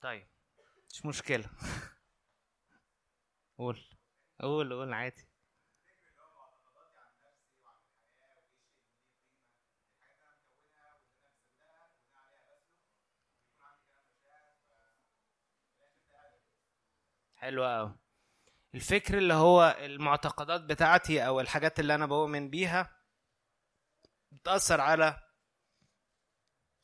[0.00, 0.26] طيب
[0.90, 1.50] مش مشكلة.
[3.58, 3.80] قول.
[4.40, 5.26] قول قول عادي.
[17.36, 17.98] حلو قوي
[18.74, 22.96] الفكر اللي هو المعتقدات بتاعتي أو الحاجات اللي أنا بؤمن بيها
[24.32, 25.22] بتأثر على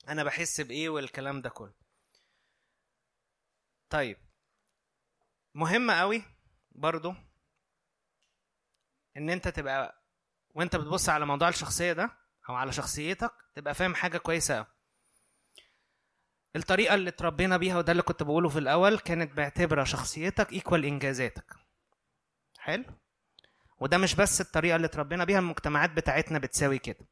[0.09, 1.75] أنا بحس بإيه والكلام ده كله.
[3.91, 4.17] طيب.
[5.55, 6.23] مهم قوي
[6.75, 7.15] برضو
[9.17, 10.03] إن أنت تبقى
[10.55, 12.11] وأنت بتبص على موضوع الشخصية ده
[12.49, 14.67] أو على شخصيتك تبقى فاهم حاجة كويسة
[16.57, 21.55] الطريقة اللي اتربينا بيها وده اللي كنت بقوله في الأول كانت بعتبرها شخصيتك ايكوال إنجازاتك.
[22.59, 22.85] حلو؟
[23.81, 27.07] وده مش بس الطريقة اللي اتربينا بيها المجتمعات بتاعتنا بتساوي كده.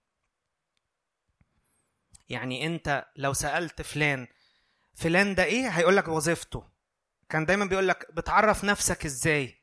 [2.29, 4.27] يعني أنت لو سألت فلان
[4.95, 6.71] فلان ده إيه؟ هيقول لك وظيفته.
[7.31, 9.61] كان دايما بيقول لك بتعرف نفسك إزاي؟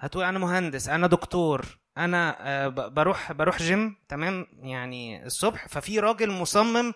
[0.00, 6.30] هتقول أنا مهندس أنا دكتور أنا آه، بروح بروح جيم تمام؟ يعني الصبح ففي راجل
[6.30, 6.94] مصمم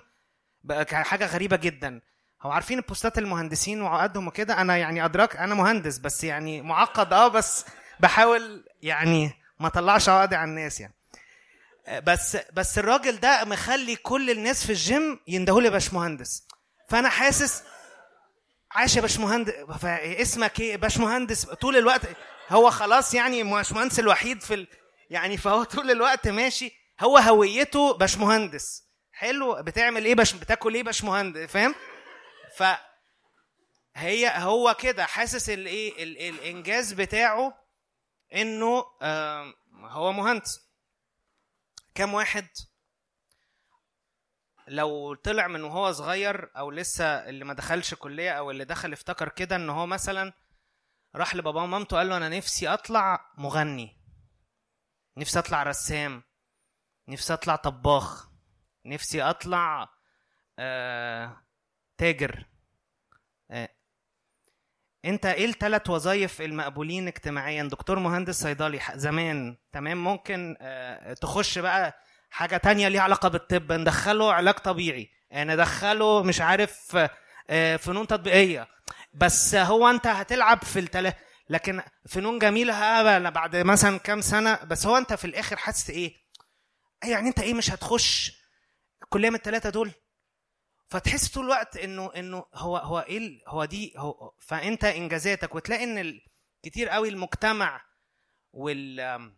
[0.65, 2.01] بقى حاجة غريبة جدا.
[2.43, 7.29] هو عارفين البوستات المهندسين وعقدهم وكده؟ أنا يعني ادراك أنا مهندس بس يعني معقد آه
[7.29, 7.65] بس
[8.01, 10.95] بحاول يعني ما أطلعش عقدي على الناس يعني.
[11.87, 16.47] آه، بس بس الراجل ده مخلي كل الناس في الجيم يندهوا لي باشمهندس
[16.89, 17.63] فأنا حاسس
[18.73, 19.53] عاش يا باشمهندس
[19.85, 22.01] اسمك إيه؟ باشمهندس طول الوقت
[22.49, 24.67] هو خلاص يعني باشمهندس الوحيد في ال...
[25.11, 28.89] يعني فهو طول الوقت ماشي هو هويته باشمهندس.
[29.13, 31.75] حلو بتعمل إيه باش بتاكل إيه باشمهندس فاهم؟
[32.57, 32.63] ف
[33.95, 37.55] هي هو كده حاسس الايه ال- الانجاز بتاعه
[38.35, 38.85] انه
[39.91, 40.61] هو مهندس.
[41.95, 42.49] كم واحد؟
[44.69, 49.29] لو طلع من وهو صغير أو لسه اللي ما دخلش كلية أو اللي دخل افتكر
[49.29, 50.33] كده إن هو مثلا
[51.17, 53.97] راح لباباه ومامته قال له أنا نفسي أطلع مغني
[55.17, 56.23] نفسي أطلع رسام
[57.09, 58.29] نفسي أطلع طباخ
[58.87, 59.89] نفسي أطلع
[60.59, 61.37] آه
[61.99, 62.45] تاجر.
[63.51, 63.69] آه
[65.05, 71.99] أنت إيه الثلاث وظايف المقبولين اجتماعيا؟ دكتور مهندس صيدلي زمان تمام؟ ممكن آه تخش بقى
[72.31, 76.99] حاجة تانية ليها علاقة بالطب ندخله علاج طبيعي ندخله مش عارف
[77.51, 78.69] آه، فنون تطبيقية.
[79.15, 81.15] بس هو أنت هتلعب في التلا
[81.51, 82.73] لكن فنون جميلة
[83.29, 86.15] بعد مثلا كام سنة بس هو أنت في الآخر حاسس إيه؟
[87.05, 88.33] يعني أنت إيه مش هتخش
[89.09, 89.93] كلية من الثلاثه دول؟
[90.89, 95.55] فتحس طول الوقت إنه إنه هو هو إيه هو دي هو فأنت إنجازاتك.
[95.55, 96.21] وتلاقي إن
[96.63, 97.85] كتير قوي المجتمع
[98.53, 99.33] وال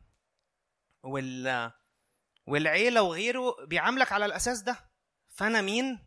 [1.02, 1.70] وال
[2.46, 4.76] والعيلة وغيره بيعاملك على الأساس ده.
[5.36, 6.06] فأنا مين؟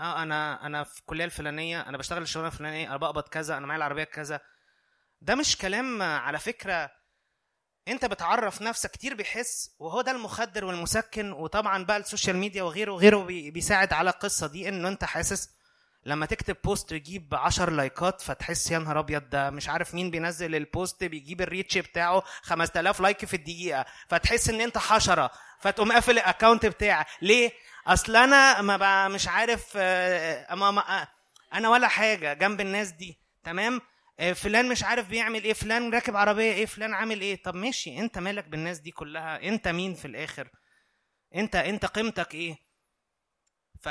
[0.00, 3.78] آه أنا أنا في الكليه الفلانية أنا بشتغل الشغلانة الفلانية أنا بقبض كذا أنا معايا
[3.78, 4.40] العربية كذا.
[5.20, 6.90] ده مش كلام آه، على فكرة
[7.88, 12.92] أنت بتعرف نفسك كتير بيحس وهو ده المخدر والمسكن وطبعا بقى ال social media وغيره
[12.92, 15.50] وغيره بي- بيساعد على القصة دي انه أنت حاسس
[16.04, 20.54] لما تكتب post يجيب 10 likeات فتحس يا نهار أبيض ده مش عارف مين بينزل
[20.54, 23.84] ال post بيجيب ال reach بتاعه 5000 like في الدقيقة.
[24.08, 25.30] فتحس إن أنت حشرة.
[25.60, 27.52] فتقوم قافل ال account بتاعك ليه؟
[27.86, 31.08] أصل أنا ما مش عارف آه، ما ما آه،
[31.54, 33.20] أنا ولا حاجة جنب الناس دي.
[33.44, 33.80] تمام؟
[34.20, 37.42] آه، فلان مش عارف بيعمل إيه فلان راكب عربية إيه فلان عامل إيه.
[37.42, 40.48] طب ماشي أنت مالك بالناس دي كلها؟ أنت مين في الآخر؟
[41.34, 42.56] أنت أنت قيمتك إيه؟
[43.82, 43.88] ف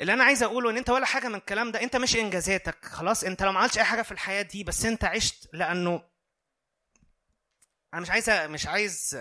[0.00, 2.84] اللي أنا عايز أقوله إن أنت ولا حاجة من الكلام ده أنت مش إنجازاتك.
[2.84, 6.02] خلاص أنت لو ما عملتش أي حاجة في الحياة دي بس أنت عشت لأنه
[7.94, 9.18] أنا مش عايز مش عايز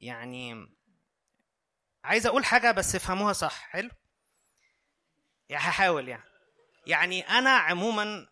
[0.00, 0.66] يعني
[2.04, 3.90] عايز أقول حاجة بس افهموها صح حلو؟
[5.48, 6.22] يعني هحاول يعني.
[6.86, 8.28] يعني أنا عموما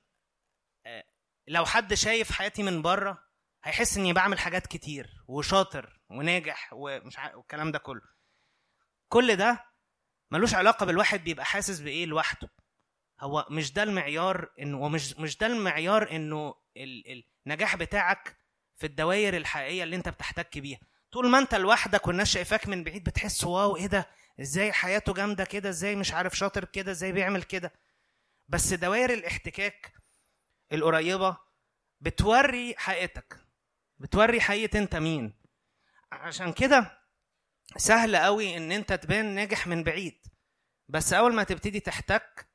[0.87, 1.05] آه،
[1.49, 3.25] لو حد شايف حياتي من بره
[3.65, 8.03] هيحس إني بعمل حاجات كتير وشاطر وناجح ومش عارف والكلام ده كله.
[9.09, 9.65] كل ده
[10.31, 12.49] ملوش علاقة بالواحد بيبقى حاسس بإيه لوحده.
[13.21, 18.37] هو مش ده المعيار إنه ومش مش ده المعيار إنه ال- النجاح بتاعك
[18.77, 20.81] في الدوائر الحقيقية اللي أنت بتحتك بيها.
[21.13, 24.09] طول ما انت لوحدك والناس شايفاك من بعيد بتحس واو إيه ده؟
[24.41, 27.73] إزاي حياته جامدة كده؟ إزاي مش عارف شاطر كده إزاي بيعمل كده؟
[28.49, 29.93] بس دوائر الاحتكاك
[30.73, 31.37] القريبة
[32.01, 33.37] بتوري حقيقتك.
[33.99, 35.35] بتوري حقيقة انت مين.
[36.13, 36.99] عشان كده
[37.77, 40.27] سهل قوي ان انت تبان ناجح من بعيد.
[40.89, 42.49] بس اول ما تبتدي تحتك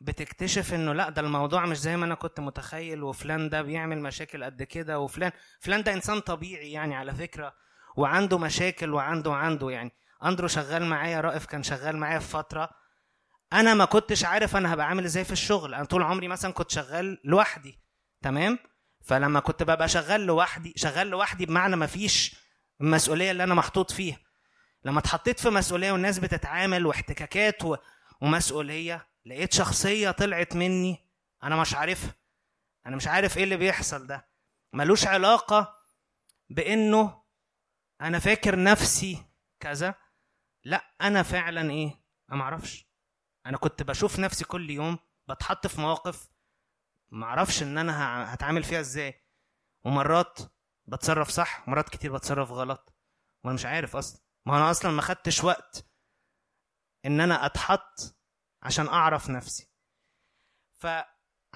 [0.00, 4.44] بتكتشف انه لا ده الموضوع مش زي ما أنا كنت متخيل وفلان ده بيعمل مشاكل
[4.44, 7.54] قد كده وفلان فلان ده انسان طبيعي يعني على فكرة.
[7.96, 9.92] وعنده مشاكل وعنده عنده يعني
[10.24, 12.70] أندرو شغال معايا رائف كان شغال معايا في فترة.
[13.52, 15.74] أنا ما كنتش عارف أنا هبقى عامل إزاي في الشغل.
[15.74, 17.80] أنا طول عمري مثلا كنت شغال لوحدي
[18.22, 18.58] تمام؟
[19.04, 22.36] فلما كنت ببقى شغال لوحدي شغال لوحدي بمعنى ما فيش
[22.80, 24.18] المسؤوليه اللي أنا محطوط فيها.
[24.84, 27.76] لما اتحطيت في مسؤولية والناس بتتعامل واحتكاكات و...
[28.20, 31.10] ومسؤولية لقيت شخصية طلعت مني
[31.42, 32.14] أنا مش عارفها.
[32.86, 34.28] أنا مش عارف إيه اللي بيحصل ده.
[34.72, 35.74] ملوش علاقة
[36.50, 37.22] بإنه
[38.00, 39.24] أنا فاكر نفسي
[39.60, 39.94] كذا.
[40.64, 42.86] لا أنا فعلا إيه؟ أنا معرفش
[43.46, 44.98] أنا كنت بشوف نفسي كل يوم
[45.28, 46.28] بتحط في مواقف
[47.10, 49.22] معرفش إن أنا هتعامل فيها إزاي.
[49.84, 50.38] ومرات
[50.86, 52.94] بتصرف صح ومرات كتير بتصرف غلط.
[53.44, 54.20] وأنا مش عارف أصلا.
[54.46, 55.90] ما أنا أصلا ما خدتش وقت
[57.04, 58.16] إن أنا أتحط
[58.62, 59.70] عشان أعرف نفسي.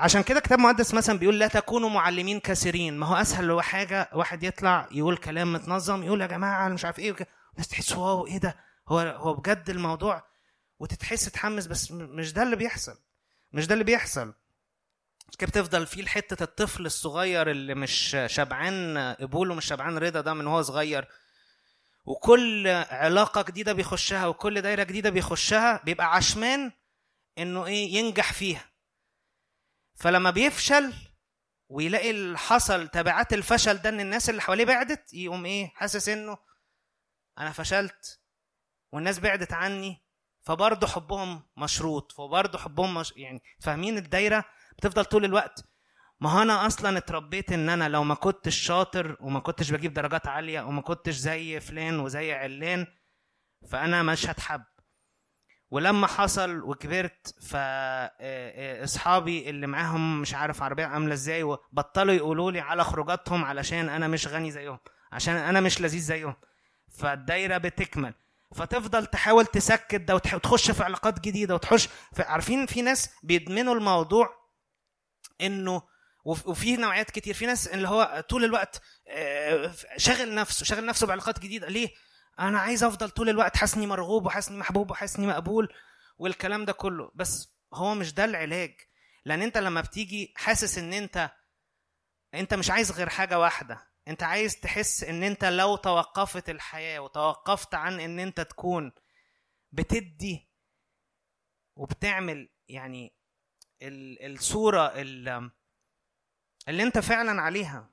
[0.00, 2.98] فعشان كده كتاب مقدس مثلا بيقول لا تكونوا معلمين كثيرين.
[2.98, 6.98] ما هو أسهل هو حاجة واحد يطلع يقول كلام متنظم يقول يا جماعة مش عارف
[6.98, 7.16] إيه.
[7.52, 8.56] الناس تحس واو إيه ده؟
[8.88, 10.26] هو هو بجد الموضوع
[10.78, 12.98] وتتحس تحمس بس مش ده اللي بيحصل.
[13.52, 14.34] مش ده اللي بيحصل.
[15.38, 20.46] كده بتفضل في حتة الطفل الصغير اللي مش شبعان قبول ومش شبعان رضا ده من
[20.46, 21.08] هو صغير.
[22.04, 26.72] وكل علاقة جديدة بيخشها وكل دايرة جديدة بيخشها بيبقى عشمان
[27.38, 28.69] إنه إيه ينجح فيها.
[30.00, 30.92] فلما بيفشل
[31.68, 36.38] ويلاقي اللي حصل تبعات الفشل ده إن الناس اللي حواليه بعدت يقوم إيه حاسس إنه
[37.38, 38.20] أنا فشلت
[38.92, 40.04] والناس بعدت عني
[40.42, 43.12] فبرضه حبهم مشروط فبرضه حبهم مش...
[43.16, 44.44] يعني فاهمين الدايرة؟
[44.78, 45.64] بتفضل طول الوقت.
[46.20, 50.26] ما هو أنا أصلا اتربيت إن أنا لو ما كنتش شاطر وما كنتش بجيب درجات
[50.26, 52.86] عالية وما كنتش زي فلان وزي علان
[53.70, 54.62] فأنا مش هتحب.
[55.70, 57.34] ولما حصل وكبرت
[58.80, 64.08] فاصحابي اللي معاهم مش عارف عربية عاملة إزاي وبطلوا يقولوا لي على خروجاتهم علشان أنا
[64.08, 64.78] مش غني زيهم
[65.12, 66.34] عشان أنا مش لذيذ زيهم.
[66.88, 68.14] فالدايرة بتكمل.
[68.54, 74.34] فتفضل تحاول تسكت ده وتخش في علاقات جديدة وتخش في عارفين في ناس بيدمنوا الموضوع
[75.40, 75.82] إنه
[76.24, 77.34] وف- وفي نوعيات كتير.
[77.34, 81.68] في ناس اللي هو طول الوقت آه، شاغل نفسه شاغل نفسه بعلاقات جديدة.
[81.68, 81.88] ليه؟
[82.40, 85.74] أنا عايز أفضل طول الوقت حاسني مرغوب وحاسني محبوب وحاسني مقبول
[86.18, 87.10] والكلام ده كله.
[87.14, 88.74] بس هو مش ده العلاج.
[89.24, 91.30] لأن أنت لما بتيجي حاسس إن أنت
[92.34, 93.90] أنت مش عايز غير حاجة واحدة.
[94.08, 98.92] أنت عايز تحس إن أنت لو توقفت الحياة وتوقفت عن إن أنت تكون
[99.72, 100.50] بتدي
[101.76, 103.14] وبتعمل يعني
[103.82, 105.50] ال- الصورة ال-
[106.68, 107.90] اللي أنت فعلا عليها.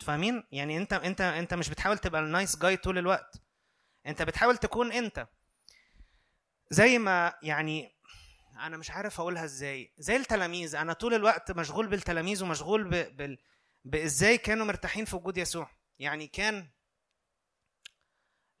[0.00, 3.42] فاهمين؟ يعني أنت أنت أنت مش بتحاول تبقى النايس جاي طول الوقت.
[4.06, 5.28] انت بتحاول تكون انت.
[6.70, 7.94] زي ما يعني
[8.60, 9.94] أنا مش عارف اقولها إزاي.
[9.98, 13.16] زي التلاميذ أنا طول الوقت مشغول بالتلاميذ ومشغول ب...
[13.16, 13.38] بال...
[13.84, 15.70] بازاي كانوا مرتاحين في وجود يسوع.
[15.98, 16.68] يعني كان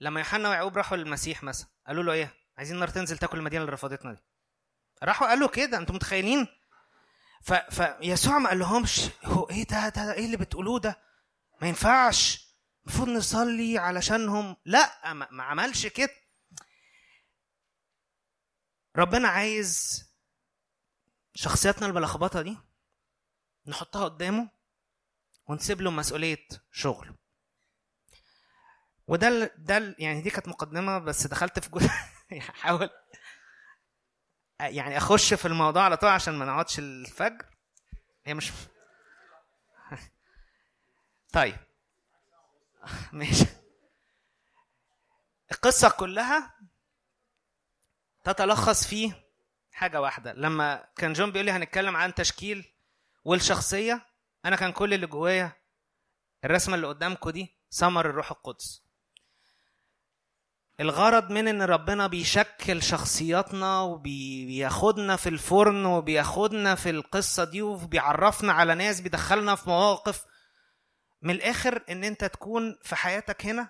[0.00, 3.72] لما يوحنا ويعقوب راحوا للمسيح مثلا قالوا له إيه؟ عايزين نار تنزل تاكل المدينة اللي
[3.72, 4.20] رفضتنا دي.
[5.02, 6.46] راحوا قالوا كده أنتوا متخيلين؟
[7.42, 7.52] ف...
[7.52, 10.98] فيسوع ما قال لهمش هو إيه ده, ده, ده إيه اللي بتقولوه ده؟
[11.62, 12.49] ما ينفعش.
[12.90, 14.56] المفروض نصلي علشانهم.
[14.64, 16.10] لا ما, عملش كده.
[18.96, 20.02] ربنا عايز
[21.34, 22.58] شخصياتنا الملخبطه دي
[23.66, 24.50] نحطها قدامه
[25.46, 27.14] ونسيب له مسؤولية شغل.
[29.06, 31.90] وده ال- ده ال- يعني دي كانت مقدمة بس دخلت في جزء.
[32.38, 32.90] احاول
[34.60, 37.46] يعني أخش في الموضوع على طول عشان ما نقعدش الفجر.
[38.24, 38.52] هي مش
[41.32, 41.69] طيب.
[43.12, 43.46] ماشي.
[45.52, 46.54] القصة كلها
[48.24, 49.12] تتلخص في
[49.72, 50.32] حاجة واحدة.
[50.32, 52.72] لما كان جون بيقول لي هنتكلم عن تشكيل
[53.24, 54.06] والشخصية
[54.44, 55.52] أنا كان كل اللي جوايا
[56.44, 58.82] الرسمة اللي قدامكم دي ثمر الروح القدس.
[60.80, 68.74] الغرض من إن ربنا بيشكل شخصياتنا وبياخدنا في الفرن وبياخدنا في القصة دي وبيعرفنا على
[68.74, 70.24] ناس بيدخلنا في مواقف
[71.22, 73.68] من الآخر إن أنت تكون في حياتك هنا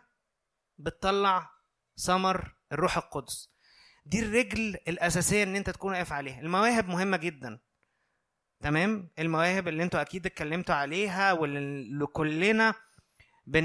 [0.79, 1.51] بتطلع
[1.97, 3.51] ثمر الروح القدس.
[4.07, 6.41] دي الرجل الأساسية إن أنت تكون واقف عليها.
[6.41, 7.59] المواهب مهمة جدا.
[8.61, 12.75] تمام؟ المواهب اللي أنتوا أكيد اتكلمتوا عليها واللي كلنا
[13.47, 13.65] بن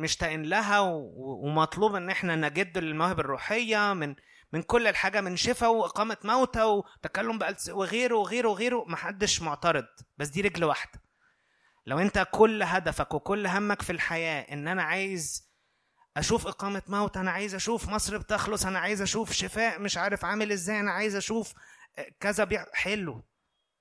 [0.00, 4.14] مشتاقين لها ومطلوب إن إحنا نجد للمواهب الروحية من
[4.52, 8.84] من كل الحاجة من شفاء وإقامة موتى وتكلم بألس وغيره وغيره وغيره.
[8.88, 9.86] محدش معترض.
[10.18, 11.05] بس دي رجل واحدة.
[11.86, 15.50] لو انت كل هدفك وكل همك في الحياة ان أنا عايز
[16.16, 20.52] أشوف إقامة موت أنا عايز أشوف مصر بتخلص أنا عايز أشوف شفاء مش عارف عامل
[20.52, 21.54] إزاي أنا عايز أشوف
[22.20, 23.22] كذا بيع حلو.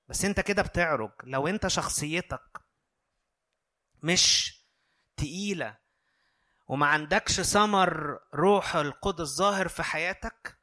[0.08, 1.12] بس انت كده بتعرج.
[1.24, 2.62] لو انت شخصيتك
[4.04, 4.56] مش
[5.18, 5.78] تقيلة
[6.68, 10.58] وما عندكش ثمر روح القدس ظاهر في حياتك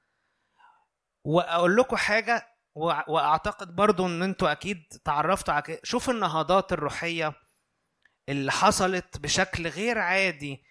[1.24, 7.32] وأقول لكم وأع- وأعتقد برضو إن أنتوا أكيد تعرفتوا على شوف النهضات الروحية
[8.28, 10.64] اللي حصلت بشكل غير عادي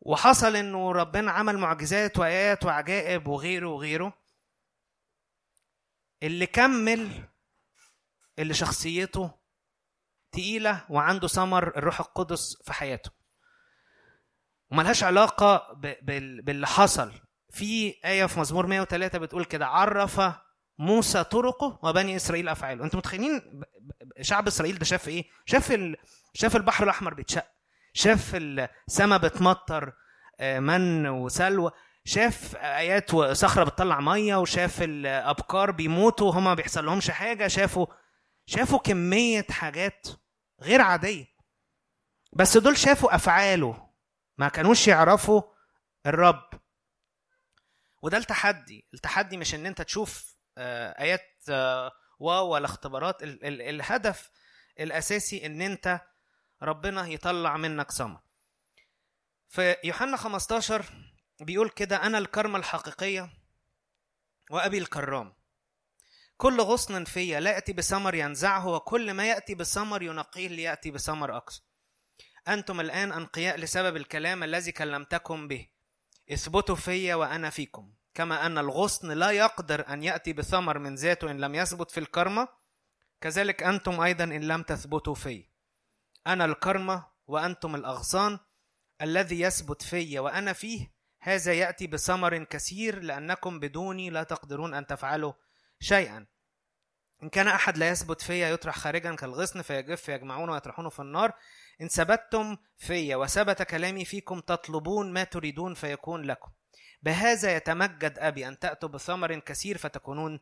[0.00, 4.24] وحصل إنه ربنا عمل معجزات وآيات وعجائب وغيره وغيره.
[6.22, 7.28] اللي كمل
[8.38, 9.30] اللي شخصيته
[10.32, 13.10] تقيلة وعنده ثمر الروح القدس في حياته.
[14.70, 15.04] وملهاش
[16.02, 17.12] بال- باللي حصل.
[17.50, 20.20] في آية في مزمور 103 بتقول كده عرف
[20.78, 22.84] موسى طرقه وبني إسرائيل أفعاله.
[22.84, 23.62] أنتوا متخيلين
[24.20, 25.96] شعب إسرائيل ده شاف إيه؟ شاف ال...
[26.34, 27.46] شاف البحر الأحمر بيتشق.
[27.92, 29.92] شاف السماء بتمطر
[30.40, 31.70] آه، من وسلوى.
[32.04, 37.48] شاف آيات وصخرة بتطلع مية وشاف الابكار بيموتوا وهما ما بيحصل لهمش حاجة.
[37.48, 37.86] شافوا
[38.46, 40.06] شافوا كمية حاجات
[40.62, 41.26] غير عادية.
[42.32, 43.88] بس دول شافوا أفعاله.
[44.38, 45.42] ما كانوش يعرفوا
[46.06, 46.48] الرب.
[48.02, 48.88] وده التحدي.
[48.94, 53.22] التحدي مش إن أنت تشوف آيات آه، واو ولا اختبارات.
[53.22, 54.30] ال- ال- الهدف
[54.80, 56.00] الأساسي إن أنت
[56.62, 58.20] ربنا يطلع منك ثمر
[59.48, 60.84] في يوحنا 15
[61.40, 63.30] بيقول كده أنا الكرمة الحقيقية
[64.50, 65.34] وأبي الكرام.
[66.36, 71.60] كل غصن فيا لا يأتي بثمر ينزعه وكل ما يأتي بثمر ينقيه ليأتي بثمر أكثر
[72.48, 75.68] أنتم الآن أنقياء لسبب الكلام الذي كلمتكم به.
[76.32, 77.94] اثبتوا فيا وأنا فيكم.
[78.14, 82.48] كما أن الغصن لا يقدر أن يأتي بثمر من ذاته إن لم يثبت في الكرمة
[83.20, 85.48] كذلك أنتم أيضا إن لم تثبتوا في.
[86.26, 88.38] أنا الكرمة وأنتم الأغصان
[89.02, 95.32] الذي يثبت في وأنا فيه هذا يأتي بثمر كثير لأنكم بدوني لا تقدرون أن تفعلوا
[95.80, 96.26] شيئا.
[97.22, 101.32] إن كان أحد لا يثبت فيا يطرح خارجا كالغصن فيجف فيجمعونه ويطرحونه في النار.
[101.80, 106.50] إن ثبتتم في وثبت كلامي فيكم تطلبون ما تريدون فيكون لكم.
[107.04, 110.40] بهذا يتمجد أبي أن تأتوا بثمر كثير فتكونون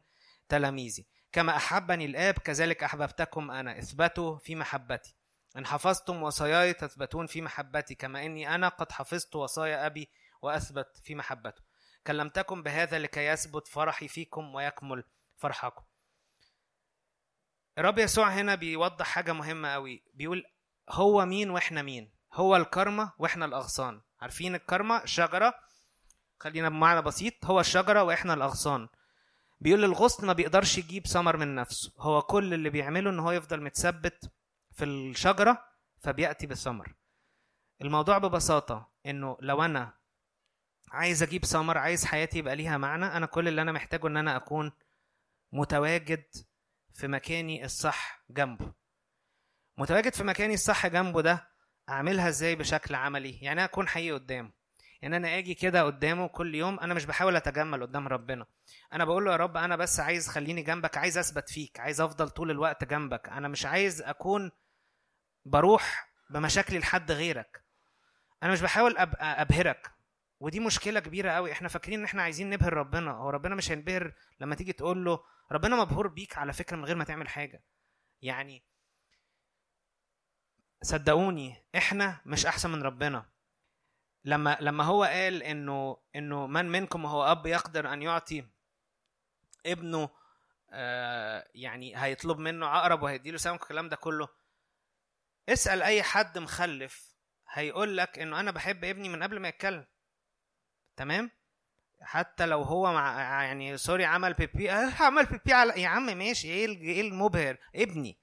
[0.48, 1.06] تلاميذي.
[1.32, 5.16] كما أحبني الآب كذلك أحببتكم أنا إثبتوا في محبتي.
[5.56, 10.10] إن حفظتم وصاياي تثبتون في محبتي كما إني أنا قد حفظت وصايا أبي
[10.42, 11.62] وأثبت في محبته.
[12.06, 15.04] كلمتكم بهذا لكي يثبت فرحي فيكم ويكمل
[15.36, 15.82] فرحكم.
[17.78, 20.44] الرب يسوع هنا بيوضح حاجة مهمة قوي بيقول
[20.90, 24.00] هو مين وإحنا مين؟ هو الكرمة وإحنا الأغصان.
[24.20, 25.54] عارفين الكرمة؟ شجرة
[26.42, 28.88] خلينا بمعنى بسيط هو الشجرة وإحنا الأغصان.
[29.60, 31.92] بيقول الغصن ما بيقدرش يجيب ثمر من نفسه.
[31.98, 34.30] هو كل اللي بيعمله إن هو يفضل متثبت
[34.72, 35.64] في الشجرة
[36.00, 36.94] فبيأتي بالثمر
[37.82, 39.92] الموضوع ببساطة إنه لو أنا
[40.90, 44.36] عايز أجيب ثمر عايز حياتي يبقى ليها معنى أنا كل اللي أنا محتاجه إن أنا
[44.36, 44.72] أكون
[45.52, 46.24] متواجد
[46.94, 48.72] في مكاني الصح جنبه.
[49.78, 51.48] متواجد في مكاني الصح جنبه ده
[51.88, 54.61] أعملها إزاي بشكل عملي؟ يعني أكون حقيقي قدامه.
[55.02, 58.46] يعني أنا آجي كده قدامه كل يوم أنا مش بحاول أتجمل قدام ربنا.
[58.92, 62.30] أنا بقول له يا رب أنا بس عايز خليني جنبك عايز أثبت فيك عايز أفضل
[62.30, 63.28] طول الوقت جنبك.
[63.28, 64.50] أنا مش عايز أكون
[65.44, 67.64] بروح بمشاكلي لحد غيرك.
[68.42, 69.90] أنا مش بحاول ابقى أبهرك.
[70.40, 73.10] ودي مشكلة كبيرة قوي إحنا فاكرين إن إحنا عايزين نبهر ربنا.
[73.10, 76.96] هو ربنا مش هينبهر لما تيجي تقول له ربنا مبهور بيك على فكرة من غير
[76.96, 77.62] ما تعمل حاجة.
[78.22, 78.62] يعني
[80.82, 83.31] صدقوني إحنا مش أحسن من ربنا.
[84.24, 88.44] لما لما هو قال إنه إنه من منكم هو أب يقدر أن يعطي
[89.66, 90.10] ابنه
[90.70, 94.28] آه يعني هيطلب منه عقرب وهيديله سمك الكلام ده كله
[95.48, 97.12] اسأل أي حد مخلف
[97.52, 99.86] هيقول لك إنه أنا بحب ابني من قبل ما يتكلم.
[100.96, 101.30] تمام؟
[102.02, 106.64] حتى لو هو مع يعني سوري عمل بيبي آه عمل بيبي على يا عم ماشي
[106.64, 108.18] ال- إيه المبهر؟ ابني.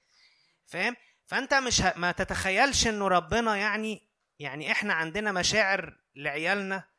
[0.65, 0.95] فاهم؟
[1.25, 1.93] فأنت مش ه...
[1.97, 4.08] ما تتخيلش إنه ربنا يعني
[4.39, 6.89] يعني إحنا عندنا مشاعر لعيالنا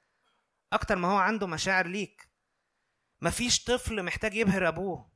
[0.73, 2.31] أكتر ما هو عنده مشاعر ليك.
[3.23, 5.11] مفيش طفل محتاج يبهر أبوه.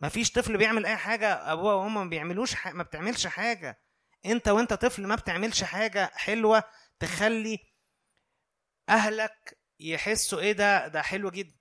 [0.00, 2.68] مفيش طفل بيعمل أي حاجة أبوه وأمه ما بيعملوش ح...
[2.68, 3.82] ما بتعملش حاجة.
[4.26, 6.64] أنت وأنت طفل ما بتعملش حاجة حلوة
[6.98, 7.58] تخلي
[8.88, 11.56] أهلك يحسوا إيه ده ده حلو جدا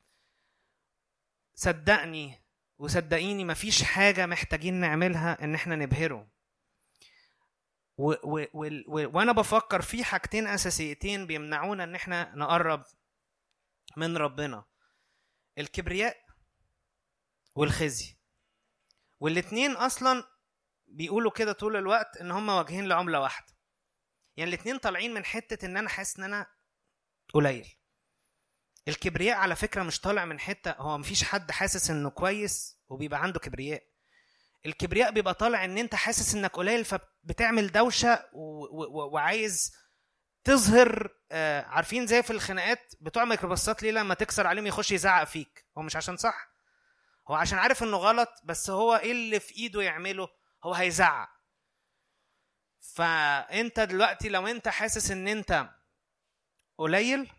[1.56, 2.45] صدقني
[2.78, 6.32] وصدقيني مفيش حاجة محتاجين نعملها إن إحنا نبهره.
[7.97, 12.84] و و و و وأنا بفكر في حاجتين أساسيتين بيمنعونا إن إحنا نقرب
[13.97, 14.65] من ربنا.
[15.57, 16.17] الكبرياء
[17.55, 18.17] والخزي.
[19.19, 20.23] والاتنين أصلا
[20.88, 23.53] بيقولوا كده طول الوقت إن هم واجهين لعملة واحدة.
[24.38, 26.47] يعني الاتنين طالعين من حتة إن أنا حاسس إن أنا
[27.34, 27.76] قليل.
[28.88, 33.39] الكبرياء على فكرة مش طالع من حتة هو مفيش حد حاسس إنه كويس وبيبقى عنده
[33.39, 33.84] كبرياء.
[34.66, 39.76] الكبرياء بيبقى طالع إن أنت حاسس إنك قليل فبتعمل دوشة وعايز
[40.44, 45.66] تظهر آه، عارفين زي في الخناقات بتوع ميكروباصات ليه لما تكسر عليهم يخش يزعق فيك؟
[45.78, 46.50] هو مش عشان صح؟
[47.28, 50.28] هو عشان عارف إنه غلط بس هو إيه اللي في إيده يعمله؟
[50.64, 51.30] هو هيزعق.
[52.82, 55.70] فأنت دلوقتي لو أنت حاسس إن أنت
[56.78, 57.32] قليل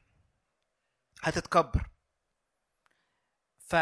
[1.22, 1.86] هتتكبر.
[3.58, 3.76] ف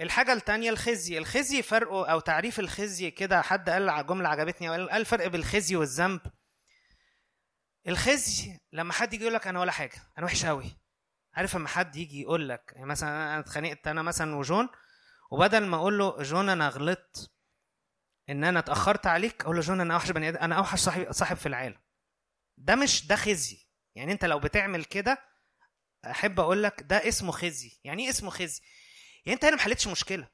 [0.00, 1.18] الحاجة التانية الخزي.
[1.18, 6.20] الخزي فرقه أو تعريف الخزي كده حد قال جملة عجبتني قال الفرق الخزي والذنب.
[7.88, 10.76] الخزي لما حد يجي يقول لك أنا ولا حاجة أنا وحش أوي.
[11.34, 14.68] عارف لما حد يجي يقول لك يعني مثلا أنا اتخانقت أنا مثلا وجون
[15.30, 17.30] وبدل ما أقول له جون أنا غلطت
[18.28, 21.46] إن أنا اتأخرت عليك أقول له جون أنا أوحش بني أنا أوحش صاحب صاحب في
[21.46, 21.78] العالم.
[22.58, 23.68] ده مش ده خزي.
[23.94, 25.18] يعني أنت لو بتعمل كده
[26.06, 27.80] أحب أقول لك ده اسمه خزي.
[27.84, 28.60] يعني إيه اسمه خزي؟
[29.28, 30.28] يعني انت هنا ما حلتش مشكلة.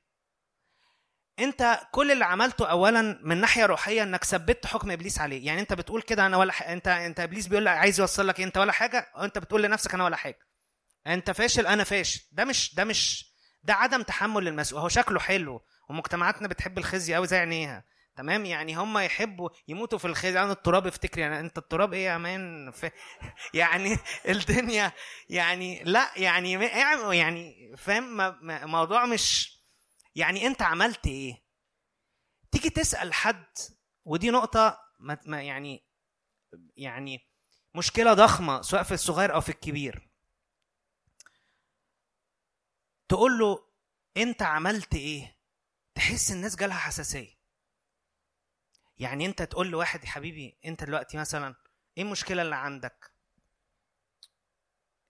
[1.38, 5.46] انت كل اللي عملته اولا من ناحية روحية إنك ثبتت حكم إبليس عليه.
[5.46, 6.62] يعني انت بتقول كده أنا ولا ح...
[6.62, 10.04] انت انت إبليس بيقول لك عايز يوصل لك؟ أنت ولا حاجة انت بتقول لنفسك أنا
[10.04, 10.38] ولا حاجة.
[11.06, 12.22] أنت فاشل أنا فاشل.
[12.32, 13.26] ده مش ده مش
[13.62, 14.84] ده عدم تحمل المسؤولية.
[14.84, 17.84] هو شكله حلو ومجتمعاتنا بتحب الخزي قوي زي عينيها.
[18.16, 22.19] تمام؟ يعني هم يحبوا يموتوا في الخزي أنا التراب افتكر يعني انت التراب إيه يا
[22.19, 22.73] مان.
[23.55, 24.93] يعني الدنيا
[25.28, 26.53] يعني لا يعني
[27.12, 29.59] يعني فاهم؟ م- م- موضوع مش
[30.15, 31.45] يعني انت عملت إيه؟
[32.53, 33.45] تيجي تسأل حد
[34.05, 34.78] ودي نقطة
[35.27, 35.85] ما يعني
[36.77, 37.28] يعني
[37.74, 40.09] مشكلة ضخمة سواء في الصغير أو في الكبير.
[43.09, 43.69] تقول له
[44.16, 45.36] انت عملت إيه؟
[45.95, 47.43] تحس الناس جالها حساسية.
[48.98, 51.54] يعني انت تقول لواحد يا حبيبي انت دلوقتي مثلا
[51.98, 53.14] إيه المشكلة اللي عندك؟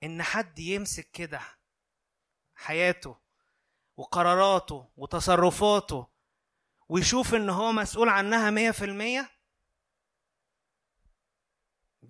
[0.02, 1.40] إن حد يمسك كده
[2.54, 3.20] حياته
[3.96, 6.08] وقراراته وتصرفاته
[6.88, 9.30] ويشوف إن هو مسؤول عنها مية في المية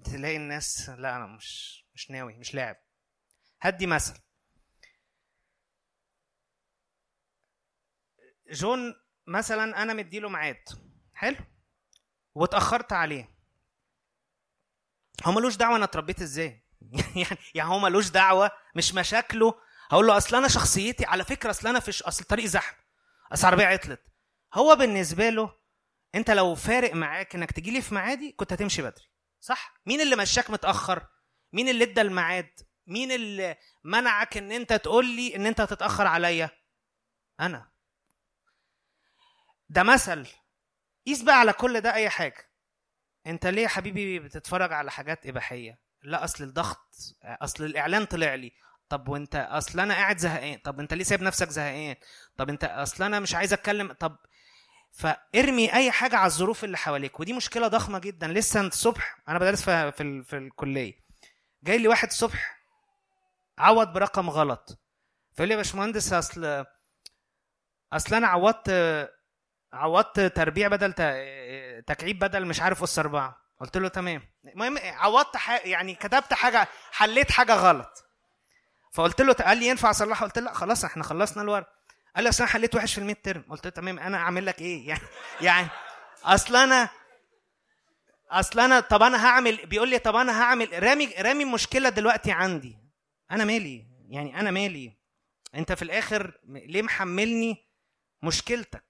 [0.05, 2.76] تلاقي الناس لا أنا مش مش ناوي مش لاعب.
[3.60, 4.14] هدي مثل.
[8.51, 8.94] جون
[9.26, 10.64] مثلا أنا مديله ميعاد.
[11.14, 11.36] حلو؟
[12.35, 13.35] واتأخرت عليه.
[15.24, 16.65] هو ملوش دعوة أنا اتربيت إزاي؟
[17.16, 19.55] يعني يعني هو ملوش دعوة مش مشاكله.
[19.90, 22.78] هقول له أصل أنا شخصيتي على فكرة أصل أنا في ش- أصل الطريق زحمة.
[23.32, 24.02] اصل العربيه عطلت.
[24.55, 25.52] هو بالنسبة له
[26.15, 29.05] أنت لو فارق معاك إنك تجي لي في ميعادي كنت هتمشي بدري.
[29.40, 31.06] صح؟ مين اللي مشاك متأخر؟
[31.52, 32.51] مين اللي ادى الميعاد؟
[32.86, 36.51] مين اللي منعك إن أنت تقول لي إن أنت هتتأخر عليا؟
[37.40, 37.70] أنا.
[39.69, 40.27] ده مثل.
[41.06, 42.51] قيس بقى على كل ده أي حاجة.
[43.26, 46.94] أنت ليه يا حبيبي بتتفرج على حاجات إباحية؟ لا أصل الضغط
[47.24, 48.52] أصل الإعلان طلع لي.
[48.89, 50.59] طب وأنت أصل أنا قاعد زهقان.
[50.59, 51.97] طب أنت ليه سايب نفسك زهقان؟
[52.36, 53.93] طب أنت أصل أنا مش عايز أتكلم.
[53.93, 54.16] طب
[54.93, 57.20] فارمي أي حاجة على الظروف اللي حواليك.
[57.20, 58.28] ودي مشكلة ضخمة جدا.
[58.28, 60.94] لسه الصبح أنا بدرس في في, في الكلية.
[61.62, 62.60] جاي لي واحد الصبح
[63.59, 64.81] عوض برقم غلط.
[65.32, 66.64] فيقول لي يا باشمهندس أصل
[67.93, 68.70] أصل أنا عوضت
[69.74, 70.92] عوضت تربيع بدل
[71.86, 73.36] تكعيب بدل مش عارف اس أربعة.
[73.60, 74.22] قلت له تمام.
[74.55, 75.66] المهم عوضت ح...
[75.66, 78.05] يعني كتبت حاجة حليت حاجة غلط.
[78.92, 81.68] فقلت له قال لي ينفع اصلحها قلت له لا خلاص إحنا خلصنا الورق.
[82.14, 84.60] قال لي اصل أنا حليت وحش في الميد ترم قلت له تمام أنا أعمل لك
[84.60, 85.01] إيه؟ يعني
[85.40, 85.68] يعني
[86.24, 86.88] أصل أنا
[88.30, 92.78] أصل أنا طب أنا هعمل بيقول لي طب أنا هعمل رامي رامي المشكلة دلوقتي عندي.
[93.30, 94.98] أنا مالي؟ يعني أنا مالي؟
[95.55, 97.56] أنت في الآخر ليه محملني
[98.22, 98.84] مشكلتك؟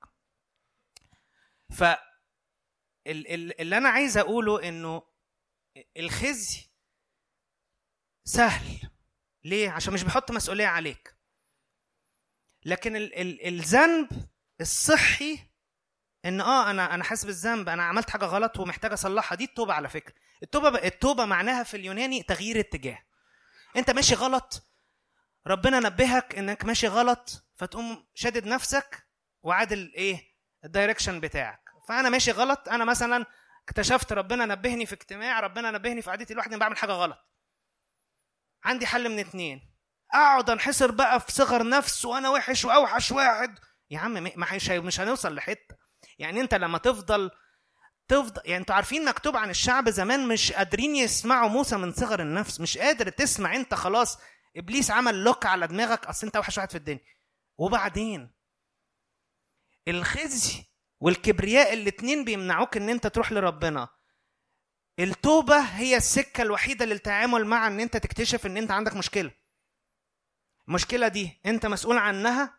[1.73, 1.82] ف
[3.07, 5.03] ال- ال- اللي أنا عايز أقوله إنه
[5.97, 6.70] الخزي
[8.24, 8.91] سهل.
[9.45, 11.16] ليه؟ عشان مش بيحط مسؤولية عليك.
[12.65, 14.09] لكن ال- ال- الذنب
[14.61, 15.39] الصحي
[16.24, 19.89] إن آه أنا أنا حاسس بالذنب أنا عملت حاجة غلط ومحتاج أصلحها دي التوبة على
[19.89, 20.15] فكرة.
[20.43, 23.05] التوبة التوبة معناها في اليوناني تغيير اتجاه.
[23.77, 24.62] أنت ماشي غلط
[25.47, 29.09] ربنا نبهك إنك ماشي غلط فتقوم شادد نفسك
[29.43, 30.34] وعادل إيه؟
[30.65, 31.61] الدايركشن بتاعك.
[31.89, 33.27] فأنا ماشي غلط أنا مثلا
[33.69, 37.19] اكتشفت ربنا نبهني في اجتماع ربنا نبهني في قعدتي لوحدي بعمل حاجة غلط.
[38.65, 39.74] عندي حل من اتنين.
[40.15, 43.59] أقعد انحصر بقى في صغر نفس وأنا وحش وأوحش واحد.
[43.91, 45.77] يا عم ما مش هنوصل لحتة.
[46.19, 47.31] يعني أنت لما تفضل
[48.09, 52.61] تفضل يعني أنتوا عارفين مكتوب عن الشعب زمان مش قادرين يسمعوا موسى من صغر النفس.
[52.61, 54.19] مش قادر تسمع أنت خلاص
[54.57, 57.05] إبليس عمل لوك على دماغك أصل أنت اوحش واحد في الدنيا.
[57.59, 58.34] وبعدين؟
[59.89, 60.65] الخزي
[61.01, 63.89] والكبرياء الاتنين بيمنعوك إن أنت تروح لربنا.
[64.98, 69.31] التوبة هي السكة الوحيدة للتعامل مع إن أنت تكتشف إن أنت عندك مشكلة.
[70.69, 72.55] المشكلة دي أنت مسؤول عنها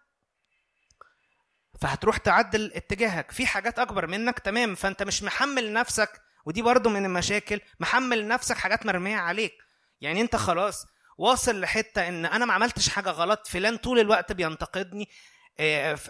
[1.81, 3.31] فهتروح تعدل اتجاهك.
[3.31, 8.57] في حاجات أكبر منك تمام فأنت مش محمل نفسك ودي برضو من المشاكل محمل نفسك
[8.57, 9.53] حاجات مرمية عليك.
[10.02, 10.85] يعني أنت خلاص
[11.18, 15.10] واصل لحتة إن أنا ما عملتش حاجة غلط فلان طول الوقت بينتقدني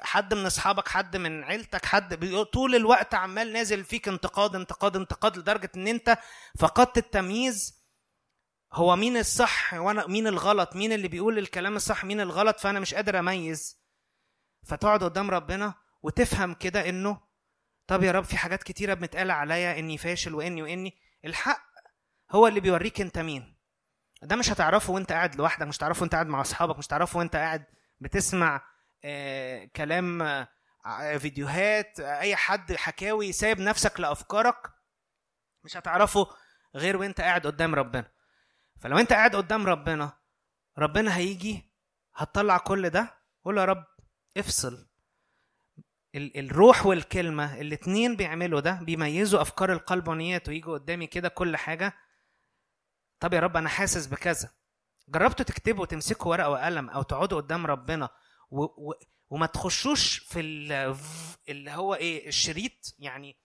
[0.01, 5.37] حد من أصحابك حد من عيلتك حد طول الوقت عمال نازل فيك انتقاد انتقاد انتقاد
[5.37, 6.17] لدرجة إن أنت
[6.59, 7.85] فقدت التمييز.
[8.73, 12.93] هو مين الصح وأنا مين الغلط؟ مين اللي بيقول الكلام الصح؟ مين الغلط؟ فأنا مش
[12.93, 13.79] قادر أميز.
[14.63, 15.73] فتقعد قدام ربنا
[16.03, 17.21] وتفهم كده إنه
[17.87, 20.93] طب يا رب في حاجات كتيرة بنتقال عليا إني فاشل وإني وإني.
[21.25, 21.61] الحق
[22.31, 23.55] هو اللي بيوريك أنت مين.
[24.23, 27.35] ده مش هتعرفه وأنت قاعد لوحدك مش هتعرفه وأنت قاعد مع أصحابك مش هتعرفه وأنت
[27.35, 27.65] قاعد
[27.99, 28.61] بتسمع آه
[29.75, 34.71] كلام آه فيديوهات آه أي حد حكاوي سايب نفسك لأفكارك
[35.63, 36.27] مش هتعرفه
[36.75, 38.11] غير وأنت قاعد قدام ربنا.
[38.81, 40.17] فلو أنت قاعد قدام ربنا
[40.77, 41.73] ربنا هيجي
[42.15, 43.13] هتطلع كل ده؟
[43.45, 43.85] قول يا رب
[44.37, 44.87] افصل.
[46.15, 51.93] ال- الروح والكلمة الاتنين بيعملوا ده بيميزوا أفكار القلب ونياته يجوا قدامي كده كل حاجة
[53.19, 54.49] طب يا رب أنا حاسس بكذا.
[55.09, 58.09] جربتوا تكتبوا تمسكوا ورقة وقلم أو تقعدوا قدام ربنا
[58.51, 58.63] و...
[58.63, 58.93] و...
[59.29, 60.95] وما تخشوش في ال...
[61.49, 62.95] اللي هو إيه الشريط.
[62.99, 63.35] يعني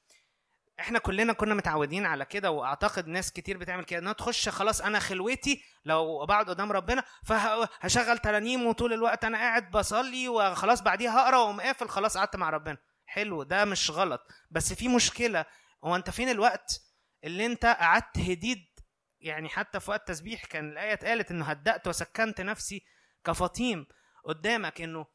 [0.81, 4.99] إحنا كلنا كنا متعودين على كده وأعتقد ناس كتير بتعمل كده إنها تخش خلاص أنا
[4.99, 11.37] خلوتي لو بقعد قدام ربنا فهشغل ترانيم وطول الوقت أنا قاعد بصلي وخلاص بعديها هقرأ
[11.37, 12.77] وأقوم قافل خلاص قعدت مع ربنا.
[13.07, 14.21] حلو ده مش غلط.
[14.51, 15.45] بس في مشكلة
[15.85, 16.81] هو أنت فين الوقت
[17.25, 18.67] اللي أنت قعدت هديد
[19.21, 22.85] يعني حتى في وقت التسبيح كان الآية اتقالت إنه هدأت وسكنت نفسي
[23.25, 23.87] كفطيم.
[24.25, 25.07] قدامك إنه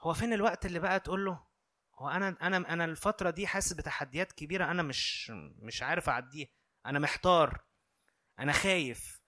[0.00, 1.44] هو فين الوقت اللي بقى تقول له؟
[1.98, 6.48] هو أنا أنا أنا الفترة دي حاسس بتحديات كبيرة أنا مش مش عارف أعديها.
[6.86, 7.64] أنا محتار.
[8.38, 9.20] أنا خايف.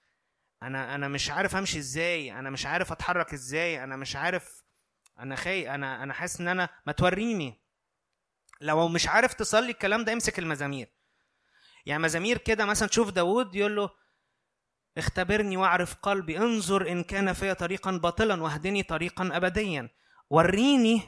[0.63, 2.33] أنا أنا مش عارف أمشي إزاي.
[2.33, 3.85] أنا مش عارف أتحرك إزاي.
[3.85, 4.63] أنا مش عارف.
[5.19, 5.69] أنا خايف.
[5.69, 7.61] أنا أنا حاسس إن أنا ما توريني.
[8.61, 10.93] لو مش عارف تصلي الكلام ده امسك المزامير.
[11.87, 13.91] يعني مزامير كده مثلا تشوف داود يقول له
[14.99, 19.91] اختبرني واعرف قلبي انظر إن كان في طريقا باطلا واهدني طريقا ابديا.
[20.31, 21.03] وريني.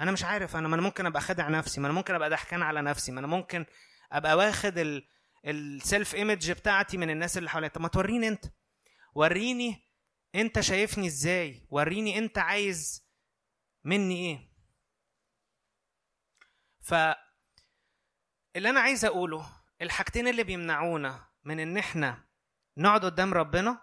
[0.00, 2.62] أنا مش عارف أنا ما أنا ممكن أبقى خادع نفسي ما أنا ممكن أبقى ضحكان
[2.62, 3.66] على نفسي ما أنا ممكن
[4.12, 5.08] أبقى واخد ال
[5.44, 7.68] السيلف ايمج بتاعتي من الناس اللي حواليا.
[7.68, 8.44] طب ما توريني أنت.
[9.14, 9.84] وريني
[10.34, 13.08] أنت شايفني إزاي؟ وريني أنت عايز
[13.84, 14.48] مني إيه.
[16.80, 16.94] ف
[18.56, 19.46] اللي أنا عايز أقوله
[19.82, 22.27] الحاجتين اللي بيمنعونا من إن إحنا
[22.78, 23.80] نقعد قدام ربنا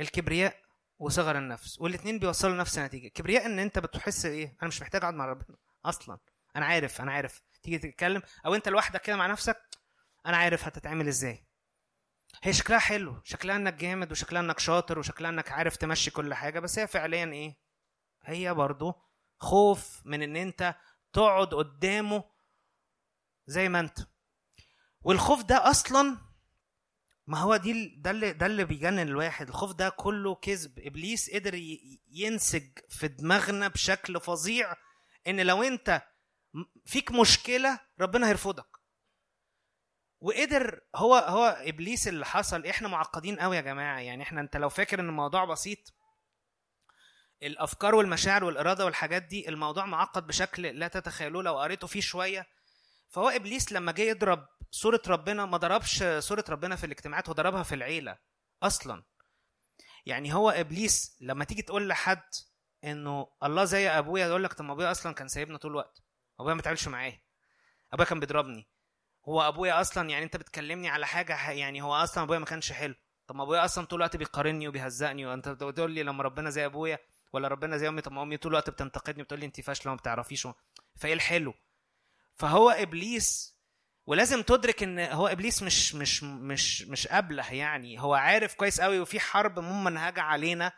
[0.00, 0.62] الكبرياء
[0.98, 3.06] وصغر النفس والاثنين بيوصلوا نفس النتيجة.
[3.06, 6.18] الكبرياء إن أنت بتحس إيه؟ أنا مش محتاج أقعد مع ربنا أصلا.
[6.56, 7.42] أنا عارف أنا عارف.
[7.62, 9.62] تيجي تتكلم أو أنت لوحدك كده مع نفسك
[10.26, 11.46] أنا عارف هتتعمل إزاي.
[12.42, 16.60] هي شكلها حلو شكلها إنك جامد وشكلها إنك شاطر وشكلها إنك عارف تمشي كل حاجة
[16.60, 17.56] بس هي فعليا إيه؟
[18.22, 18.94] هي برضو
[19.38, 20.74] خوف من إن أنت
[21.12, 22.24] تقعد قدامه
[23.46, 23.98] زي ما أنت.
[25.00, 26.31] والخوف ده أصلا
[27.26, 29.48] ما هو دي ده اللي ده اللي بيجنن الواحد.
[29.48, 30.78] الخوف ده كله كذب.
[30.78, 31.54] إبليس قدر
[32.10, 34.74] ينسج في دماغنا بشكل فظيع
[35.26, 36.02] إن لو أنت
[36.86, 38.66] فيك مشكلة ربنا هيرفضك.
[40.20, 42.66] وقدر هو هو إبليس اللي حصل.
[42.66, 43.98] إحنا معقدين قوي يا جماعة.
[44.00, 45.78] يعني إحنا أنت لو فاكر إن الموضوع بسيط
[47.42, 52.46] الأفكار والمشاعر والإرادة والحاجات دي الموضوع معقد بشكل لا تتخيلوه لو قريته فيه شوية.
[53.08, 57.62] فهو إبليس لما جه يضرب صورة ربنا ما ضربش صورة ربنا في الاجتماعات هو ضربها
[57.62, 58.18] في العيلة
[58.62, 59.02] أصلا.
[60.06, 62.22] يعني هو إبليس لما تيجي تقول لحد
[62.84, 66.02] إنه الله زي أبويا يقول لك طب ما أبويا أصلا كان سايبنا طول الوقت.
[66.40, 67.22] أبويا ما بيتعاملش معايا.
[67.92, 68.68] أبويا كان بيضربني.
[69.28, 72.72] هو أبويا أصلا يعني أنت بتكلمني على حاجة ح- يعني هو أصلا أبويا ما كانش
[72.72, 72.94] حلو.
[73.26, 76.98] طب ما أبويا أصلا طول الوقت بيقارني وبيهزقني وأنت بتقول لي لما ربنا زي أبويا
[77.32, 79.98] ولا ربنا زي أمي طب ما أمي طول الوقت بتنتقدني بتقول لي انت فاشلة وما
[79.98, 80.48] بتعرفيش
[80.96, 81.54] فإيه الحلو؟
[82.34, 83.56] فهو إبليس
[84.06, 88.00] ولازم تدرك إن هو إبليس مش مش مش مش أبله يعني.
[88.00, 90.72] هو عارف كويس قوي وفي حرب ممنهجه علينا.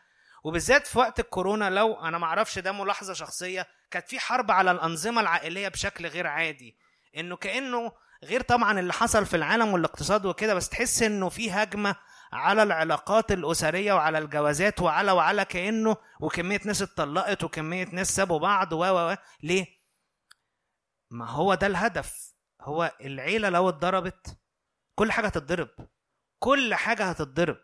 [0.45, 4.71] وبالذات في وقت الكورونا لو أنا ما أعرفش ده ملاحظة شخصية كانت في حرب على
[4.71, 6.77] الأنظمة العائلية بشكل غير عادي.
[7.17, 7.93] إنه كأنه
[8.25, 11.97] غير طبعا اللي حصل في العالم والاقتصاد وكده بس تحس إنه في هجمة
[12.33, 18.73] على العلاقات الأسرية وعلى الجوازات وعلى وعلى كأنه وكمية ناس اتطلقت وكمية ناس سابوا بعض
[18.73, 19.17] و و.
[19.43, 19.67] ليه؟
[21.11, 22.34] ما هو ده الهدف.
[22.65, 24.39] هو العيلة لو اتضربت
[24.95, 25.69] كل حاجة هتتضرب
[26.39, 27.57] كل حاجة هتتضرب.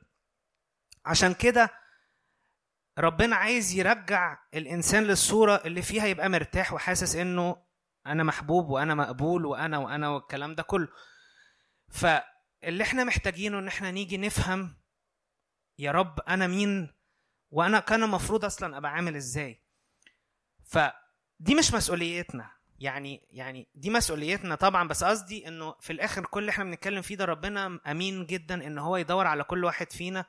[1.06, 1.70] عشان كده
[2.98, 7.66] ربنا عايز يرجع الإنسان للصورة اللي فيها يبقى مرتاح وحاسس إنه
[8.06, 10.89] أنا محبوب وأنا مقبول وأنا وأنا والكلام ده كله.
[11.89, 14.77] فاللي إحنا محتاجينه إن إحنا نيجي نفهم
[15.78, 16.94] يا رب أنا مين
[17.51, 19.64] وأنا كان المفروض أصلا أبقى عامل إزاي.
[20.64, 22.60] فدي مش مسؤوليتنا.
[22.81, 27.16] يعني يعني دي مسؤوليتنا طبعا بس قصدي إنه في الآخر كل اللي إحنا بنتكلم فيه
[27.16, 30.24] ده ربنا أمين جدا إن هو يدور على كل واحد فينا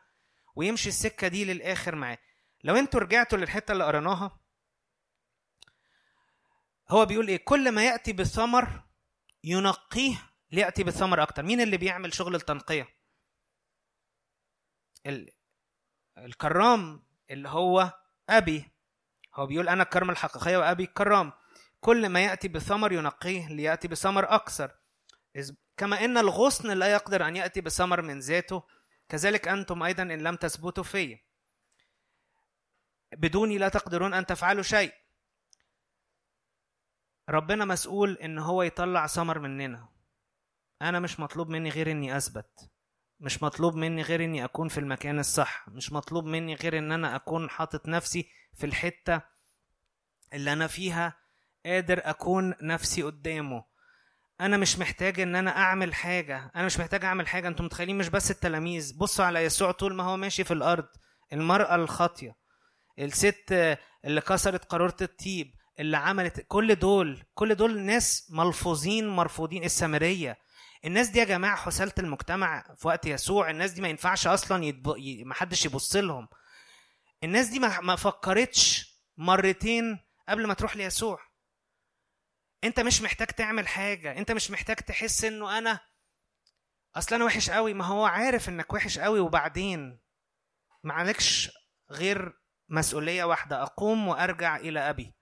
[0.55, 2.17] ويمشي السكة دي للآخر معاه.
[2.63, 4.39] لو أنتوا رجعتوا للحتة اللي قريناها
[6.89, 8.83] هو بيقول إيه؟ كل ما يأتي بالثمر
[9.43, 10.17] ينقيه
[10.51, 11.43] ليأتي بالثمر أكتر.
[11.43, 12.87] مين اللي بيعمل شغل التنقية؟
[15.05, 15.29] ال...
[16.17, 17.93] الكرام اللي هو
[18.29, 18.71] أبي.
[19.35, 21.31] هو بيقول أنا الكرم الحقيقية وأبي الكرام.
[21.81, 24.71] كل ما يأتي بثمر ينقيه ليأتي بثمر أكثر.
[25.37, 28.63] إذ- كما إن الغصن لا يقدر أن يأتي بثمر من ذاته
[29.09, 31.19] كذلك أنتم أيضا إن لم تثبتوا في.
[33.13, 34.93] بدوني لا تقدرون أن تفعلوا شيء.
[37.29, 39.89] ربنا مسؤول إن هو يطلع ثمر مننا.
[40.81, 42.69] أنا مش مطلوب مني غير إني أثبت.
[43.19, 45.69] مش مطلوب مني غير إني أكون في المكان الصح.
[45.69, 49.21] مش مطلوب مني غير إن أنا أكون حاطط نفسي في الحتة
[50.33, 51.20] اللي أنا فيها
[51.65, 53.63] قادر أكون نفسي قدامه.
[54.41, 56.51] أنا مش محتاج إن أنا أعمل حاجة.
[56.55, 57.47] أنا مش محتاج أعمل حاجة.
[57.47, 58.97] أنتم متخيلين؟ مش بس التلاميذ.
[58.97, 60.87] بصوا على يسوع طول ما هو ماشي في الأرض.
[61.33, 62.35] المرأة الخاطية.
[62.99, 65.55] الست اللي كسرت قارورة الطيب.
[65.79, 67.23] اللي عملت كل دول.
[67.33, 69.63] كل دول ناس ملفوظين مرفوضين.
[69.63, 70.37] السامرية.
[70.85, 73.49] الناس دي يا جماعة حسالة المجتمع في وقت يسوع.
[73.49, 74.93] الناس دي ما ينفعش أصلا يتب...
[74.97, 76.27] ي- ما حدش يبص لهم.
[77.23, 81.19] الناس دي ما ما فكرتش مرتين قبل ما تروح ليسوع.
[82.63, 85.79] انت مش محتاج تعمل حاجة انت مش محتاج تحس انه أنا
[86.95, 87.73] اصل أنا وحش قوي.
[87.73, 89.99] ما هو عارف انك وحش قوي وبعدين
[90.83, 91.51] ما عليكش
[91.91, 92.33] غير
[92.69, 95.15] مسؤولية واحدة أقوم وأرجع إلى أبي.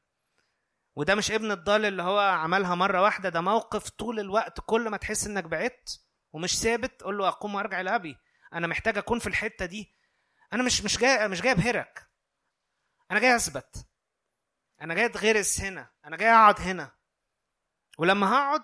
[0.96, 4.98] وده مش ابن الضال اللي هو عملها مرة واحدة ده موقف طول الوقت كل ما
[4.98, 6.02] تحس إنك بعدت
[6.34, 8.18] ومش ثابت قول له أقوم وأرجع إلى أبي.
[8.54, 9.96] أنا محتاج أكون في الحتة دي.
[10.54, 12.10] أنا مش مش جاي مش جاي أبهرك
[13.12, 13.88] أنا جاي أثبت.
[14.82, 15.92] أنا جاي أتغرس هنا.
[16.06, 16.99] أنا جاي أقعد هنا.
[18.00, 18.64] ولما هقعد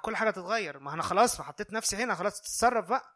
[0.00, 0.78] كل حاجة تتغير.
[0.78, 3.14] ما أنا خلاص ما حطيت نفسي هنا خلاص تتصرف بقى.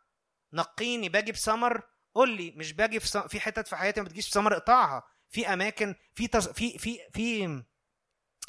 [0.52, 1.82] نقيني باجي بسمر
[2.14, 3.28] قول لي مش باجي في.
[3.28, 5.02] في حتت في حياتي ما بتجيش بسمر اقطعها.
[5.30, 6.48] في أماكن في تص...
[6.48, 7.62] في في في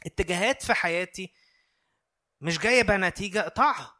[0.05, 1.33] اتجاهات في حياتي
[2.41, 3.95] مش جايبه نتيجه اقطعها.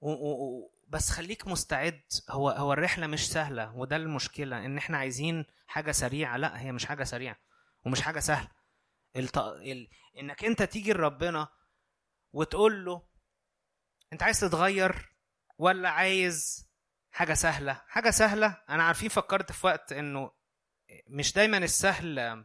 [0.00, 0.10] و...
[0.12, 0.70] و...
[0.88, 2.02] بس خليك مستعد.
[2.30, 6.36] هو هو الرحلة مش سهلة وده المشكلة إن إحنا عايزين حاجة سريعة.
[6.36, 7.36] لأ هي مش حاجة سريعة
[7.86, 8.48] ومش حاجة سهلة.
[9.16, 9.38] الت...
[9.38, 9.88] ال...
[10.18, 11.48] إنك أنت تيجي لربنا
[12.32, 13.08] وتقول له
[14.12, 15.14] أنت عايز تتغير
[15.58, 16.68] ولا عايز
[17.10, 18.62] حاجة سهلة؟ حاجة سهلة.
[18.68, 20.32] أنا عارفين فكرت في وقت إنه
[21.08, 22.44] مش دايما السهل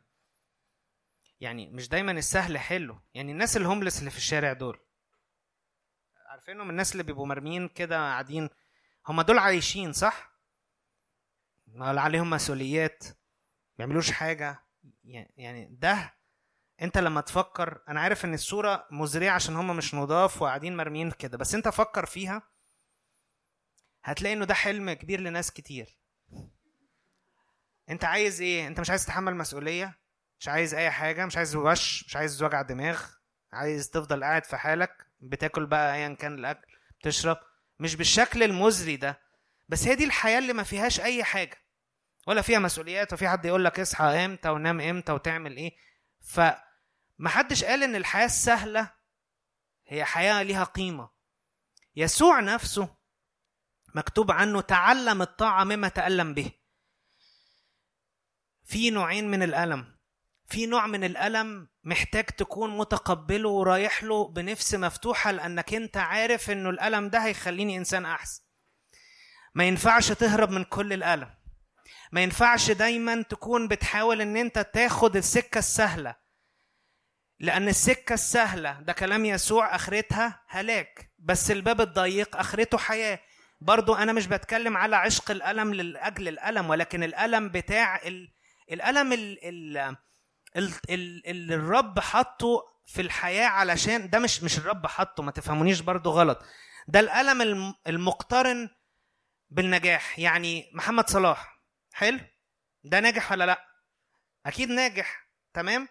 [1.40, 3.02] يعني مش دايما السهل حلو.
[3.14, 4.80] يعني الناس الهوملس اللي في الشارع دول
[6.34, 8.50] عارفينهم الناس اللي بيبقوا مرميين كده قاعدين
[9.08, 10.34] هم دول عايشين صح؟
[11.78, 13.14] عليهم مسؤوليات ما
[13.78, 14.66] بيعملوش حاجة.
[15.04, 16.14] يعني ده
[16.84, 21.38] انت لما تفكر أنا عارف ان الصورة مزرية عشان هم مش نضاف وقاعدين مرميين كده
[21.38, 22.42] بس انت فكر فيها
[24.04, 25.98] هتلاقي انه ده حلم كبير لناس كتير.
[27.90, 29.98] انت عايز إيه؟ انت مش عايز تتحمل مسؤولية
[30.40, 33.02] مش عايز اي حاجة مش عايز وش مش عايز وجع دماغ
[33.54, 37.38] عايز تفضل قاعد في حالك بتاكل بقى ايا كان الأكل بتشرب
[37.80, 39.20] مش بالشكل المزري ده
[39.70, 41.58] بس هي دي الحياة اللي ما فيهاش أي حاجة
[42.28, 45.72] ولا فيها مسؤوليات وفي حد يقول لك اصحى إمتى ونام إمتى وتعمل إيه.
[47.24, 48.92] فمحدش قال إن الحياة السهله
[49.88, 51.10] هي حياة ليها قيمة.
[51.96, 52.96] يسوع نفسه
[53.96, 56.52] مكتوب عنه تعلم الطاعة مما تألم به.
[58.64, 59.98] في نوعين من الألم.
[60.48, 66.70] في نوع من الألم محتاج تكون متقبله ورايح له بنفس مفتوحة لأنك أنت عارف إنه
[66.70, 68.44] الألم ده هيخليني إنسان أحسن.
[69.54, 71.36] ما ينفعش تهرب من كل الألم.
[72.12, 76.23] ما ينفعش دايما تكون بتحاول إن أنت تاخد السكة السهلة.
[77.44, 78.80] لأن السكة السهلة.
[78.82, 81.12] ده كلام يسوع آخرتها هلاك.
[81.20, 83.20] بس الباب الضيق آخرته حياة.
[83.62, 88.34] برضو أنا مش بتكلم على عشق الألم لأجل الألم ولكن الألم بتاع ال...
[88.72, 89.46] الألم ال...
[89.46, 89.78] ال...
[90.58, 90.74] ال...
[90.90, 91.54] ال...
[91.54, 96.46] الرب حطه في الحياة علشان ده مش مش الرب حطه ما تفهمونيش برضو غلط.
[96.88, 97.74] ده الألم الم...
[97.88, 98.70] المقترن
[99.50, 100.20] بالنجاح.
[100.20, 101.60] يعني محمد صلاح
[101.94, 102.20] حلو؟
[102.84, 103.66] ده ناجح ولا لأ؟
[104.46, 105.28] أكيد ناجح.
[105.54, 105.88] تمام؟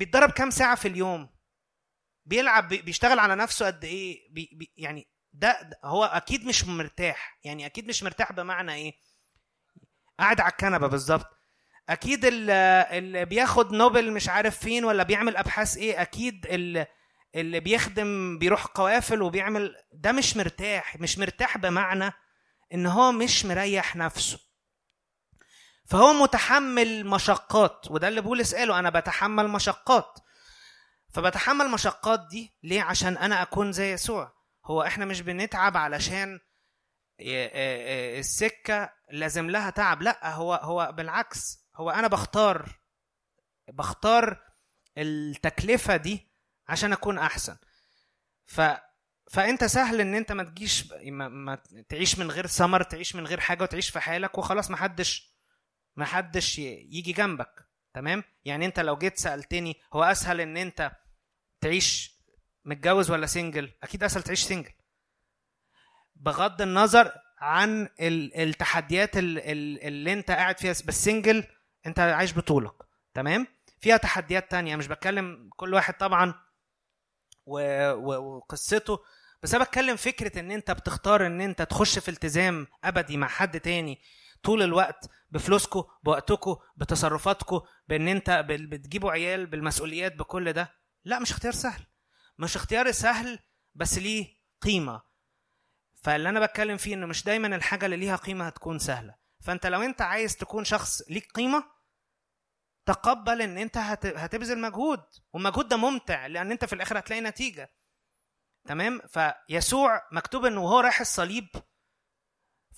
[0.00, 1.28] بيتدرب كام ساعة في اليوم؟
[2.24, 7.38] بيلعب بي- بيشتغل على نفسه قد إيه؟ بي بي يعني ده, هو أكيد مش مرتاح.
[7.44, 8.92] يعني أكيد مش مرتاح بمعنى إيه؟
[10.18, 11.26] قاعد على الكنبة بالظبط.
[11.88, 12.50] أكيد ال-
[12.98, 16.86] اللي بياخد نوبل مش عارف فين ولا بيعمل أبحاث إيه أكيد ال-
[17.34, 20.96] اللي بيخدم بيروح قوافل وبيعمل ده مش مرتاح.
[20.96, 22.12] مش مرتاح بمعنى
[22.74, 24.38] إن هو مش مريح نفسه.
[25.90, 30.18] فهو متحمل مشقات وده اللي بولس قاله أنا بتحمل مشقات.
[31.14, 34.32] فبتحمل مشقات دي ليه؟ عشان أنا أكون زي يسوع.
[34.64, 36.40] هو إحنا مش بنتعب علشان
[37.20, 40.02] السكة لازم لها تعب.
[40.02, 42.80] لأ هو هو بالعكس هو أنا بختار
[43.68, 44.42] بختار
[44.98, 46.30] التكلفة دي
[46.68, 47.56] عشان أكون أحسن.
[48.46, 48.60] ف
[49.30, 51.58] فأنت سهل إن أنت ما تجيش ما, ما
[51.88, 55.29] تعيش من غير ثمر تعيش من غير حاجة وتعيش في حالك وخلاص ما حدش
[56.00, 60.92] ما حدش ي- يجي جنبك تمام؟ يعني انت لو جيت سألتني هو أسهل إن انت
[61.60, 62.20] تعيش
[62.64, 64.72] متجوز ولا single أكيد أسهل تعيش single
[66.16, 71.44] بغض النظر عن ال- التحديات ال- ال- اللي انت قاعد فيها بس single
[71.86, 72.74] انت عايش بطولك
[73.14, 73.46] تمام؟
[73.80, 76.34] فيها تحديات تانية مش بتكلم كل واحد طبعا
[77.46, 78.98] وقصته
[79.42, 83.60] بس أنا بتكلم فكرة إن انت بتختار إن انت تخش في التزام أبدي مع حد
[83.60, 84.00] تاني
[84.42, 90.74] طول الوقت بفلوسكو بوقتكو بتصرفاتكو بإن أنت بتجيبوا عيال بالمسؤوليات بكل ده.
[91.04, 91.86] لا مش اختيار سهل.
[92.38, 93.38] مش اختيار سهل
[93.74, 95.02] بس ليه قيمة.
[96.02, 99.14] فاللي أنا بتكلم فيه إنه مش دايما الحاجة اللي ليها قيمة هتكون سهلة.
[99.40, 101.64] فأنت لو أنت عايز تكون شخص ليك قيمة
[102.86, 105.02] تقبل إن أنت هت- هتبذل مجهود.
[105.32, 107.74] والمجهود ده ممتع لأن أنت في الآخر هتلاقي نتيجة.
[108.68, 111.48] تمام؟ فيسوع مكتوب إنه وهو رايح الصليب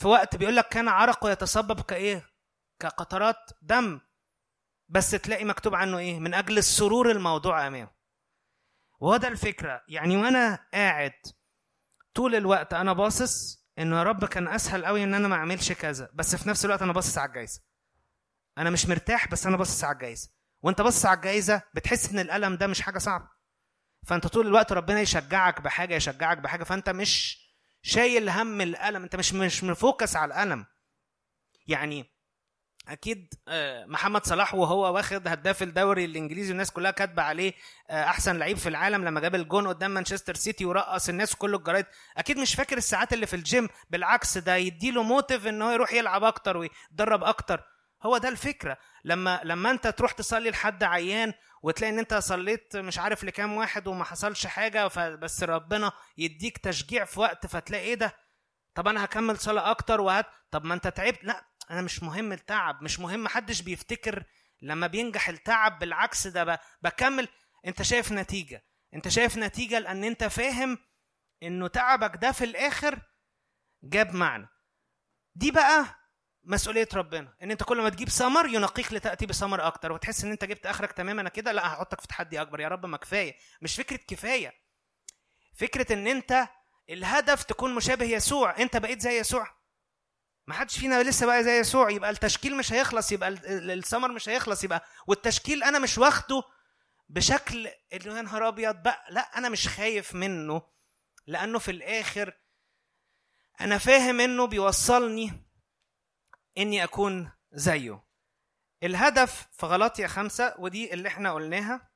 [0.03, 2.31] في وقت بيقول لك كان عرقه يتصبب كإيه؟
[2.81, 4.01] كقطرات دم.
[4.89, 7.91] بس تلاقي مكتوب عنه إيه؟ من أجل السرور الموضوع امامه
[9.01, 9.83] وهو ده الفكرة.
[9.89, 11.13] يعني وأنا قاعد
[12.15, 16.11] طول الوقت أنا باصص إنه يا رب كان أسهل قوي إن أنا ما أعملش كذا.
[16.15, 17.61] بس في نفس الوقت أنا باصص على الجايزة.
[18.59, 20.31] أنا مش مرتاح بس أنا باصص على الجايزة.
[20.63, 23.29] وأنت باصص على الجايزة بتحس إن الألم ده مش حاجة صعبة.
[24.07, 26.65] فأنت طول الوقت ربنا يشجعك بحاجة يشجعك بحاجة.
[26.65, 27.42] فأنت مش
[27.83, 29.03] شايل هم الألم.
[29.03, 30.67] أنت مش مش مفوكس على الألم.
[31.67, 32.13] يعني
[32.89, 37.53] أكيد آه، محمد صلاح وهو واخد هداف الدوري الإنجليزي والناس كلها كاتبة عليه
[37.91, 41.87] آه، أحسن لعيب في العالم لما جاب الجون قدام مانشستر سيتي ورقص الناس كله الجرايد
[42.17, 46.25] أكيد مش فاكر الساعات اللي في الجيم بالعكس ده يديله motive إن هو يروح يلعب
[46.25, 47.72] أكتر ويتدرب أكتر.
[48.03, 48.79] هو ده الفكرة.
[49.05, 53.87] لما لما انت تروح تصلي لحد عيان وتلاقي ان انت صليت مش عارف لكام واحد
[53.89, 58.17] وما حصلش حاجة فبس ربنا يديك تشجيع في وقت فتلاقي إيه ده؟
[58.75, 61.25] طب أنا هكمل صلاة أكتر وهت طب ما انت تعبت.
[61.25, 64.25] لا أنا مش مهم التعب مش مهم محدش بيفتكر
[64.63, 67.29] لما بينجح التعب بالعكس ده بكمل.
[67.67, 68.65] انت شايف نتيجة.
[68.95, 70.79] انت شايف نتيجة لأن انت فاهم
[71.43, 72.99] إنه تعبك ده في الآخر
[73.83, 74.49] جاب معنى.
[75.35, 75.85] دي بقى
[76.45, 77.35] مسؤولية ربنا.
[77.43, 79.93] إن أنت كل ما تجيب ثمر ينقيك لتأتي بثمر أكتر.
[79.93, 81.21] وتحس إن أنت جبت آخرك تماما.
[81.21, 82.61] أنا كده لا هحطك في تحدي أكبر.
[82.61, 83.35] يا رب ما كفاية.
[83.63, 84.53] مش فكرة كفاية.
[85.55, 86.49] فكرة إن أنت
[86.91, 88.59] الهدف تكون مشابه يسوع.
[88.59, 89.63] أنت بقيت زي يسوع.
[90.47, 91.91] ما حدش فينا لسه بقى زي يسوع.
[91.91, 93.13] يبقى التشكيل مش هيخلص.
[93.13, 94.65] يبقى ال- ال- الثمر مش هيخلص.
[94.65, 96.43] يبقى والتشكيل أنا مش واخده
[97.09, 99.05] بشكل اللي يا نهار أبيض بقى.
[99.11, 100.63] لا أنا مش خايف منه.
[101.27, 102.33] لأنه في الآخر
[103.61, 105.33] أنا فاهم إنه بيوصلني
[106.59, 108.03] إني أكون زيه.
[108.83, 111.91] الهدف في غلطية خمسة ودي اللي إحنا قلناها.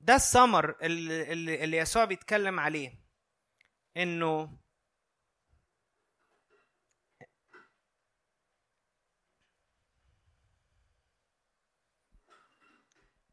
[0.00, 3.00] ده الثمر اللي, اللي يسوع بيتكلم عليه.
[3.96, 4.58] إنه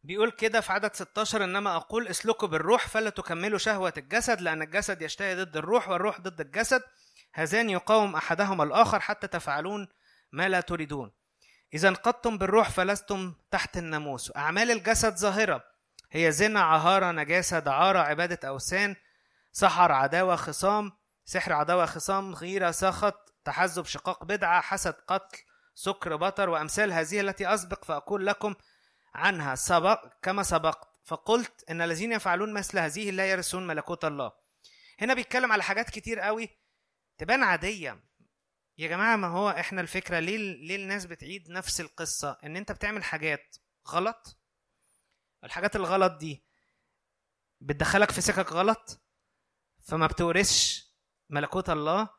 [0.03, 5.01] بيقول كده في عدد 16 إنما أقول اسلكوا بالروح فلا تكملوا شهوة الجسد لأن الجسد
[5.01, 6.83] يشتهي ضد الروح والروح ضد الجسد.
[7.37, 9.87] هذان يقاوم أحدهما الآخر حتى تفعلون
[10.31, 11.11] ما لا تريدون.
[11.73, 14.31] إذا انقضتم بالروح فلستم تحت الناموس.
[14.37, 15.63] أعمال الجسد ظاهرة.
[16.11, 18.95] هي زنا عهارة نجاسة دعارة عبادة أوثان
[19.51, 20.91] سحر عداوة خصام
[21.25, 25.37] سحر عداوة خصام غيرة سخط تحزب شقاق بدعة حسد قتل
[25.73, 28.55] سكر بطر وأمثال هذه التي أسبق فأقول لكم
[29.15, 29.55] عنها.
[29.55, 30.87] سبق كما سبقت.
[31.03, 34.31] فقلت إن الذين يفعلون مثل هذه لا يرثون ملكوت الله.
[35.01, 36.64] هنا بيتكلم على حاجات كتير قوي
[37.17, 38.03] تبان عادية.
[38.77, 43.03] يا جماعة ما هو إحنا الفكرة ليه ليه الناس بتعيد نفس القصة؟ إن أنت بتعمل
[43.03, 43.55] حاجات
[43.87, 44.39] غلط.
[45.43, 46.45] الحاجات الغلط دي
[47.61, 49.01] بتدخلك في سكك غلط.
[49.79, 50.93] فما بتورثش
[51.29, 52.09] ملكوت الله.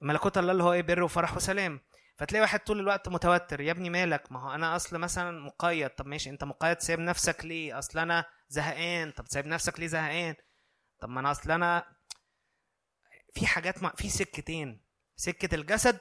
[0.00, 1.80] ملكوت الله اللي هو إيه؟ بر وفرح وسلام.
[2.16, 3.60] فتلاقي واحد طول الوقت متوتر.
[3.60, 5.90] يا ابني مالك؟ ما هو أنا أصل مثلا مقيد.
[5.90, 9.10] طب ماشي أنت مقيد سايب نفسك ليه؟ أصل أنا زهقان.
[9.10, 10.34] طب سايب نفسك ليه زهقان؟
[11.00, 11.97] طب ما أنا أصل أنا
[13.34, 14.84] في حاجات ما في سكتين.
[15.16, 16.00] سكة الجسد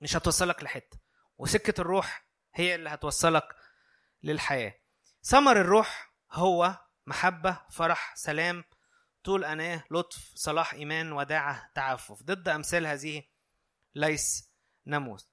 [0.00, 0.98] مش هتوصلك لحتة
[1.38, 3.48] وسكة الروح هي اللي هتوصلك
[4.22, 4.74] للحياة.
[5.22, 8.64] ثمر الروح هو محبة فرح سلام
[9.24, 12.22] طول أناة لطف صلاح إيمان وداعة تعفف.
[12.22, 13.22] ضد أمثال هذه
[13.94, 14.52] ليس
[14.84, 15.28] ناموس.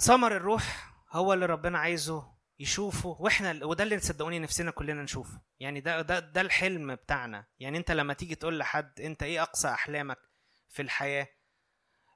[0.00, 5.40] ثمر الروح هو اللي ربنا عايزه يشوفه وإحنا وده اللي صدقوني نفسنا كلنا نشوفه.
[5.60, 7.46] يعني ده ده ده الحلم بتاعنا.
[7.58, 10.18] يعني انت لما تيجي تقول لحد انت إيه اقصى احلامك
[10.68, 11.28] في الحياة؟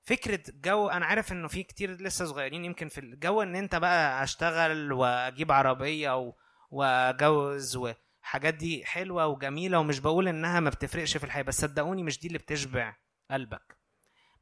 [0.03, 4.23] فكرة جو أنا عارف انه في كتير لسه صغيرين يمكن في الجو ان انت بقى
[4.23, 6.33] اشتغل واجيب عربية.
[6.71, 12.21] واجوز وحاجات دي حلوة وجميلة ومش بقول انها ما بتفرقش في الحياة بس صدقوني مش
[12.21, 12.97] دي اللي بتشبع
[13.31, 13.77] قلبك.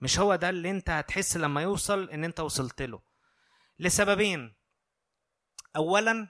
[0.01, 3.01] مش هو ده اللي انت هتحس لما يوصل ان انت وصلت له.
[3.79, 4.62] لسببين.
[5.77, 6.29] اولا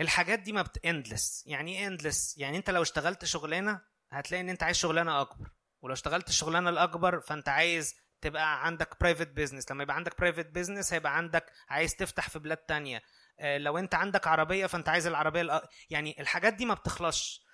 [0.00, 4.48] الحاجات دي ما بت endless يعني إيه endless يعني أنت لو اشتغلت شغلانة هتلاقي إن
[4.48, 5.50] أنت عايز شغلانة أكبر.
[5.82, 10.92] ولو اشتغلت الشغلانة الأكبر فأنت عايز تبقى عندك private business لما يبقى عندك private business
[10.92, 13.02] هيبقى عندك عايز تفتح في بلاد تانية.
[13.40, 15.68] آه، لو أنت عندك عربية فأنت عايز العربية الأ...
[15.90, 17.44] يعني الحاجات دي ما بتخلصش.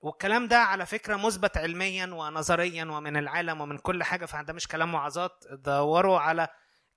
[0.00, 4.94] والكلام ده على فكرة مثبت علميا ونظريا ومن العالم ومن كل حاجة فده مش كلام
[4.94, 6.48] وعظات دوروا على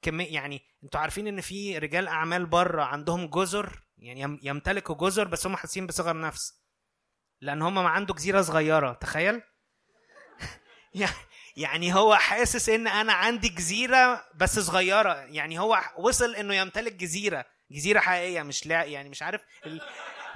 [0.02, 5.28] كمية يعني أنتوا عارفين ان في رجال اعمال بره عندهم جزر يعني يم- يمتلكوا جزر
[5.28, 6.62] بس هم حاسين بصغر نفس.
[7.42, 9.42] لأن هم ما عنده جزيرة صغيرة تخيل.
[10.96, 11.10] يع-
[11.58, 17.46] يعني هو حاسس ان أنا عندي جزيرة بس صغيرة يعني هو وصل انه يمتلك جزيرة
[17.72, 19.82] جزيرة حقيقية مش لا يعني مش عارف ال...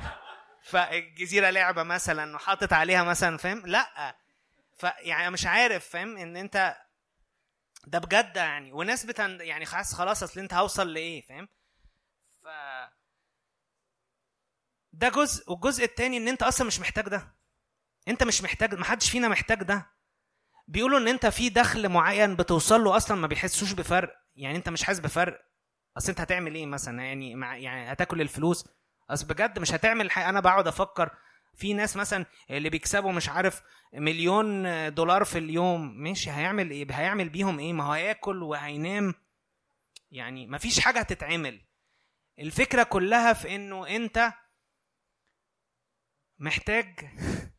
[0.69, 4.15] فالجزيره لعبة مثلا وحاطط عليها مثلا فاهم؟ لا.
[4.77, 6.75] فيعني مش عارف فاهم؟ ان انت
[7.88, 11.48] ده بجد يعني وناس بتن يعني خلاص خلاص أصل أنت هوصل لإيه فاهم؟
[12.43, 12.48] ف
[14.93, 17.35] ده جزء والجزء التاني إن أنت أصلا مش محتاج ده.
[18.08, 19.92] أنت مش محتاج ما حدش فينا محتاج ده.
[20.68, 24.16] بيقولوا إن أنت في دخل معين بتوصل له أصلا ما بيحسوش بفرق.
[24.35, 25.45] يعني أنت مش حاسس بفرق.
[25.98, 28.68] أصل أنت هتعمل إيه مثلا؟ يعني مع يعني هتاكل الفلوس.
[29.10, 30.30] أصل بجد مش هتعمل حاجة.
[30.30, 31.10] أنا بقعد أفكر
[31.53, 33.61] في ناس مثلا اللي بيكسبوا مش عارف
[33.93, 34.63] مليون
[34.93, 39.13] دولار في اليوم ماشي هيعمل إيه؟ هيعمل بيهم إيه؟ ما هياكل وهينام.
[40.11, 41.65] يعني ما فيش حاجة هتتعمل.
[42.39, 44.33] الفكرة كلها في إنه أنت
[46.39, 46.99] محتاج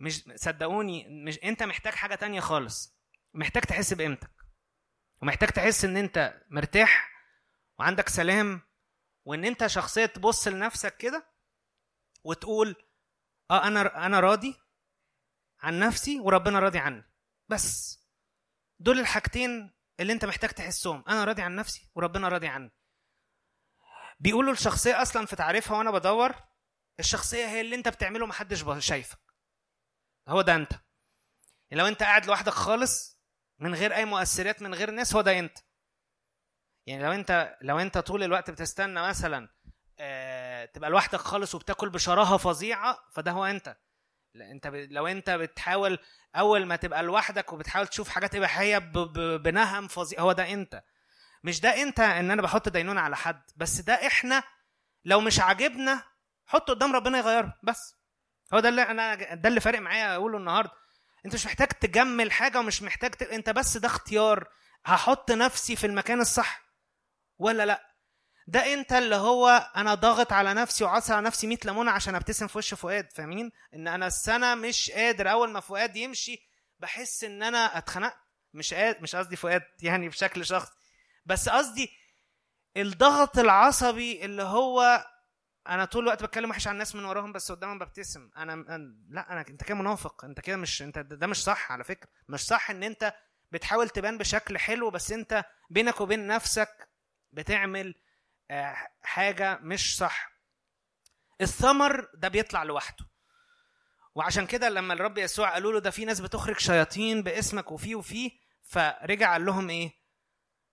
[0.00, 2.98] مش صدقوني مش أنت محتاج حاجة تانية خالص.
[3.34, 4.30] محتاج تحس بقيمتك.
[5.22, 7.10] ومحتاج تحس إن أنت مرتاح
[7.78, 8.60] وعندك سلام
[9.24, 11.37] وإن أنت شخصية تبص لنفسك كده.
[12.28, 12.76] وتقول
[13.50, 14.56] آه أنا أنا راضي
[15.60, 17.04] عن نفسي وربنا راضي عني.
[17.48, 17.98] بس
[18.78, 21.04] دول الحاجتين اللي أنت محتاج تحسهم.
[21.08, 22.70] أنا راضي عن نفسي وربنا راضي عني.
[24.20, 26.34] بيقولوا الشخصية أصلا في تعريفها وأنا بدور
[27.00, 29.20] الشخصية هي اللي أنت بتعمله محدش شايفك.
[30.28, 30.72] هو ده أنت.
[31.72, 33.22] لو أنت قاعد لوحدك خالص
[33.58, 35.58] من غير أي مؤثرات من غير ناس هو ده أنت.
[36.86, 39.48] يعني لو أنت لو أنت طول الوقت بتستنى مثلا
[39.98, 43.76] آه تبقى لوحدك خالص وبتاكل بشراهة فظيعة فده هو أنت.
[44.36, 44.74] أنت ب...
[44.74, 45.98] لو أنت بتحاول
[46.36, 48.92] أول ما تبقى لوحدك وبتحاول تشوف حاجات اباحيه ب...
[48.92, 49.42] ب...
[49.42, 50.82] بنهم فظيع هو ده أنت.
[51.44, 54.42] مش ده أنت إن أنا بحط دينونة على حد بس ده إحنا
[55.04, 56.02] لو مش عاجبنا
[56.46, 57.94] حطه قدام ربنا يغيره بس.
[58.54, 60.72] هو ده اللي أنا ده اللي فارق معايا أقوله النهارده.
[61.26, 63.22] أنت مش محتاج تجمل حاجة ومش محتاج ت...
[63.22, 64.48] أنت بس ده اختيار.
[64.84, 66.62] هحط نفسي في المكان الصح
[67.38, 67.87] ولا لأ؟
[68.48, 72.46] ده انت اللي هو أنا ضاغط على نفسي وعاصر على نفسي 100 ليمونة عشان أبتسم
[72.46, 77.42] في وش فؤاد فاهمين؟ إن أنا السنة مش قادر أول ما فؤاد يمشي بحس إن
[77.42, 78.16] أنا اتخنقت.
[78.54, 80.72] مش قادر مش قصدي فؤاد يعني بشكل شخصي
[81.26, 81.90] بس قصدي
[82.76, 85.06] الضغط العصبي اللي هو
[85.68, 88.30] أنا طول الوقت بتكلم وحش عن الناس من وراهم بس قدامهم ببتسم.
[88.36, 88.64] أنا,
[89.08, 90.24] لا أنا أنت كده منافق.
[90.24, 92.08] أنت كده مش أنت ده مش صح على فكرة.
[92.28, 93.14] مش صح إن أنت
[93.52, 96.88] بتحاول تبان بشكل حلو بس أنت بينك وبين نفسك
[97.32, 97.94] بتعمل
[99.02, 100.30] حاجة مش صح.
[101.40, 103.04] الثمر ده بيطلع لوحده.
[104.14, 108.30] وعشان كده لما الرب يسوع قالوا له ده في ناس بتخرج شياطين باسمك وفي وفي
[108.62, 109.92] فرجع قال لهم إيه؟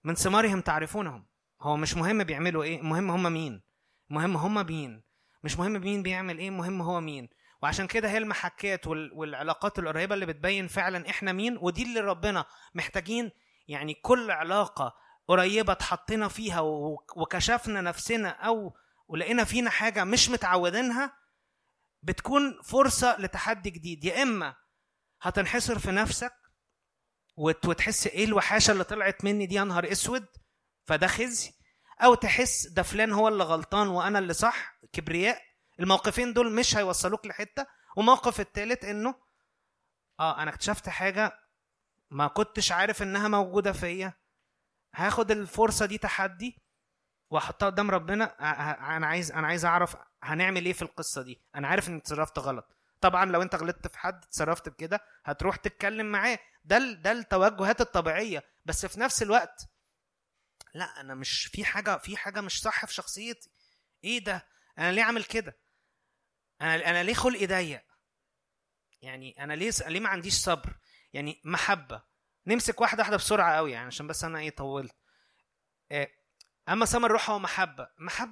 [0.04, 1.28] من ثمارهم تعرفونهم.
[1.62, 3.64] هو مش مهم بيعملوا إيه المهم هم مين.
[4.10, 5.04] مهم هم مين.
[5.44, 7.30] مش مهم مين بيعمل إيه مهم هو مين.
[7.62, 12.46] وعشان كده هي المحكات وال- والعلاقات القريبة اللي بتبين فعلا إحنا مين ودي اللي ربنا
[12.74, 13.32] محتاجين.
[13.68, 14.94] يعني كل علاقة
[15.28, 16.60] قريبة اتحطينا فيها
[17.16, 18.74] وكشفنا نفسنا أو
[19.08, 21.18] ولقينا فينا حاجة مش متعودينها
[22.04, 24.04] بتكون فرصة لتحدي جديد.
[24.06, 24.56] يا إما
[25.22, 26.34] هتنحصر في نفسك
[27.38, 30.26] وت- وتحس إيه الوحاشة اللي طلعت مني دي يا نهار أسود
[30.86, 31.54] فده خزي.
[32.04, 35.42] أو تحس ده فلان هو اللي غلطان وأنا اللي صح كبرياء.
[35.80, 37.66] الموقفين دول مش هيوصلوك لحتة.
[37.98, 39.16] وموقف التالت إنه
[40.20, 41.40] آه أنا اكتشفت حاجة
[42.10, 44.14] ما كنتش عارف إنها موجودة فيا.
[44.96, 46.62] هاخد الفرصة دي تحدي
[47.30, 48.24] واحطها قدام ربنا.
[48.98, 51.42] أنا عايز أنا عايز أعرف هنعمل إيه في القصة دي.
[51.56, 52.76] أنا عارف إني اتصرفت غلط.
[53.02, 56.40] طبعا لو أنت غلطت في حد اتصرفت بكده هتروح تتكلم معاه.
[56.66, 58.44] ده ده التوجهات الطبيعية.
[58.66, 59.70] بس في نفس الوقت
[60.74, 63.50] لا أنا مش في حاجة في حاجة مش صح في شخصيتي.
[64.04, 65.58] إيه ده؟ أنا ليه عامل كده؟
[66.62, 67.86] أنا أنا ليه خلقي ضيق؟
[69.02, 70.78] يعني أنا ليه ليه ما عنديش صبر؟
[71.14, 72.04] يعني محبة.
[72.48, 74.96] نمسك واحدة واحدة بسرعة قوي يعني عشان بس أنا إيه طولت.
[75.92, 76.12] إيه
[76.70, 77.88] أما ثمر الروح هو محبة.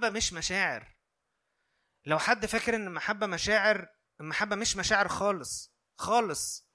[0.09, 0.95] مش مشاعر.
[2.06, 3.88] لو حد فاكر إن المحبه مشاعر
[4.22, 6.67] المحبه مش مشاعر خالص خالص.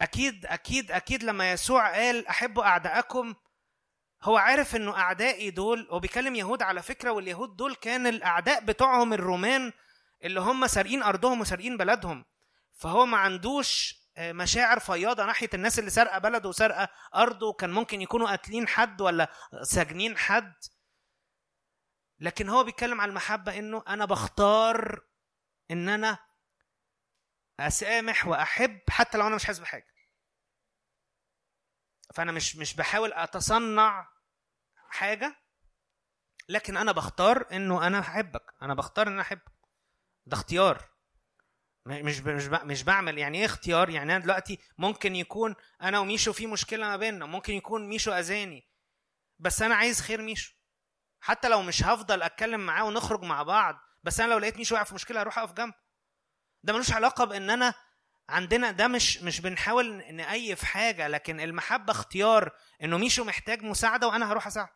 [0.00, 3.34] أكيد أكيد أكيد لما يسوع قال أحبوا أعداءكم
[4.22, 9.72] هو عارف إنه أعدائي دول هو يهود على فكرة واليهود دول كان الأعداء بتوعهم الرومان
[10.24, 12.24] اللي هم سارقين أرضهم وسارقين بلدهم.
[12.72, 18.00] فهو ما عندوش آه، مشاعر فياضة ناحية الناس اللي سارقة بلده وسارقة أرضه كان ممكن
[18.00, 20.54] يكونوا قاتلين حد ولا ساجنين حد.
[22.20, 25.06] لكن هو بيتكلم عن المحبة إنه أنا بختار
[25.70, 26.18] إن أنا
[27.60, 29.94] أسامح وأحب حتى لو أنا مش حاسس بحاجة.
[32.14, 34.08] فأنا مش مش بحاول أتصنع
[34.88, 35.36] حاجة
[36.48, 38.54] لكن أنا بختار إنه أنا أحبك.
[38.62, 39.52] أنا بختار إن أنا أحبك.
[40.26, 40.93] ده اختيار.
[41.86, 43.18] مش مش مش بعمل.
[43.18, 47.54] يعني إيه اختيار؟ يعني أنا دلوقتي ممكن يكون أنا وميشو في مشكلة ما بيننا ممكن
[47.54, 48.68] يكون ميشو أذاني
[49.38, 50.54] بس أنا عايز خير ميشو.
[51.20, 54.84] حتى لو مش هفضل أتكلم معاه ونخرج مع بعض بس أنا لو لقيت ميشو واقع
[54.84, 55.74] في مشكلة هروح أقف جنبه.
[56.62, 57.74] ده ملوش علاقة بإن أنا
[58.28, 62.50] عندنا ده مش مش بنحاول نأيف حاجة لكن المحبة اختيار
[62.82, 64.72] إنه ميشو محتاج مساعدة وأنا هروح أساعده.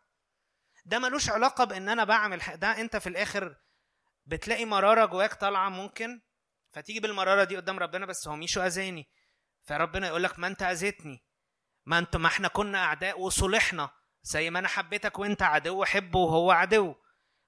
[0.84, 3.56] ده ملوش علاقة بإن أنا بعمل ده أنت في الآخر
[4.26, 6.20] بتلاقي مرارة جواك طالعة ممكن
[6.70, 9.08] فتيجي بالمرارة دي قدام ربنا بس هو ميشو أذاني.
[9.64, 11.24] فربنا يقول لك ما أنت أذيتني.
[11.86, 13.90] ما انت ما إحنا كنا أعداء وصلحنا.
[14.22, 16.94] زي ما أنا حبيتك وأنت عدو حبه وهو عدو.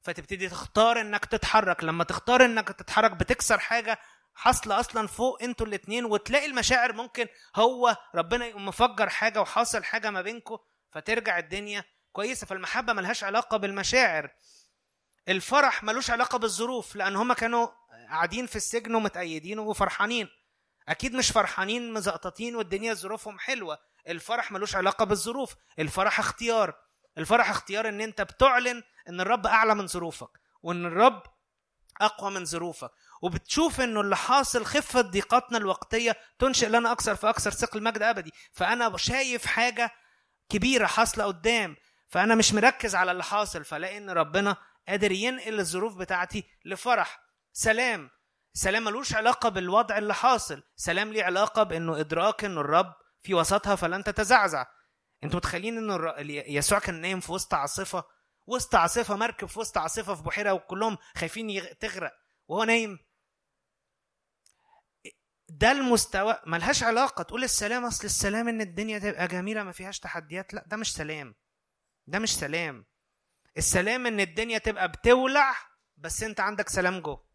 [0.02, 1.84] فتبتدي تختار إنك تتحرك.
[1.84, 3.98] لما تختار إنك تتحرك بتكسر حاجة
[4.34, 7.26] حاصلة أصلا فوق أنتوا الاتنين وتلاقي المشاعر ممكن
[7.56, 10.58] هو ربنا يقوم مفجر حاجة وحاصل حاجة ما بينكم
[10.92, 12.46] فترجع الدنيا كويسة.
[12.46, 14.30] فالمحبة ملهاش علاقة بالمشاعر.
[15.28, 17.68] الفرح ملوش علاقة بالظروف لأن هما كانوا
[18.10, 20.28] قاعدين في السجن ومتأيدين وفرحانين.
[20.88, 23.78] أكيد مش فرحانين مزقططين والدنيا ظروفهم حلوة.
[24.08, 25.54] الفرح ملوش علاقة بالظروف.
[25.78, 26.74] الفرح اختيار.
[27.18, 30.30] الفرح اختيار إن أنت بتعلن إن الرب أعلى من ظروفك
[30.62, 31.22] وإن الرب
[32.00, 32.90] أقوى من ظروفك.
[33.22, 38.32] وبتشوف إنه اللي حاصل خفة ضيقاتنا الوقتية تنشئ لنا أكثر فاكثر ثقل مجد أبدي.
[38.52, 39.90] فأنا شايف حاجة
[40.48, 41.76] كبيرة حاصلة قدام.
[42.08, 44.56] فأنا مش مركز على اللي حاصل فلاقي إن ربنا
[44.88, 47.29] قادر ينقل الظروف بتاعتي لفرح.
[47.52, 48.10] سلام.
[48.54, 50.62] سلام ملوش علاقة بالوضع اللي حاصل.
[50.76, 54.66] سلام ليه علاقة بإنه إدراك إنه الرب في وسطها فلن تتزعزع.
[55.24, 58.04] أنتوا متخيلين إنه الر- يسوع كان نايم في وسط عاصفة؟
[58.46, 62.12] وسط عاصفة مركب في وسط عاصفة في بحيرة وكلهم خايفين يغ- تغرق
[62.48, 62.98] وهو نايم.
[65.48, 66.40] ده المستوى.
[66.46, 67.22] ملهاش علاقة.
[67.22, 70.54] تقول السلام أصل السلام إن الدنيا تبقى جميلة ما فيهاش تحديات.
[70.54, 71.34] لا ده مش سلام.
[72.06, 72.86] ده مش سلام.
[73.56, 75.56] السلام إن الدنيا تبقى بتولع
[75.96, 77.29] بس أنت عندك سلام جوه.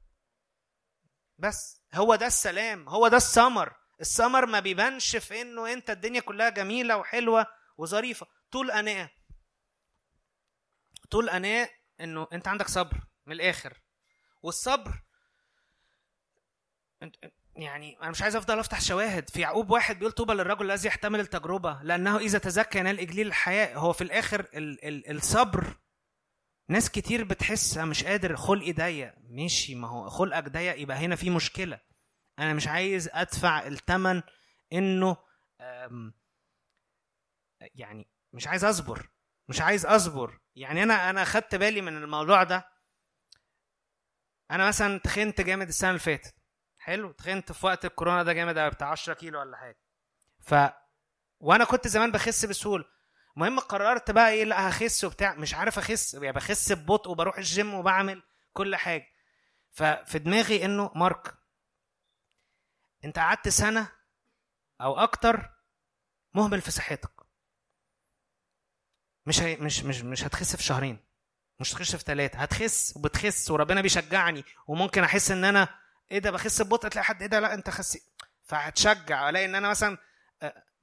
[1.37, 3.73] بس هو ده السلام هو ده السمر.
[4.01, 7.45] السمر ما بيبانش في إنه أنت الدنيا كلها جميلة وحلوة
[7.77, 8.27] وظريفة.
[8.51, 9.09] طول أناء
[11.11, 11.69] طول أناء
[12.01, 13.81] إنه أنت عندك صبر من الآخر.
[14.43, 14.91] والصبر
[17.55, 19.29] يعني أنا مش عايز أفضل أفتح شواهد.
[19.29, 23.75] في يعقوب واحد بيقول طوبى للرجل الذي يحتمل التجربة لأنه إذا تزكى ينال إجليل الحياة
[23.77, 25.77] هو في الآخر ال- ال- الصبر
[26.69, 29.13] ناس كتير بتحس أنا مش قادر خلقي ضيق.
[29.23, 31.79] ماشي ما هو خلقك ضيق يبقى هنا في مشكلة.
[32.39, 34.23] أنا مش عايز أدفع الثمن
[34.73, 35.17] إنه
[37.75, 39.09] يعني مش عايز أصبر
[39.49, 40.39] مش عايز أصبر.
[40.55, 42.69] يعني أنا أنا خدت بالي من الموضوع ده.
[44.51, 46.35] أنا مثلا تخنت جامد السنة اللي فاتت.
[46.77, 49.79] حلو تخنت في وقت الكورونا ده جامد قوي بتاع 10 كيلو ولا حاجة.
[50.39, 50.55] ف
[51.39, 52.85] وأنا كنت زمان بخس بسهولة.
[53.37, 55.33] المهم قررت بقى إيه لا هخس وبتاع.
[55.33, 58.23] مش عارف أخس يعني بخس ببطء وبروح الجيم وبعمل
[58.53, 59.07] كل حاجة.
[59.71, 61.33] ففي دماغي إنه مارك
[63.05, 63.91] أنت قعدت سنة
[64.81, 65.49] أو أكتر
[66.33, 67.11] مهمل في صحتك.
[69.25, 70.99] مش هي مش مش مش هتخس في شهرين
[71.59, 75.79] مش هتخس في ثلاثة هتخس وبتخس وربنا بيشجعني وممكن أحس إن أنا
[76.11, 78.01] إيه ده بخس ببطء تلاقي حد إيه ده لا أنت خسي
[78.43, 79.97] فهتشجع ألاقي إن أنا مثلا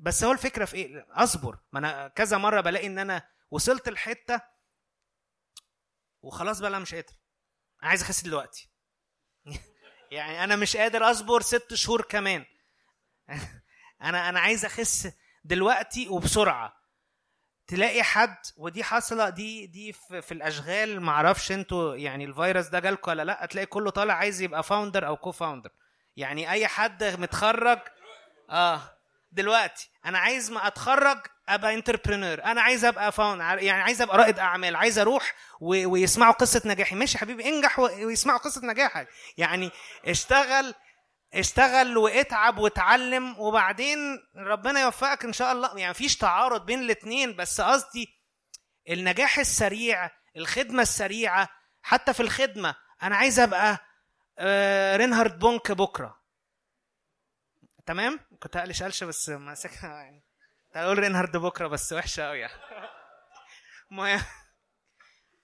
[0.03, 1.59] بس هو الفكرة في إيه؟ أصبر.
[1.73, 4.41] ما أنا كذا مرة بلاقي إن أنا وصلت لحتة
[6.23, 7.13] وخلاص بقى لا مش قادر.
[7.83, 8.71] عايز أخس دلوقتي.
[10.11, 12.45] يعني أنا مش قادر أصبر ست شهور كمان.
[14.03, 15.09] أنا أنا عايز أخس
[15.45, 16.83] دلوقتي وبسرعة.
[17.67, 22.79] تلاقي حد ودي حاصله دي دي في, في الأشغال ما أعرفش أنتوا يعني الفيروس ده
[22.81, 25.70] جالكم ولا لأ تلاقي كله طالع عايز يبقى founder أو co-founder
[26.17, 27.79] يعني أي حد متخرج
[28.51, 29.02] آه.
[29.33, 34.39] دلوقتي أنا عايز ما اتخرج ابقى entrepreneur أنا عايز ابقى foun- يعني عايز ابقى رائد
[34.39, 34.77] اعمال.
[34.77, 35.86] عايز أروح و...
[35.89, 36.94] ويسمعوا قصة نجاحي.
[36.97, 37.83] ماشي حبيبي انجح و...
[37.83, 39.09] ويسمعوا قصة نجاحك.
[39.36, 39.70] يعني
[40.07, 40.75] اشتغل
[41.35, 43.99] اشتغل واتعب واتعلم وبعدين
[44.36, 45.78] ربنا يوفقك إن شاء الله.
[45.78, 48.07] يعني مفيش تعارض بين الاثنين بس قصدي
[48.91, 51.49] النجاح السريع الخدمة السريعة.
[51.83, 53.78] حتى في الخدمة أنا عايز أبقى
[54.39, 56.23] آه، رينهارد بونك بكرة.
[57.86, 60.25] تمام؟ كنت هقلش قلشة بس ماسكها يعني.
[60.67, 62.62] كنت هقول رينهارد بكرة بس وحشة قوي يعني.
[63.91, 64.25] المهم.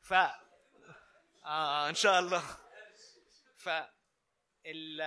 [0.03, 0.15] ف
[1.45, 2.43] آه إن شاء الله.
[3.57, 3.69] ف
[4.67, 5.01] ال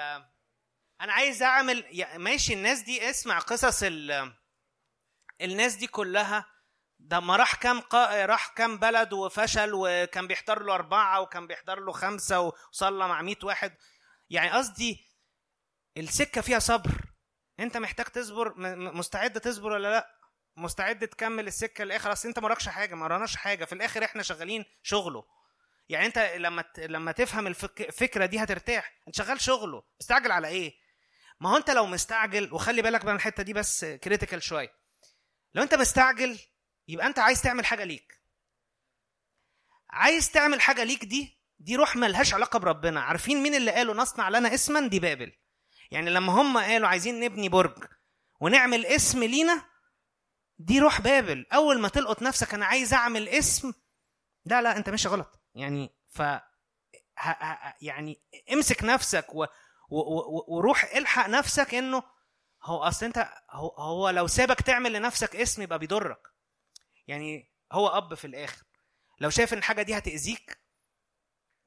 [1.02, 4.34] أنا عايز أعمل ماشي الناس دي اسمع قصص ال
[5.42, 6.45] الناس دي كلها.
[7.00, 8.26] ده ما راح كام قا...
[8.26, 13.45] راح كام بلد وفشل وكان بيحضر له أربعة وكان بيحضر له خمسة وصلى مع مئة
[13.45, 13.78] واحد.
[14.30, 15.06] يعني قصدي
[15.98, 17.10] السكة فيها صبر.
[17.61, 20.07] انت محتاج تصبر مستعد تصبر ولا لا؟
[20.57, 23.65] مستعد تكمل السكة للآخر؟ أصل انت ما حاجة ما وراناش حاجة.
[23.65, 25.23] في الآخر إحنا شغالين شغله.
[25.90, 29.01] يعني انت لما لما تفهم الفك- الفكرة دي هترتاح.
[29.07, 29.83] انت شغال شغله.
[29.99, 30.73] مستعجل على إيه؟
[31.40, 34.73] ما هو انت لو مستعجل وخلي بالك بقى من الحتة دي بس critical شوية.
[35.53, 36.40] لو انت مستعجل
[36.88, 38.22] يبقى انت عايز تعمل حاجة ليك.
[39.90, 43.01] عايز تعمل حاجة ليك دي دي روح ملهاش علاقة بربنا.
[43.01, 45.31] عارفين مين اللي قالوا نصنع لنا اسما؟ دي بابل.
[45.92, 47.84] يعني لما هم قالوا عايزين نبني برج
[48.40, 49.66] ونعمل اسم لينا
[50.58, 51.45] دي روح بابل.
[51.53, 53.74] أول ما تلقط نفسك أنا عايز أعمل اسم
[54.45, 55.40] لا لا أنت ماشي غلط.
[55.56, 56.22] يعني ف
[57.82, 58.22] يعني
[58.53, 59.44] امسك نفسك و...
[59.90, 60.00] و...
[60.00, 60.45] و...
[60.48, 62.03] وروح الحق نفسك إنه
[62.64, 66.28] هو أصل أنت هو, هو لو سابك تعمل لنفسك اسم يبقى بيضرك.
[67.08, 68.64] يعني هو أب في الآخر.
[69.20, 70.61] لو شايف إن الحاجة دي هتأذيك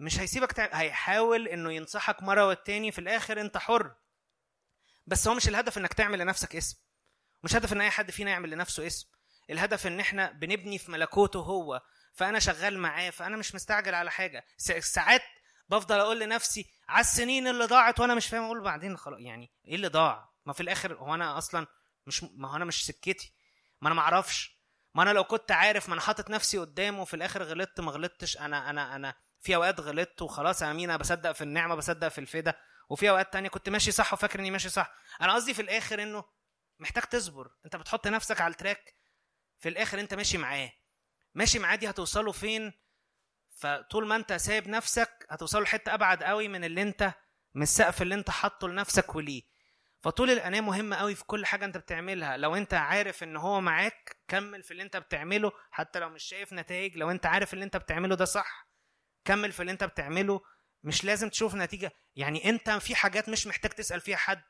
[0.01, 3.94] مش هيسيبك تعمل هيحاول إنه ينصحك مرة والتاني في الآخر أنت حر.
[5.07, 6.78] بس هو مش الهدف إنك تعمل لنفسك اسم.
[7.44, 9.08] مش هدف إن أي حد فينا يعمل لنفسه اسم.
[9.50, 14.44] الهدف إن إحنا بنبني في ملكوته هو فأنا شغال معاه فأنا مش مستعجل على حاجة.
[14.81, 15.23] ساعات
[15.68, 19.74] بفضل أقول لنفسي على السنين اللي ضاعت وأنا مش فاهم أقول بعدين خلاص يعني إيه
[19.74, 21.66] اللي ضاع؟ ما في الآخر هو أنا أصلا
[22.07, 23.33] مش ما هو أنا مش سكتي.
[23.81, 24.58] ما أنا ما أعرفش.
[24.94, 28.36] ما أنا لو كنت عارف ما أنا حاطط نفسي قدامه وفي الآخر غلطت ما غلطتش
[28.39, 32.55] أنا أنا أنا في أوقات غلطت وخلاص آمين أنا بصدق في النعمة بصدق في الفدا.
[32.89, 34.95] وفي أوقات تانية كنت ماشي صح وفاكر إني ماشي صح.
[35.21, 36.25] أنا قصدي في الآخر إنه
[36.79, 37.51] محتاج تصبر.
[37.65, 38.95] أنت بتحط نفسك على التراك
[39.59, 40.73] في الآخر أنت ماشي معاه.
[41.35, 42.73] ماشي معاه دي هتوصله فين؟
[43.57, 47.15] فطول ما أنت سايب نفسك هتوصله لحتة أبعد قوي من اللي أنت
[47.55, 49.43] من السقف اللي أنت حاطه لنفسك وليه.
[50.01, 52.37] فطول الاناه مهم قوي في كل حاجة أنت بتعملها.
[52.37, 55.53] لو أنت عارف إن هو معاك كمل في اللي أنت بتعمله.
[55.71, 58.69] حتى لو مش شايف نتائج لو أنت عارف اللي أنت بتعمله ده صح
[59.25, 60.41] كمل في اللي أنت بتعمله.
[60.85, 61.93] مش لازم تشوف نتيجة.
[62.17, 64.43] يعني انت في حاجات مش محتاج تسأل فيها حد.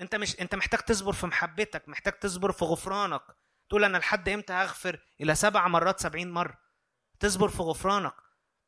[0.00, 3.22] انت مش انت محتاج تصبر في محبتك محتاج تصبر في غفرانك.
[3.68, 6.58] تقول أنا لحد إمتى هغفر إلى سبع مرات سبعين مرة؟
[7.20, 8.14] تصبر في غفرانك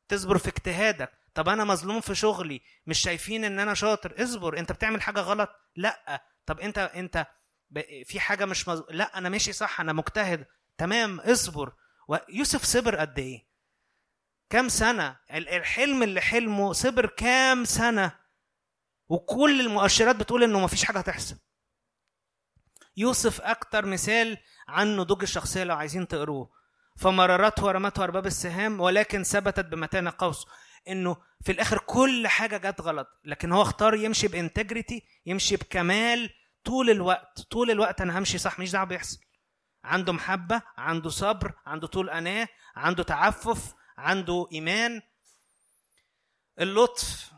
[0.07, 1.11] تصبر في اجتهادك.
[1.33, 4.23] طب أنا مظلوم في شغلي مش شايفين إن أنا شاطر.
[4.23, 6.23] اصبر أنت بتعمل حاجة غلط؟ لأ.
[6.45, 7.27] طب أنت أنت
[8.05, 8.83] في حاجة مش مز...
[8.89, 10.45] لأ أنا ماشي صح أنا مجتهد.
[10.77, 11.73] تمام اصبر.
[12.07, 13.50] ويوسف صبر قد إيه؟
[14.51, 18.11] كام سنة؟ ال- الحلم اللي حلمه صبر كام سنة؟
[19.09, 21.35] وكل المؤشرات بتقول إنه مفيش حاجة هتحصل.
[22.97, 26.49] يوسف أكتر مثال عن نضوج الشخصية لو عايزين تقروه.
[26.97, 30.45] فمررته ورمته ارباب السهام ولكن ثبتت بمتانه قوس
[30.87, 33.07] إنه في الآخر كل حاجة جت غلط.
[33.25, 36.29] لكن هو اختار يمشي بإنتجريتي يمشي بكمال
[36.63, 37.41] طول الوقت.
[37.41, 39.17] طول الوقت أنا همشي صح مش دعوه بيحصل.
[39.83, 43.73] عنده محبة عنده صبر عنده طول أناة عنده تعفف.
[43.97, 45.01] عنده إيمان.
[46.59, 47.31] اللطف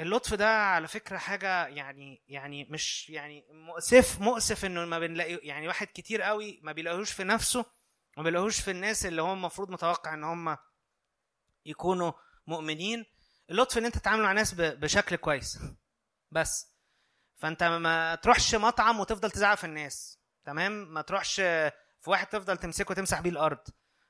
[0.00, 5.68] اللطف ده على فكرة حاجة يعني يعني مش يعني مؤسف مؤسف إنه ما بنلاقي يعني
[5.68, 7.64] واحد كتير قوي ما بيلاقيهوش في نفسه
[8.16, 10.56] ما بيلاقيهوش في الناس اللي هو المفروض متوقع إن هم
[11.66, 12.12] يكونوا
[12.46, 13.04] مؤمنين.
[13.50, 15.58] اللطف إن أنت تتعامل مع ناس بشكل كويس.
[16.30, 16.66] بس.
[17.36, 20.18] فأنت ما تروحش مطعم وتفضل تزعق في الناس.
[20.44, 21.70] تمام؟ ما تروحش في
[22.06, 23.68] واحد تفضل تمسكه وتمسح بيه الأرض.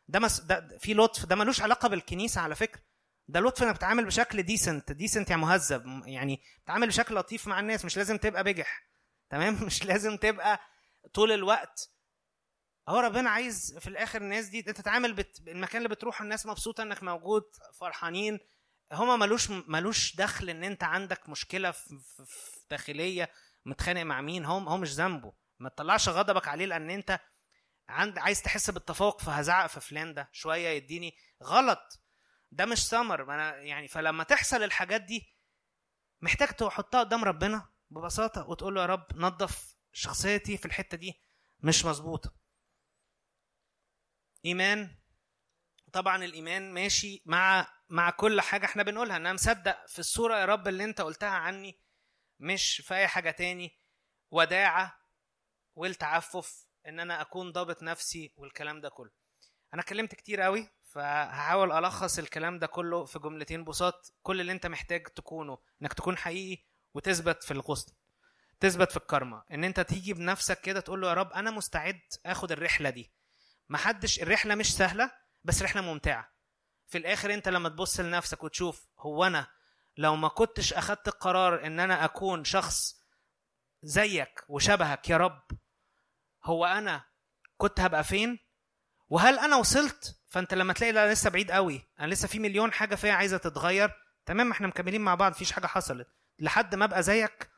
[0.08, 0.40] ده, مس...
[0.40, 2.80] ده في لطف ده ملوش علاقة بالكنيسة على فكرة.
[3.28, 7.84] ده لطف إنك بتتعامل بشكل decent decent يعني مهذب يعني بتتعامل بشكل لطيف مع الناس
[7.84, 8.86] مش لازم تبقى بجح.
[9.30, 10.60] تمام؟ مش لازم تبقى
[11.14, 11.90] طول الوقت.
[12.88, 15.42] هو ربنا عايز في الآخر الناس دي تتعامل بت...
[15.48, 17.42] المكان اللي بتروحه الناس مبسوطة إنك موجود
[17.74, 18.38] فرحانين.
[18.92, 21.98] هما ملوش ملوش دخل إن أنت عندك مشكلة في...
[22.26, 23.30] في داخلية
[23.64, 24.44] متخانق مع مين.
[24.44, 25.32] هو هو مش ذنبه.
[25.58, 27.20] ما تطلعش غضبك عليه لأن أنت
[27.88, 32.02] عند عايز تحس بالتفوق فهزعق في فلان ده شوية يديني غلط.
[32.52, 35.36] ده مش سمر ما أنا يعني فلما تحصل الحاجات دي
[36.20, 41.20] محتاج تحطها قدام ربنا ببساطة وتقول له يا رب نظف شخصيتي في الحتة دي
[41.60, 42.34] مش مظبوطة.
[44.44, 44.96] إيمان
[45.92, 50.68] طبعا الإيمان ماشي مع مع كل حاجة إحنا بنقولها أنا مصدق في الصورة يا رب
[50.68, 51.80] اللي أنت قلتها عني
[52.40, 53.80] مش في أي حاجة تاني.
[54.30, 55.00] وداعة
[55.74, 59.10] والتعفف إن أنا أكون ضابط نفسي والكلام ده كله.
[59.74, 64.14] أنا اتكلمت كتير قوي فهحاول ألخص الكلام ده كله في جملتين بساط.
[64.22, 66.62] كل اللي أنت محتاج تكونه إنك تكون حقيقي
[66.94, 67.92] وتثبت في الغصن
[68.60, 72.52] تثبت في الكرمة إن أنت تيجي بنفسك كده تقول له يا رب أنا مستعد آخد
[72.52, 73.12] الرحلة دي.
[73.68, 75.10] محدش الرحلة مش سهلة
[75.44, 76.32] بس رحلة ممتعة.
[76.86, 79.46] في الآخر أنت لما تبص لنفسك وتشوف هو أنا
[79.96, 82.96] لو ما كنتش أخدت القرار إن أنا أكون شخص
[83.82, 85.42] زيك وشبهك يا رب
[86.46, 87.04] هو أنا
[87.58, 88.38] كنت هبقى فين؟
[89.08, 91.82] وهل أنا وصلت؟ فأنت لما تلاقي لا لسه بعيد قوي.
[92.00, 93.90] أنا لسه في مليون حاجة فيها عايزة تتغير.
[94.26, 96.08] تمام إحنا مكملين مع بعض مفيش حاجة حصلت.
[96.38, 97.50] لحد ما أبقى زيك؟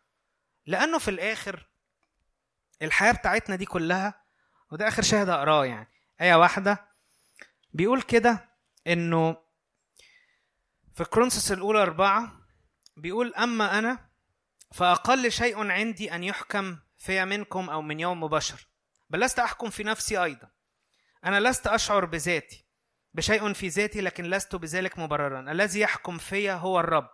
[0.67, 1.67] لأنه في الآخر
[2.83, 4.23] الحياة بتاعتنا دي كلها
[4.73, 5.89] وده آخر شاهد أقراه يعني.
[6.21, 6.89] آية واحدة.
[7.73, 8.49] بيقول كده
[8.87, 9.37] إنه
[10.95, 12.33] في كرونسوس الأولى أربعة
[12.97, 14.09] بيقول أما أنا
[14.73, 18.68] فأقل شيء عندي أن يحكم في منكم أو من يوم بشر
[19.11, 20.51] بل لست أحكم في نفسي أيضا.
[21.25, 22.65] أنا لست أشعر بذاتي
[23.15, 25.53] بشيء في ذاتي لكن لست بذلك مبررا.
[25.53, 27.11] الذي يحكم في هو الرب.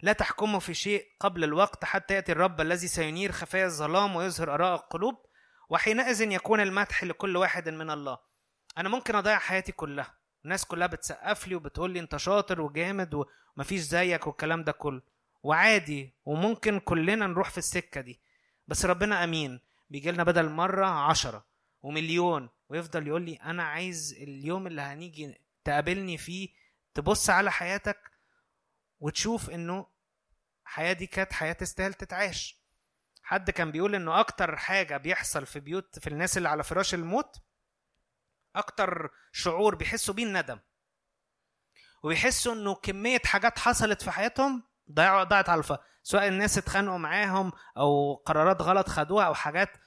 [0.00, 4.74] لا تحكموا في شيء قبل الوقت حتى يأتي الرب الذي سينير خفايا الظلام ويظهر آراء
[4.74, 5.26] القلوب
[5.68, 8.18] وحينئذ يكون المدح لكل واحد من الله.
[8.78, 10.14] أنا ممكن أضيع حياتي كلها.
[10.44, 15.02] الناس كلها بتسقف لي وبتقول لي أنت شاطر وجامد ومفيش زيك والكلام ده كله.
[15.42, 18.20] وعادي وممكن كلنا نروح في السكة دي.
[18.68, 19.60] بس ربنا أمين.
[19.94, 21.46] بيجي لنا بدل مرة عشرة
[21.82, 26.48] ومليون ويفضل يقول لي أنا عايز اليوم اللي هنيجي تقابلني فيه
[26.94, 28.10] تبص على حياتك
[29.00, 29.86] وتشوف إنه
[30.64, 32.64] حياة دي كانت حياة تستاهل تتعاش.
[33.22, 37.36] حد كان بيقول إنه أكتر حاجة بيحصل في بيوت في الناس اللي على فراش الموت
[38.56, 40.58] أكتر شعور بيحسوا بيه الندم.
[42.02, 47.52] وبيحسوا إنه كمية حاجات حصلت في حياتهم ضيعوا ضاعت على الفا سواء الناس اتخانقوا معاهم
[47.76, 49.83] أو قرارات غلط خدوها أو حاجات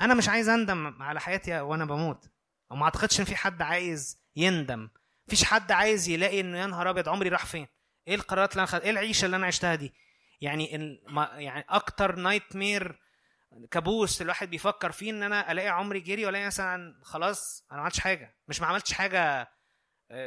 [0.00, 2.30] أنا مش عايز أندم على حياتي وأنا بموت.
[2.70, 4.88] وما أعتقدش إن في حد عايز يندم.
[5.26, 7.66] مفيش حد عايز يلاقي إنه يا نهار أبيض عمري راح فين.
[8.08, 8.80] إيه القرارات اللي أنا خد...
[8.80, 9.94] إيه العيشة اللي أنا عشتها دي؟
[10.40, 11.02] يعني ال...
[11.08, 11.30] ما...
[11.34, 13.00] يعني أكتر nightmare
[13.70, 18.00] كابوس الواحد بيفكر فيه إن أنا ألاقي عمري جري وألاقي مثلا خلاص أنا ما عملتش
[18.00, 18.36] حاجة.
[18.48, 19.48] مش ما عملتش حاجة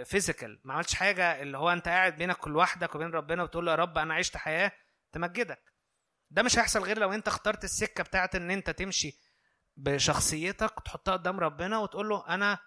[0.05, 3.75] physical ما عملتش حاجة اللي هو أنت قاعد بينك لوحدك وبين ربنا وتقول له يا
[3.75, 4.71] رب أنا عشت حياة
[5.11, 5.73] تمجدك.
[6.31, 9.17] ده مش هيحصل غير لو أنت اخترت السكة بتاعت إن أنت تمشي
[9.77, 12.59] بشخصيتك تحطها قدام ربنا وتقول له أنا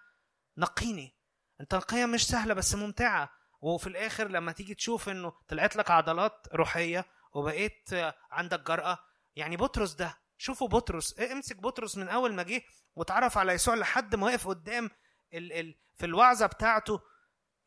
[0.57, 1.15] نقيني.
[1.61, 3.29] التنقيه مش سهلة بس ممتعة.
[3.61, 7.89] وفي الآخر لما تيجي تشوف إنه طلعت لك عضلات روحية وبقيت
[8.31, 8.99] عندك جرأة
[9.35, 11.19] يعني بطرس ده شوفوا بطرس.
[11.19, 12.61] امسك بطرس من أول ما جه
[12.95, 14.89] واتعرف على يسوع لحد ما وقف قدام
[15.33, 17.01] ال ال في الوعظة بتاعته.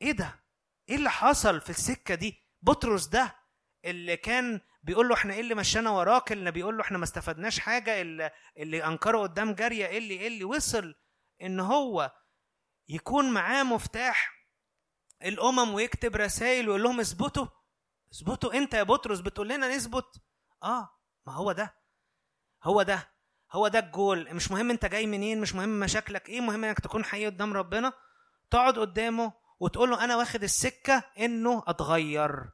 [0.02, 0.40] إيه ده؟
[0.88, 3.36] إيه اللي حصل في السكة دي؟ بطرس ده
[3.84, 7.58] اللي كان بيقول له إحنا إيه اللي مشانا وراك؟ اللي بيقول له إحنا ما استفدناش
[7.60, 10.94] حاجة اللي, اللي أنكره قدام جارية إيه اللي إيه اللي وصل؟
[11.42, 12.12] إن هو
[12.88, 14.38] يكون معاه مفتاح
[15.24, 17.46] الأمم ويكتب رسائل ويقول لهم اثبتوا
[18.12, 20.04] اثبتوا أنت يا بطرس بتقول لنا نثبت.
[20.62, 20.90] آه
[21.26, 21.74] ما هو ده
[22.64, 23.08] هو ده
[23.52, 24.34] هو ده الجول.
[24.34, 27.92] مش مهم أنت جاي منين مش مهم مشاكلك إيه مهم إنك تكون حقيقي قدام ربنا.
[28.50, 32.50] تقعد قدامه وتقول له أنا واخد السكة إنه اتغير.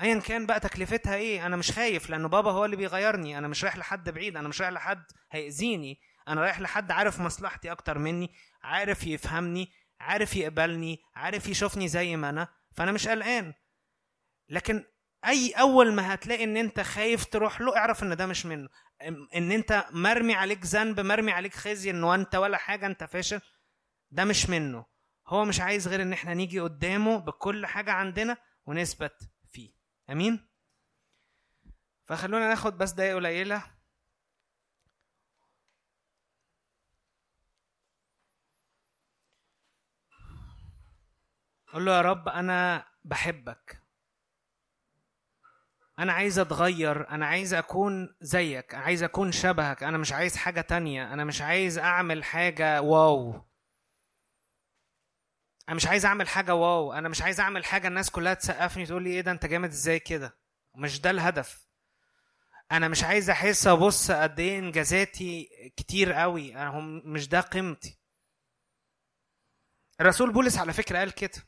[0.00, 3.64] ايا كان بقى تكلفتها إيه أنا مش خايف لأنه بابا هو اللي بيغيرني أنا مش
[3.64, 8.30] رايح لحد بعيد أنا مش رايح لحد هيأذيني أنا رايح لحد عارف مصلحتي أكتر مني
[8.62, 13.54] عارف يفهمني عارف يقبلني عارف يشوفني زي ما أنا فأنا مش قلقان.
[14.48, 14.84] لكن
[15.26, 18.68] أي أول ما هتلاقي إن أنت خايف تروح له اعرف إن ده مش منه.
[19.36, 23.40] إن أنت مرمي عليك ذنب مرمي عليك خزي انه أنت ولا حاجة أنت فاشل
[24.10, 24.84] ده مش منه.
[25.26, 29.30] هو مش عايز غير إن إحنا نيجي قدامه بكل حاجة عندنا ونثبت.
[30.10, 30.48] آمين.
[32.06, 33.62] فخلونا ناخد بس دقايق قليلة.
[41.72, 43.82] قول له يا رب أنا بحبك.
[45.98, 51.12] أنا عايز أتغير أنا عايز أكون زيك عايز أكون شبهك أنا مش عايز حاجة تانية
[51.12, 53.49] أنا مش عايز أعمل حاجة واو.
[55.70, 59.02] أنا مش عايز أعمل حاجة واو أنا مش عايز أعمل حاجة الناس كلها تسقفني تقول
[59.02, 60.36] لي إيه ده أنت جامد إزاي كده؟
[60.74, 61.68] مش ده الهدف.
[62.72, 67.98] أنا مش عايز أحس أبص قد إيه إنجازاتي كتير قوي أنا هم مش ده قيمتي.
[70.00, 71.42] الرسول بولس على فكرة قال كده.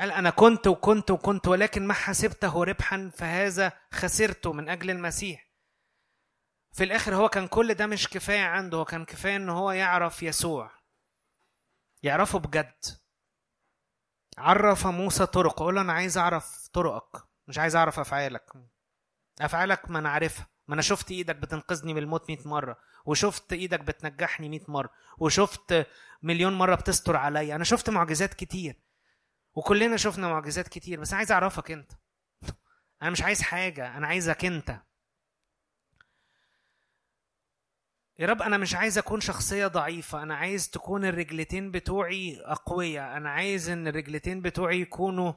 [0.00, 5.50] قال أنا كنت وكنت وكنت ولكن ما حسبته ربحا فهذا خسرته من أجل المسيح.
[6.72, 10.22] في الآخر هو كان كل ده مش كفاية عنده هو كان كفاية إن هو يعرف
[10.22, 10.70] يسوع
[12.02, 13.05] يعرفه بجد.
[14.38, 17.22] عرف موسى طرق قول أنا عايز أعرف طرقك.
[17.48, 18.52] مش عايز أعرف أفعالك.
[19.40, 20.46] أفعالك ما أنا عارفها.
[20.68, 25.86] ما أنا شفت إيدك بتنقذني من الموت 100 مرة وشفت إيدك بتنجحني 100 مرة وشفت
[26.22, 27.54] مليون مرة بتستر عليا.
[27.56, 28.82] أنا شفت معجزات كتير
[29.54, 31.92] وكلنا شفنا معجزات كتير بس أنا عايز أعرفك أنت.
[33.02, 34.80] أنا مش عايز حاجة أنا عايزك أنت.
[38.18, 43.30] يا رب أنا مش عايز أكون شخصية ضعيفة أنا عايز تكون الرجلتين بتوعي أقوياء أنا
[43.30, 45.32] عايز إن الرجلتين بتوعي يكونوا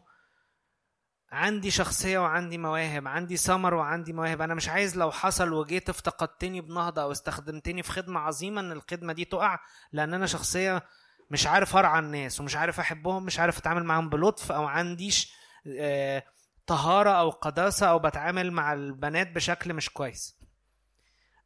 [1.31, 4.41] عندي شخصية وعندي مواهب عندي سمر وعندي مواهب.
[4.41, 9.13] أنا مش عايز لو حصل وجيت افتقدتني بنهضة أو استخدمتني في خدمة عظيمة إن الخدمة
[9.13, 9.59] دي تقع
[9.91, 10.83] لأن أنا شخصية
[11.31, 15.33] مش عارف أرعى الناس ومش عارف أحبهم مش عارف أتعامل معاهم بلطف أو عنديش
[15.79, 16.23] آه
[16.67, 20.38] طهارة أو قداسة أو بتعامل مع البنات بشكل مش كويس.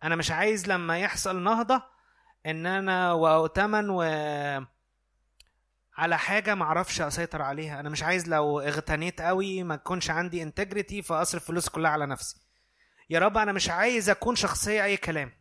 [0.03, 1.83] أنا مش عايز لما يحصل نهضة
[2.45, 4.01] إن أنا واؤتمن و
[5.97, 7.79] على حاجة معرفش أسيطر عليها.
[7.79, 12.35] أنا مش عايز لو اغتنيت قوي ما تكونش عندي انتجريتي فأصرف فلوس كلها على نفسي.
[13.09, 15.31] يا رب أنا مش عايز أكون شخصية أي كلام.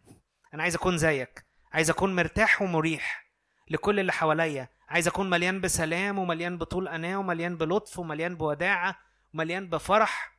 [0.55, 1.45] أنا عايز أكون زيك.
[1.73, 3.27] عايز أكون مرتاح ومريح
[3.71, 4.69] لكل اللي حواليا.
[4.89, 8.97] عايز أكون مليان بسلام ومليان بطول أناة ومليان بلطف ومليان بوداعة
[9.35, 10.39] ومليان بفرح.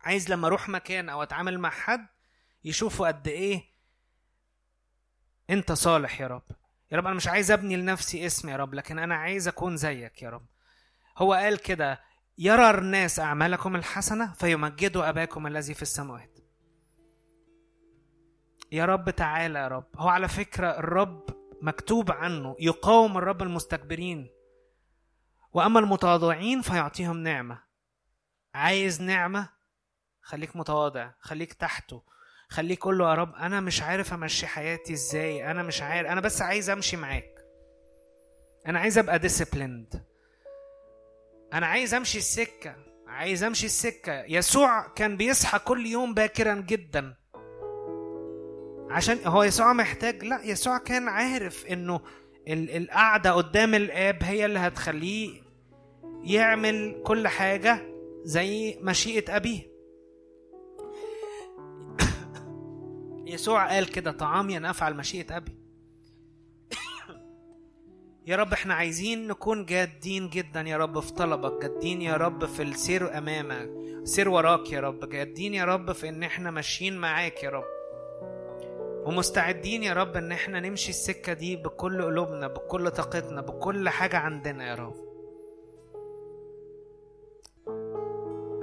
[0.00, 2.06] عايز لما أروح مكان أو أتعامل مع حد
[2.64, 3.64] يشوفوا قد إيه
[5.50, 6.42] أنت صالح يا رب.
[6.92, 10.22] يا رب أنا مش عايز أبني لنفسي اسم يا رب لكن أنا عايز أكون زيك
[10.22, 10.46] يا رب.
[11.18, 12.00] هو قال كده
[12.38, 16.38] يرى الناس أعمالكم الحسنة فيمجدوا أباكم الذي في السماوات.
[18.72, 19.86] يا رب تعالى يا رب.
[19.96, 21.26] هو على فكرة الرب
[21.62, 24.30] مكتوب عنه يقاوم الرب المستكبرين.
[25.52, 27.62] وأما المتواضعين فيعطيهم نعمة.
[28.54, 29.48] عايز نعمة؟
[30.22, 32.02] خليك متواضع خليك تحته.
[32.50, 33.34] خليك قول له يا رب.
[33.34, 35.50] أنا مش عارف أمشي حياتي إزاي.
[35.50, 36.08] أنا مش عارف.
[36.08, 37.34] أنا بس عايز أمشي معاك.
[38.66, 40.02] أنا عايز أبقى ديسيبليند
[41.52, 42.76] أنا عايز أمشي السكة.
[43.06, 44.24] عايز أمشي السكة.
[44.24, 47.14] يسوع كان بيصحى كل يوم باكرا جدا.
[48.90, 50.24] عشان هو يسوع محتاج.
[50.24, 52.00] لا يسوع كان عارف إنه
[52.48, 55.42] ال- القعدة قدام الآب هي اللي هتخليه
[56.24, 57.82] يعمل كل حاجة
[58.24, 59.69] زي مشيئة أبيه.
[63.30, 65.56] يسوع قال كده طعامي أن أفعل مشيئة أبي.
[68.26, 72.62] يا رب إحنا عايزين نكون جادين جدا يا رب في طلبك جادين يا رب في
[72.62, 73.70] السير أمامك
[74.04, 77.64] سير وراك يا رب جادين يا رب في إن إحنا ماشيين معاك يا رب.
[79.06, 84.68] ومستعدين يا رب إن إحنا نمشي السكة دي بكل قلوبنا بكل طاقتنا بكل حاجة عندنا
[84.68, 84.94] يا رب.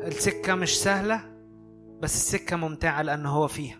[0.08, 1.22] السكة مش سهلة
[2.00, 3.80] بس السكة ممتعة لأن هو فيها.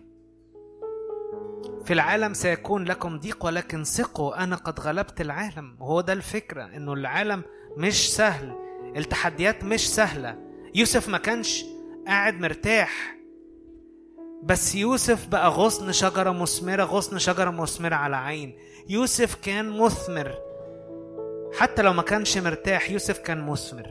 [1.88, 5.76] في العالم سيكون لكم ضيق ولكن ثقوا أنا قد غلبت العالم.
[5.80, 7.42] وهو ده الفكرة إنه العالم
[7.76, 8.54] مش سهل
[8.96, 10.38] التحديات مش سهلة.
[10.74, 11.64] يوسف ما كانش
[12.06, 13.16] قاعد مرتاح.
[14.42, 18.58] بس يوسف بقى غصن شجرة مثمرة غصن شجرة مثمرة على عين.
[18.88, 20.34] يوسف كان مثمر.
[21.58, 23.86] حتى لو ما كانش مرتاح يوسف كان مثمر.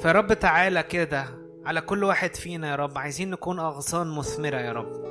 [0.00, 2.98] فرب تعالى كده على كل واحد فينا يا رب.
[2.98, 5.04] عايزين نكون أغصان مثمرة يا رب.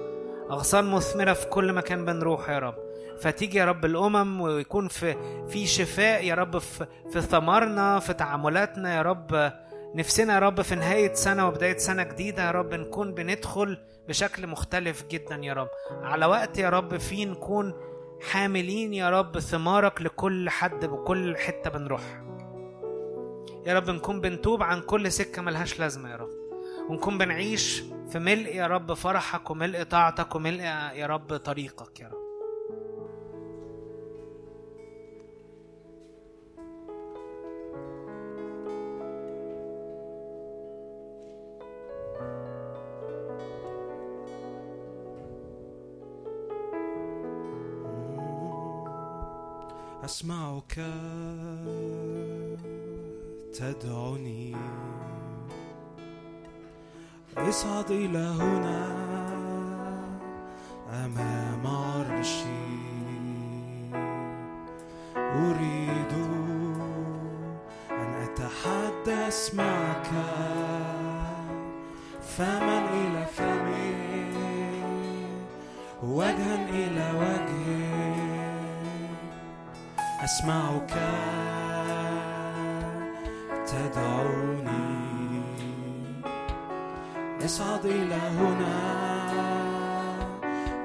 [0.51, 2.75] أغصان مثمرة في كل مكان بنروح يا رب.
[3.19, 5.15] فتيجي يا رب الأمم ويكون في
[5.47, 9.51] في شفاء يا رب في في ثمرنا في تعاملاتنا يا رب.
[9.95, 15.03] نفسنا يا رب في نهاية سنة وبداية سنة جديدة يا رب نكون بندخل بشكل مختلف
[15.07, 15.69] جدا يا رب.
[16.03, 17.73] على وقت يا رب فيه نكون
[18.31, 22.01] حاملين يا رب ثمارك لكل حد بكل حتة بنروح.
[23.65, 26.20] يا رب نكون بنتوب عن كل سكة ملهاش لازمة يا رب.
[26.91, 30.61] ونكون بنعيش في ملء يا رب فرحك وملء طاعتك وملء
[30.95, 32.21] يا رب طريقك يا رب.
[50.03, 50.81] أسمعك
[53.53, 54.55] تدعوني.
[57.37, 58.87] اصعد إلى هنا
[61.05, 62.81] أمام عرشي
[65.17, 66.13] أريد
[67.91, 70.09] أن أتحدث معك
[72.21, 74.31] فما إلى فمي
[76.03, 78.21] وجها إلى وجهي
[80.23, 80.93] أسمعك
[83.67, 84.90] تدعوني.
[87.45, 88.77] اصعد إلى هنا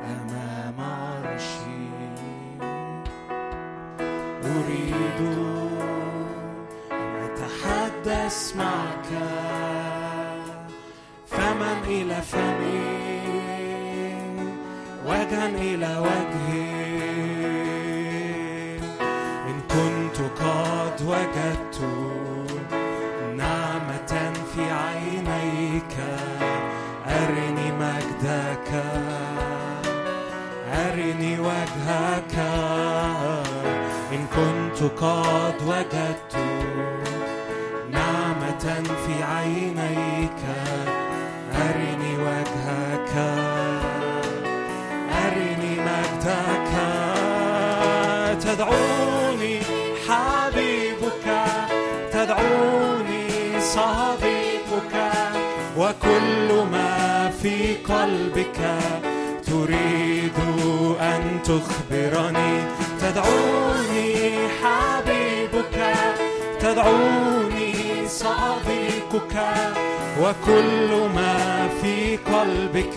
[0.04, 1.86] أمام عرشي.
[4.44, 5.20] أريد
[6.92, 9.10] أن أتحدث معك.
[11.26, 12.96] فمن إلى فمي؟
[15.06, 16.85] وجها إلى وجهي.
[34.80, 36.36] كنت قد وجدت
[37.90, 40.42] نعمة في عينيك.
[41.54, 43.14] أرني وجهك.
[45.24, 46.72] أرني مجدك.
[48.42, 49.60] تدعوني
[50.08, 51.26] حبيبك.
[52.12, 54.94] تدعوني صديقك.
[55.78, 58.78] وكل ما في قلبك
[59.46, 60.38] تريد
[61.00, 65.94] أن تخبرني تدعوني حبيبك
[66.60, 67.74] تدعوني
[68.08, 69.36] صديقك
[70.20, 72.94] وكل ما في قلبك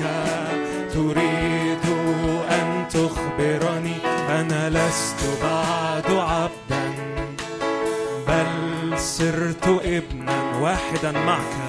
[0.93, 1.85] تريد
[2.51, 3.97] أن تخبرني
[4.29, 6.93] أنا لست بعد عبدا
[8.27, 11.68] بل صرت ابنا واحدا معك.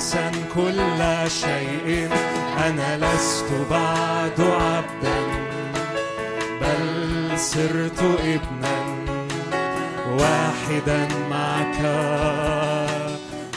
[0.00, 2.08] وارثا كل شيء.
[2.66, 5.20] أنا لست بعد عبدا
[6.60, 8.76] بل صرت ابنا
[10.18, 11.80] واحدا معك.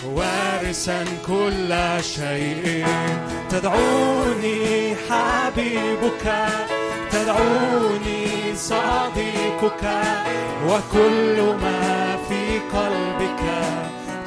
[0.06, 1.74] وارثا كل
[2.04, 2.86] شيء.
[3.50, 6.26] تدعوني حبيبك
[7.12, 9.84] تدعوني صديقك.
[10.68, 13.44] وكل ما في قلبك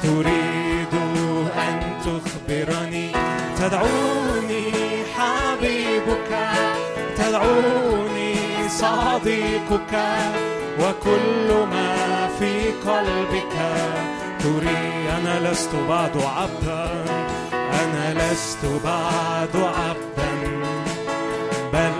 [0.01, 0.76] تريد
[2.47, 3.11] تخبرني
[3.57, 4.71] تدعوني
[5.15, 6.31] حبيبك
[7.17, 8.35] تدعوني
[8.69, 9.93] صديقك
[10.79, 13.55] وكل ما في قلبك.
[14.39, 17.05] تري أنا لست بعد عبدا
[17.53, 20.31] أنا لست بعد عبدا
[21.73, 21.93] بل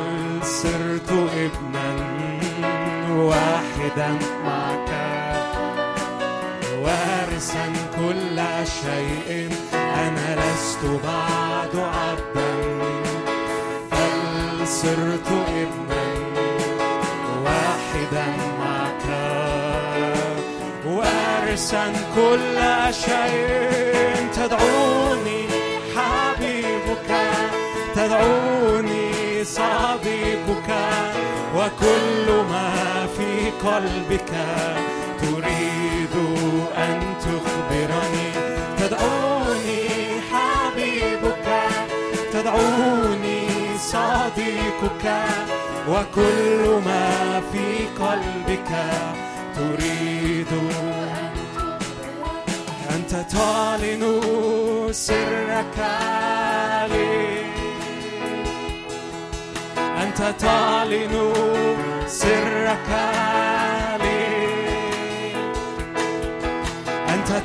[0.43, 1.95] صرت ابنا
[3.09, 4.92] واحدا معك.
[7.38, 8.40] وارثا كل
[8.82, 9.50] شيء.
[9.74, 12.52] أنا لست بعد عبدا
[13.92, 15.30] بل صرت
[15.62, 16.08] ابنا
[17.46, 18.28] واحدا
[18.60, 19.06] معك.
[20.86, 22.60] وارثا كل
[22.94, 24.30] شيء.
[24.36, 25.42] تدعوني
[25.96, 27.10] حبيبك
[27.96, 30.70] تدعوني صديقك.
[31.56, 34.32] وكل ما في قلبك
[35.22, 36.16] تريد
[36.78, 37.17] أن
[38.78, 39.82] تدعوني
[40.32, 41.48] حبيبك
[42.34, 43.48] تدعوني
[43.78, 45.06] صديقك.
[45.90, 47.68] وكل ما في
[48.04, 48.72] قلبك
[49.56, 50.52] تريد
[52.96, 54.04] أنت تعلن
[54.92, 55.78] سرك
[56.92, 57.46] لي.
[60.04, 61.34] أنت تعلن
[62.08, 63.87] سرك لي.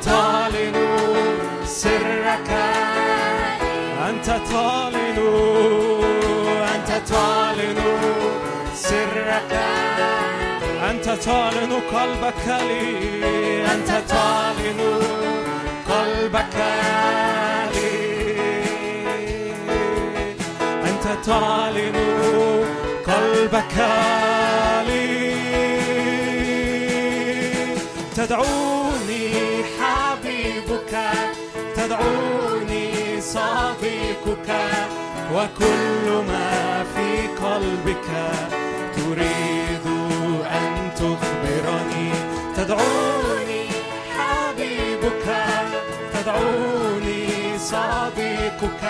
[0.05, 0.77] تعلن
[1.67, 2.51] سرك.
[4.09, 5.19] أنت تعلن
[6.75, 7.81] أنت تعلن
[8.75, 9.53] سرك.
[10.91, 12.87] أنت تعلن قلبك لي.
[13.67, 14.81] أنت تعلن
[15.91, 16.57] قلبك
[17.75, 17.93] لي.
[20.89, 21.97] أنت تعلن
[23.07, 23.77] قلبك
[24.87, 25.13] لي.
[28.17, 29.52] تدعوني
[31.93, 34.49] تدعوني صديقك
[35.35, 37.11] وكل ما في
[37.45, 38.09] قلبك
[38.97, 39.87] تريد
[40.47, 42.11] أن تخبرني.
[42.57, 43.65] تدعوني
[44.17, 45.27] حبيبك
[46.15, 48.85] تدعوني صديقك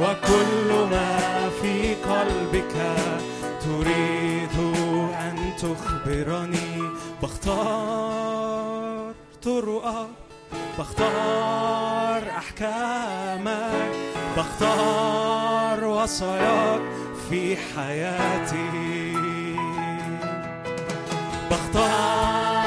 [0.00, 1.10] وكل ما
[1.62, 2.74] في قلبك
[3.60, 4.56] تريد
[5.14, 6.72] أن تخبرني.
[7.22, 10.31] بختار طرقك
[10.78, 13.92] بختار أحكامك
[14.36, 16.80] بختار وصاياك
[17.30, 19.16] في حياتي.
[21.50, 22.64] بختار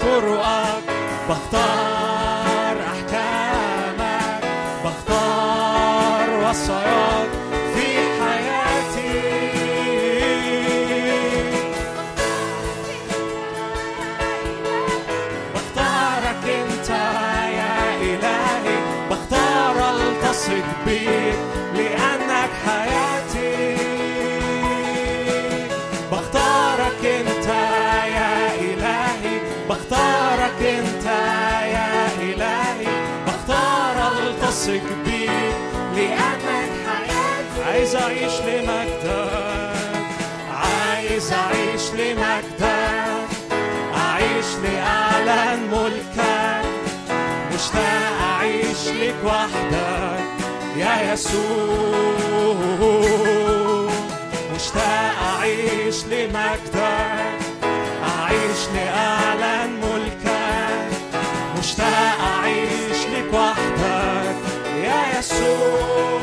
[0.00, 0.84] طرقك
[1.28, 4.44] بختار أحكامك
[4.84, 6.85] بختار وصاياك.
[49.26, 50.24] وحدك
[50.76, 52.56] يا يسوع.
[54.54, 57.38] مشتاق أعيش لمجدك
[58.18, 60.90] أعيش لأعلن ملكك.
[61.58, 64.36] مشتاق أعيش لك وحدك
[64.84, 66.15] يا يسوع.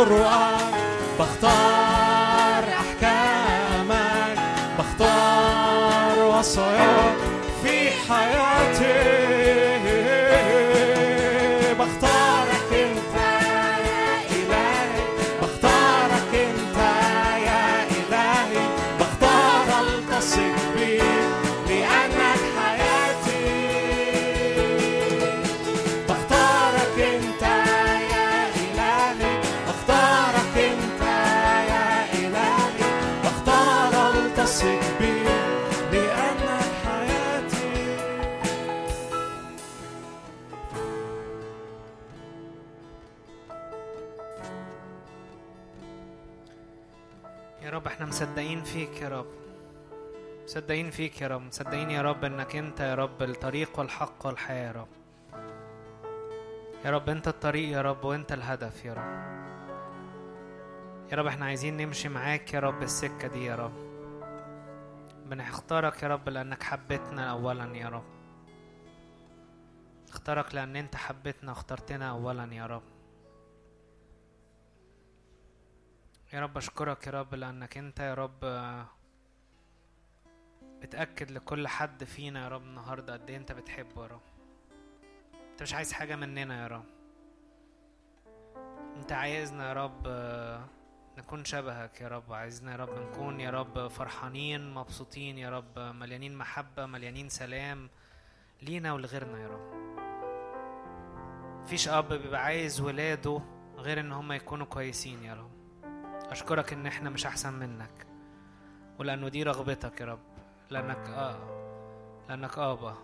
[0.00, 0.74] طرقك
[1.18, 4.38] بختار أحكامك
[4.78, 7.16] بختار وصاياك
[7.62, 9.09] في حياتي.
[49.10, 49.26] رب
[50.44, 54.72] مصدقين فيك يا رب مصدقين يا رب انك انت يا رب الطريق والحق والحياة يا
[54.72, 54.88] رب
[56.84, 59.20] يا رب انت الطريق يا رب وانت الهدف يا رب
[61.12, 63.72] يا رب إحنا عايزين نمشي معاك يا رب السكة دي يا رب
[65.26, 68.04] بنختارك يا رب لانك حبيتنا اولا يا رب
[70.08, 72.82] اختارك لأن انت حبيتنا واخترتنا اولا يا رب
[76.32, 78.44] يا رب اشكرك يا رب لانك انت يا رب
[80.82, 84.20] بتاكد لكل حد فينا يا رب النهارده قد إيه أنت بتحبه يا رب.
[85.50, 86.84] أنت مش عايز حاجة مننا يا رب.
[88.96, 90.64] أنت عايزنا يا رب آه،
[91.18, 92.32] نكون شبهك يا رب.
[92.32, 97.88] عايزنا يا رب نكون يا رب فرحانين مبسوطين يا رب مليانين محبة مليانين سلام
[98.62, 99.80] لينا ولغيرنا يا رب.
[101.62, 103.40] مفيش أب بيبقى عايز ولاده
[103.76, 105.50] غير إن هم يكونوا كويسين يا رب.
[106.30, 108.06] أشكرك إن إحنا مش أحسن منك
[108.98, 110.29] ولأنه دي رغبتك يا رب.
[110.70, 111.38] لأنك آه
[112.28, 112.94] لأنك آبا.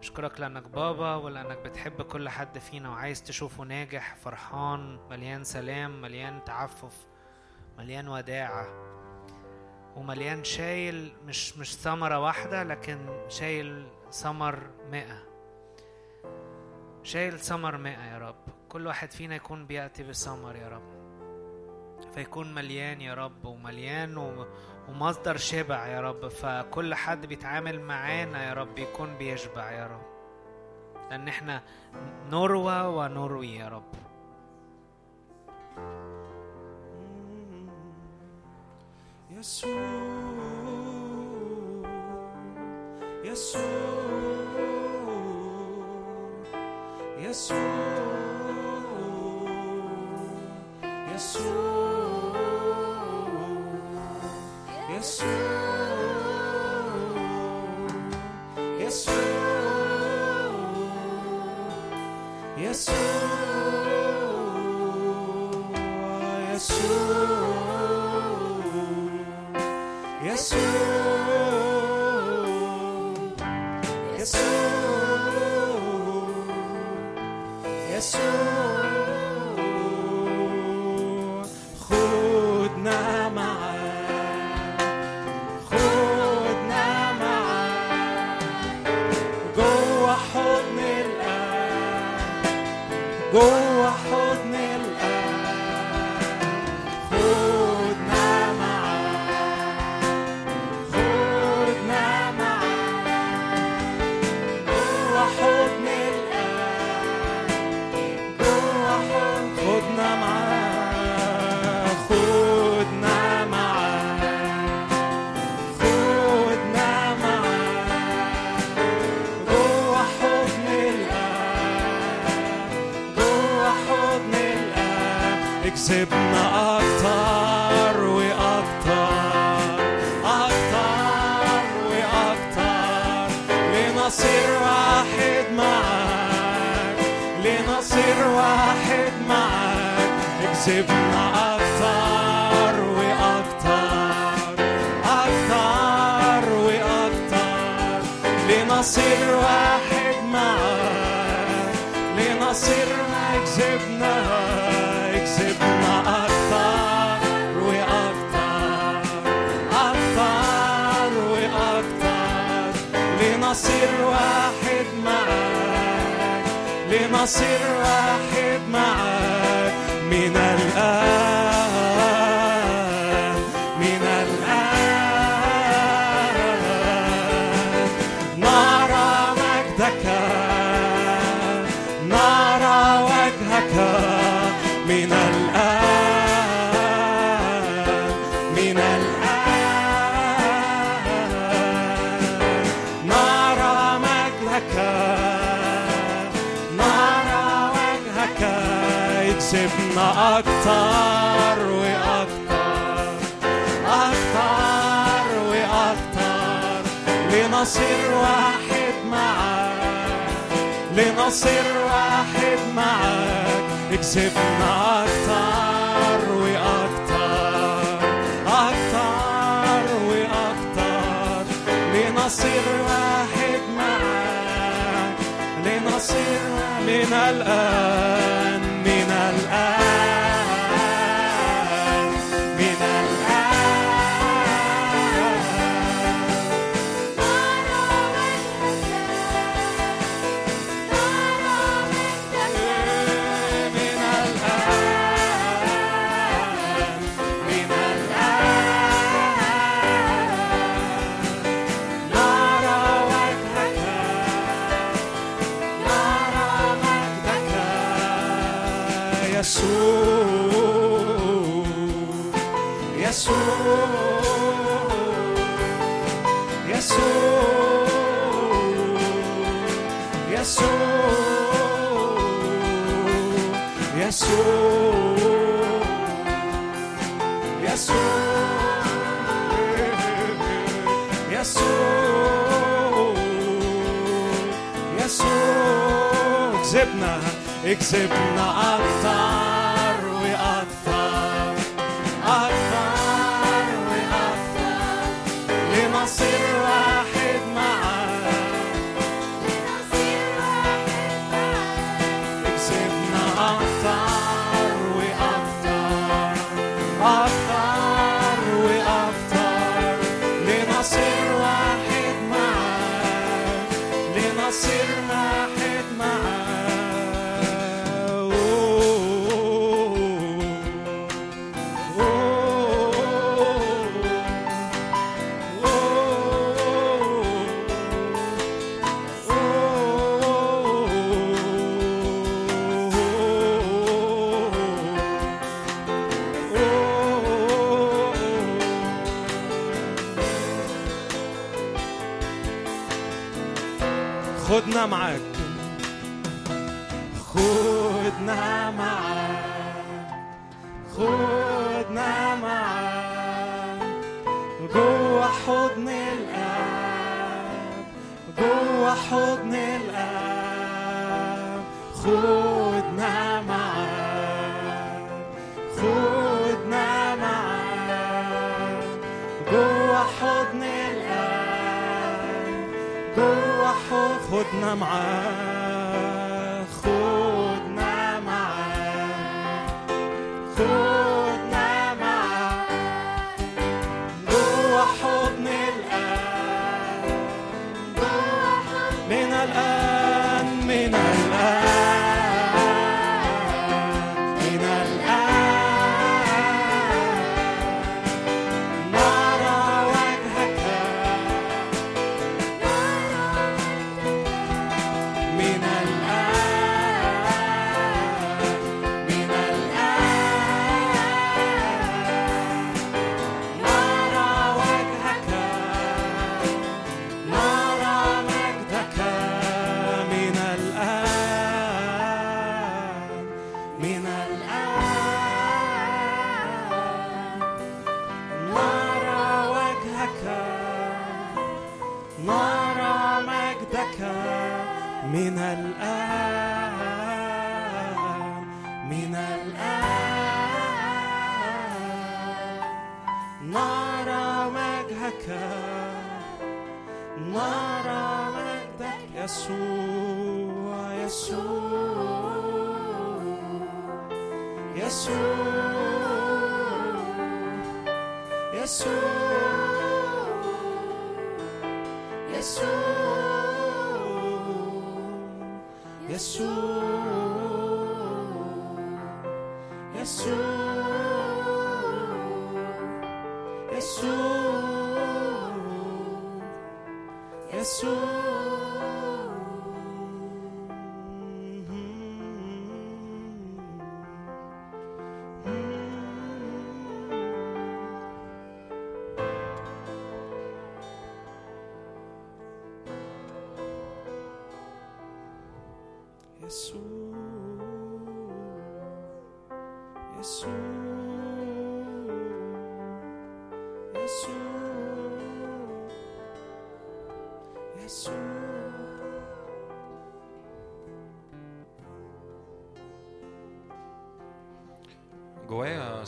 [0.00, 6.44] أشكرك لأنك بابا ولأنك بتحب كل حد فينا وعايز تشوفه ناجح فرحان مليان سلام مليان
[6.44, 7.06] تعفف
[7.78, 8.66] مليان وداعة
[9.96, 14.58] ومليان شايل مش مش ثمرة واحدة لكن شايل ثمر
[14.90, 15.22] مئة.
[17.02, 18.36] شايل ثمر مئة يا رب.
[18.68, 21.02] كل واحد فينا يكون بيأتي بثمر يا رب.
[22.14, 24.16] فيكون مليان يا رب ومليان
[24.88, 30.02] ومصدر شبع يا رب فكل حد بيتعامل معانا يا رب يكون بيشبع يا رب.
[31.10, 31.62] لأن إحنا
[32.30, 33.82] نروى ونروي يا رب.
[39.30, 39.82] يسوع
[43.24, 43.62] يسوع
[47.18, 48.02] يسوع
[51.14, 52.21] يسوع
[62.56, 62.88] Yes,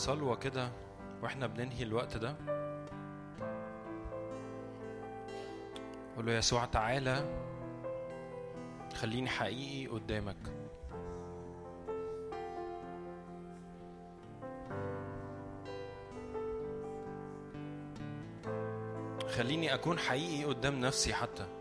[0.04, 0.68] صلوة كده
[1.22, 2.36] وإحنا بننهي الوقت ده.
[6.16, 7.24] قول له يسوع تعالى
[8.94, 10.36] خليني حقيقي قدامك.
[19.28, 21.53] خليني أكون حقيقي قدام نفسي حتى.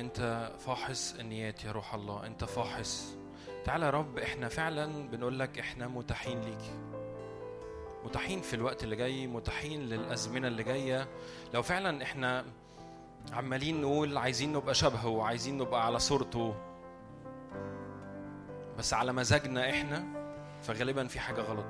[0.00, 3.16] أنت فاحص النيات يا روح الله أنت فاحص.
[3.64, 6.70] تعالى يا رب إحنا فعلا بنقول لك إحنا متاحين ليك.
[8.04, 11.08] متاحين في الوقت اللي جاي متاحين للأزمنة اللي جاية.
[11.54, 12.44] لو فعلا إحنا
[13.32, 16.54] عمالين نقول عايزين نبقى شبهه وعايزين نبقى على صورته
[18.78, 20.04] بس على مزاجنا إحنا
[20.62, 21.66] فغالبا في حاجة غلط.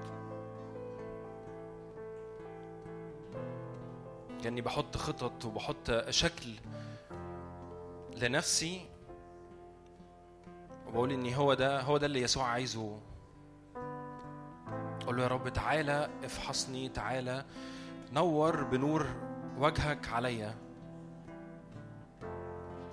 [4.42, 6.49] كأني بحط خطط وبحط شكل
[8.24, 8.81] لنفسي
[10.86, 13.00] وبقول إن هو ده هو ده اللي يسوع عايزه.
[15.02, 17.44] أقول له يا رب تعالى افحصني تعالى
[18.12, 19.07] نور بنور
[19.58, 20.55] وجهك عليا.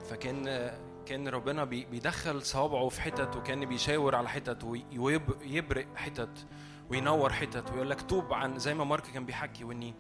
[0.10, 0.72] فكأن
[1.06, 6.48] كأن ربنا بي- بيدخل صوابعه في حتت وكأن بيشاور على حتت ويبرق حتت
[6.90, 9.94] وينور حتت ويقول لك توب عن زي ما مارك كان بيحكي وإني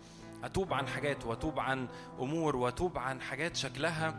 [0.44, 1.88] أتوب عن حاجات وأتوب عن
[2.20, 4.14] أمور وأتوب عن حاجات شكلها.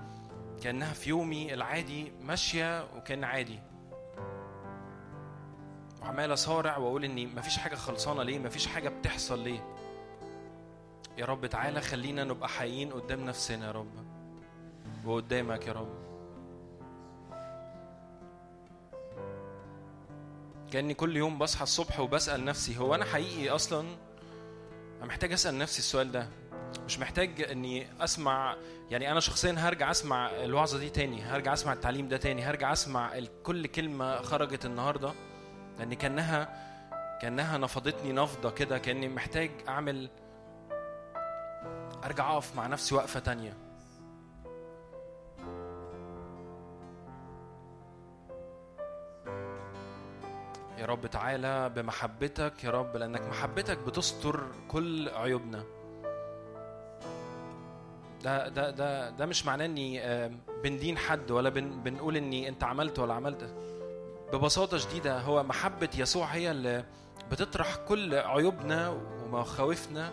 [0.63, 3.59] كأنها في يومي العادي ماشية وكأن عادي.
[6.03, 9.75] وعمال أصارع وأقول إني مفيش حاجة خلصانة ليه؟ مفيش حاجة بتحصل ليه؟
[11.19, 13.91] يا رب تعالى خلينا نبقى حقيقيين قدام نفسنا يا رب.
[15.05, 16.09] وقدامك يا رب.
[20.71, 23.87] كأني كل يوم بصحى الصبح وبسأل نفسي هو أنا حقيقي أصلا؟
[24.99, 26.29] أنا محتاج أسأل نفسي السؤال ده.
[26.87, 28.57] مش محتاج إني أسمع
[28.91, 33.21] يعني أنا شخصيا هرجع أسمع الوعظه دي تاني هرجع أسمع التعليم ده تاني هرجع أسمع
[33.43, 35.13] كل كلمة خرجت النهارده
[35.79, 36.69] لأن كأنها
[37.23, 40.11] كأنها نفضتني نفضة كده كأني محتاج أعمل
[42.05, 43.57] أرجع أقف مع نفسي وقفة تانية.
[50.79, 55.65] يا رب تعالى بمحبتك يا رب لأنك محبتك بتستر كل عيوبنا.
[58.25, 60.01] ده ده ده ده مش معناه إني
[60.65, 63.55] بندين حد ولا بن بنقول إني أنت عملت ولا عملت.
[64.33, 66.85] ببساطة شديدة هو محبة يسوع هي اللي
[67.31, 70.11] بتطرح كل عيوبنا ومخاوفنا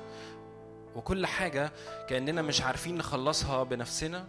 [0.95, 1.72] وكل حاجة
[2.09, 4.25] كأننا مش عارفين نخلصها بنفسنا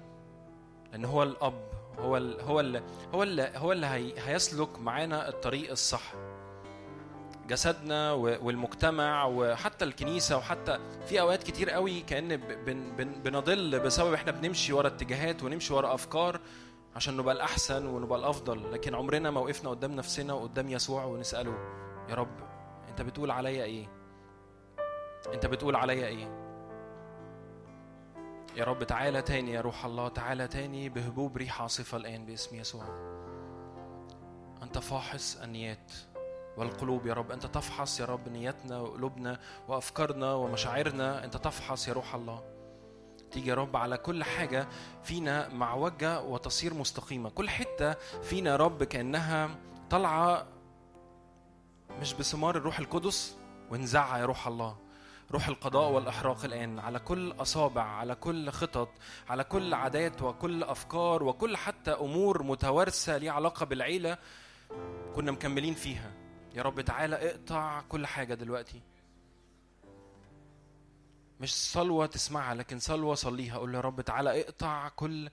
[0.92, 2.82] لأن هو الأب هو ال هو ال
[3.14, 6.02] هو اللي هو اللي هي هيسلك معانا الطريق الصح.
[7.48, 12.36] جسدنا والمجتمع وحتى الكنيسة وحتى في أوقات كتير قوي كأن
[13.24, 16.40] بنضل بسبب إحنا بنمشي ورا اتجاهات ونمشي ورا أفكار
[16.96, 18.72] عشان نبقى الأحسن ونبقى الأفضل.
[18.72, 21.54] لكن عمرنا ما وقفنا قدام نفسنا وقدام يسوع ونسأله
[22.08, 22.36] يا رب
[22.88, 23.88] أنت بتقول عليا إيه؟
[25.34, 26.46] أنت بتقول عليا إيه؟
[28.56, 32.84] يا رب تعالى تاني يا روح الله تعالى تاني بهبوب ريح عاصفة الآن باسم يسوع.
[34.62, 35.92] أنت فاحص النيات
[36.56, 37.32] والقلوب يا رب.
[37.32, 41.24] أنت تفحص يا رب نياتنا وقلوبنا وأفكارنا ومشاعرنا.
[41.24, 42.42] أنت تفحص يا روح الله.
[43.30, 44.68] تيجي يا رب على كل حاجة
[45.02, 47.30] فينا معوجة وتصير مستقيمة.
[47.30, 49.50] كل حتة فينا يا رب كأنها
[49.90, 50.46] طالعة
[52.00, 53.36] مش بثمار الروح القدس
[53.70, 54.76] ونزعها يا روح الله.
[55.30, 58.88] روح القضاء والإحراق الآن على كل أصابع على كل خطط
[59.28, 64.18] على كل عادات وكل أفكار وكل حتى أمور متوارثة ليها علاقة بالعيلة
[65.14, 66.12] كنا مكملين فيها.
[66.56, 68.80] يا رب تعالى اقطع كل حاجة دلوقتي.
[71.40, 73.58] مش صلوة تسمعها لكن صلوة صليها.
[73.58, 75.30] قول يا رب تعالى اقطع كل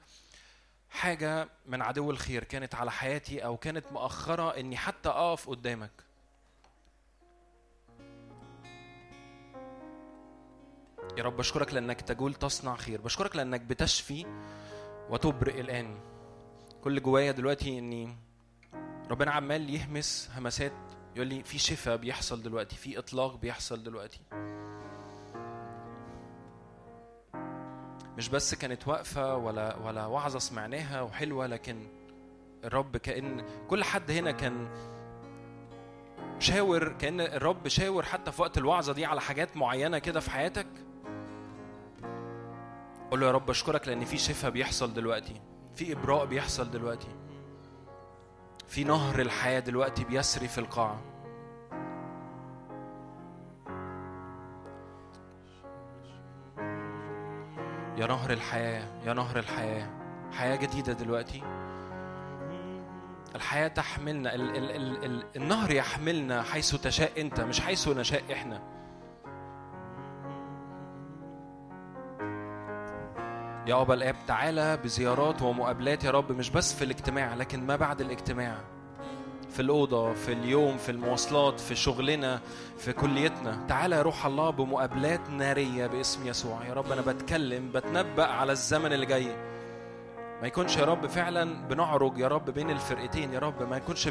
[0.89, 5.91] حاجة من عدو الخير كانت على حياتي أو كانت مؤخرة إني حتى أقف قدامك.
[11.17, 13.01] يا رب بشكرك لأنك تجول تصنع خير.
[13.01, 14.25] بشكرك لأنك بتشفي
[15.09, 15.99] وتبرئ الآن.
[16.83, 18.17] كل جوايا دلوقتي إني
[19.09, 24.19] ربنا عمال يهمس همسات يقول لي في شفاء بيحصل دلوقتي في إطلاق بيحصل دلوقتي.
[28.17, 31.87] مش بس كانت واقفة ولا ولا وعظة سمعناها وحلوة لكن
[32.63, 34.67] الرب كأن كل حد هنا كان
[36.39, 40.67] شاور كأن الرب شاور حتى في وقت الوعظة دي على حاجات معينة كده في حياتك.
[43.11, 45.41] قول له يا رب أشكرك لأن في شفاء بيحصل دلوقتي
[45.75, 47.07] في إبراء بيحصل دلوقتي.
[48.73, 51.01] في نهر الحياة دلوقتي بيسري في القاعة.
[57.97, 59.89] يا نهر الحياة يا نهر الحياة.
[60.31, 61.43] حياة جديدة دلوقتي.
[63.35, 68.72] الحياة تحملنا ال ال ال ال النهر يحملنا حيث تشاء أنت مش حيث نشاء إحنا.
[73.67, 78.01] يا أبا الآب تعالى بزيارات ومقابلات يا رب مش بس في الاجتماع لكن ما بعد
[78.01, 78.57] الاجتماع.
[79.49, 82.41] في الأوضة في اليوم في المواصلات في شغلنا
[82.77, 83.65] في كليتنا.
[83.67, 86.65] تعالى يا روح الله بمقابلات نارية باسم يسوع.
[86.65, 89.35] يا رب أنا بتكلم بتنبأ على الزمن اللي جاي.
[90.41, 93.33] ما يكونش يا رب فعلا بنعرج يا رب بين الفرقتين.
[93.33, 94.09] يا رب ما يكونش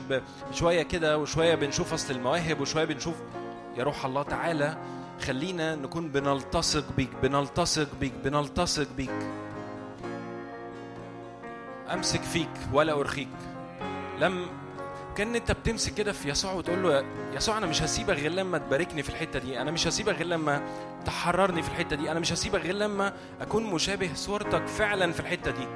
[0.52, 3.16] شوية كده وشوية بنشوف أصل المواهب وشوية بنشوف.
[3.76, 4.76] يا روح الله تعالى
[5.20, 9.41] خلينا نكون بنلتصق بيك بنلتصق بيك بنلتصق بيك.
[11.92, 13.28] أمسك فيك ولا أرخيك.
[14.18, 14.46] لم
[15.16, 19.02] كأن أنت بتمسك كده في يسوع وتقول له يسوع أنا مش هسيبك غير لما تباركني
[19.02, 19.60] في الحتة دي.
[19.60, 20.62] أنا مش هسيبك غير لما
[21.04, 22.10] تحررني في الحتة دي.
[22.10, 25.66] أنا مش هسيبك غير لما أكون مشابه صورتك فعلا في الحتة دي.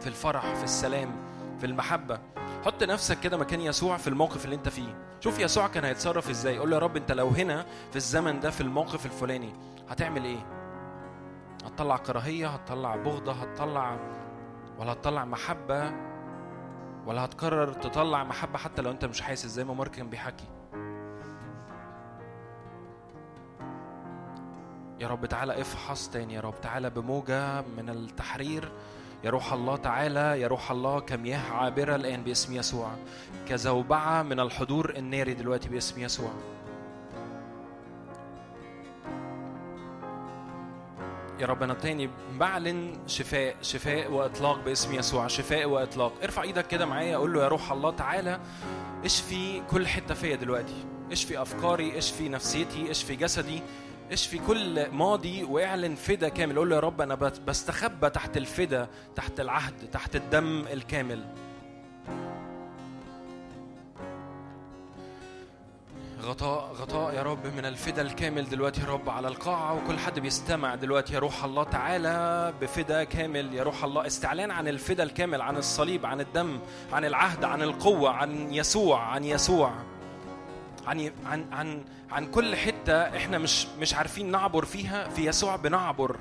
[0.00, 1.16] في الفرح في السلام
[1.60, 2.18] في المحبة.
[2.64, 4.98] حط نفسك كده مكان يسوع في الموقف اللي أنت فيه.
[5.20, 6.58] شوف يسوع كان هيتصرف إزاي.
[6.58, 9.52] قول له يا رب أنت لو هنا في الزمن ده في الموقف الفلاني
[9.88, 10.46] هتعمل إيه؟
[11.64, 13.98] هتطلع كراهية هتطلع بغضة هتطلع
[14.80, 15.92] ولا هتطلع محبة
[17.06, 20.44] ولا هتقرر تطلع محبة حتى لو انت مش حاسس زي ما مارك كان بيحكي.
[25.00, 28.72] يا رب تعالى افحص تاني يا رب تعالى بموجة من التحرير.
[29.24, 32.90] يا روح الله تعالى يا روح الله كمياه عابرة الآن باسم يسوع.
[33.48, 36.30] كزوبعة من الحضور الناري دلوقتي باسم يسوع.
[41.40, 46.12] يا رب أنا تاني بعلن شفاء شفاء وإطلاق باسم يسوع شفاء وإطلاق.
[46.22, 48.40] ارفع إيدك كده معايا أقول له يا روح الله تعالى
[49.04, 53.62] اشفي كل حتة فيا دلوقتي؟ اشفي أفكاري؟ اشفي نفسيتي؟ اشفي جسدي؟
[54.12, 56.58] اشفي كل ماضي؟ واعلن فدا كامل.
[56.58, 57.14] قول له يا رب أنا
[57.46, 61.24] بستخبى تحت الفدا تحت العهد تحت الدم الكامل.
[66.22, 70.74] غطاء غطاء يا رب من الفدا الكامل دلوقتي يا رب على القاعة وكل حد بيستمع
[70.74, 74.06] دلوقتي يا روح الله تعالى بفدا كامل يا روح الله.
[74.06, 76.58] استعلان عن الفدا الكامل عن الصليب عن الدم
[76.92, 79.72] عن العهد عن القوة عن يسوع عن يسوع.
[80.86, 86.16] عن عن عن عن كل حتة إحنا مش مش عارفين نعبر فيها في يسوع بنعبر.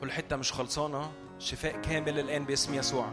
[0.00, 3.06] كل حتة مش خلصانة شفاء كامل الآن باسم يسوع.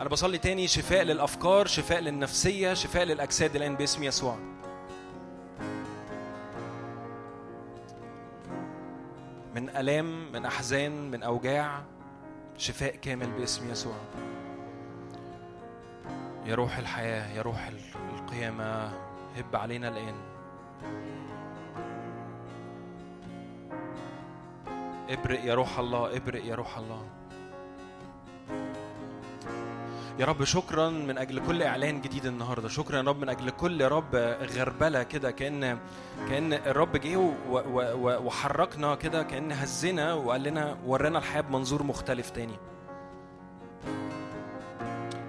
[0.00, 4.36] أنا بصلي تاني شفاء للأفكار شفاء للنفسية شفاء للأجساد الآن باسم يسوع.
[9.54, 11.82] من ألام من أحزان من أوجاع
[12.58, 13.96] شفاء كامل باسم يسوع.
[16.46, 18.86] يا روح الحياة يا روح ال- القيامة
[19.36, 20.14] هب علينا الآن.
[25.10, 27.02] ابرق يا روح الله ابرق يا روح الله.
[30.22, 32.68] يا رب شكرا من أجل كل إعلان جديد النهارده.
[32.68, 34.16] شكرا يا رب من أجل كل رب
[34.56, 35.78] غربلة كده كأن
[36.28, 37.32] كأن الرب جه
[38.26, 42.54] وحركنا كده كأن هزنا وقال لنا ورانا الحياة بمنظور مختلف تاني.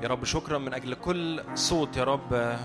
[0.04, 2.58] يا رب شكرا من أجل كل صوت يا رب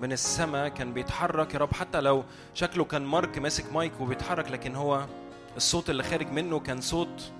[0.00, 1.54] من السماء كان بيتحرك.
[1.54, 2.24] يا رب حتى لو
[2.54, 5.06] شكله كان مارك ماسك مايك وبيتحرك لكن هو
[5.56, 7.32] الصوت اللي خارج منه كان صوت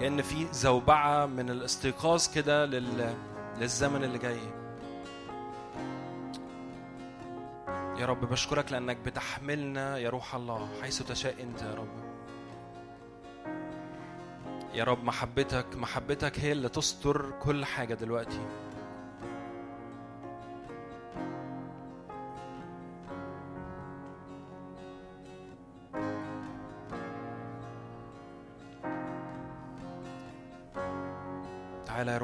[0.00, 3.14] كأن في زوبعة من الاستيقاظ كده لل...
[3.58, 4.40] للزمن اللي جاي.
[7.98, 10.68] يا رب بشكرك لأنك بتحملنا يا روح الله.
[10.82, 12.04] حيث تشاء أنت يا رب.
[14.74, 18.40] يا رب محبتك محبتك هي اللي تستر كل حاجة دلوقتي.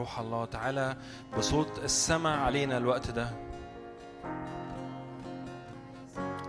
[0.00, 0.96] روح الله تعالى
[1.38, 3.30] بصوت السماء علينا الوقت ده.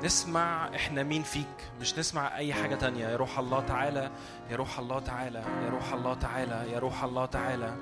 [0.03, 3.07] نسمع إحنا مين فيك؟ مش نسمع أي حاجة تانية.
[3.07, 4.11] يا روح الله تعالى
[4.49, 7.75] يا روح الله تعالى يا روح الله تعالى يا روح الله تعالى.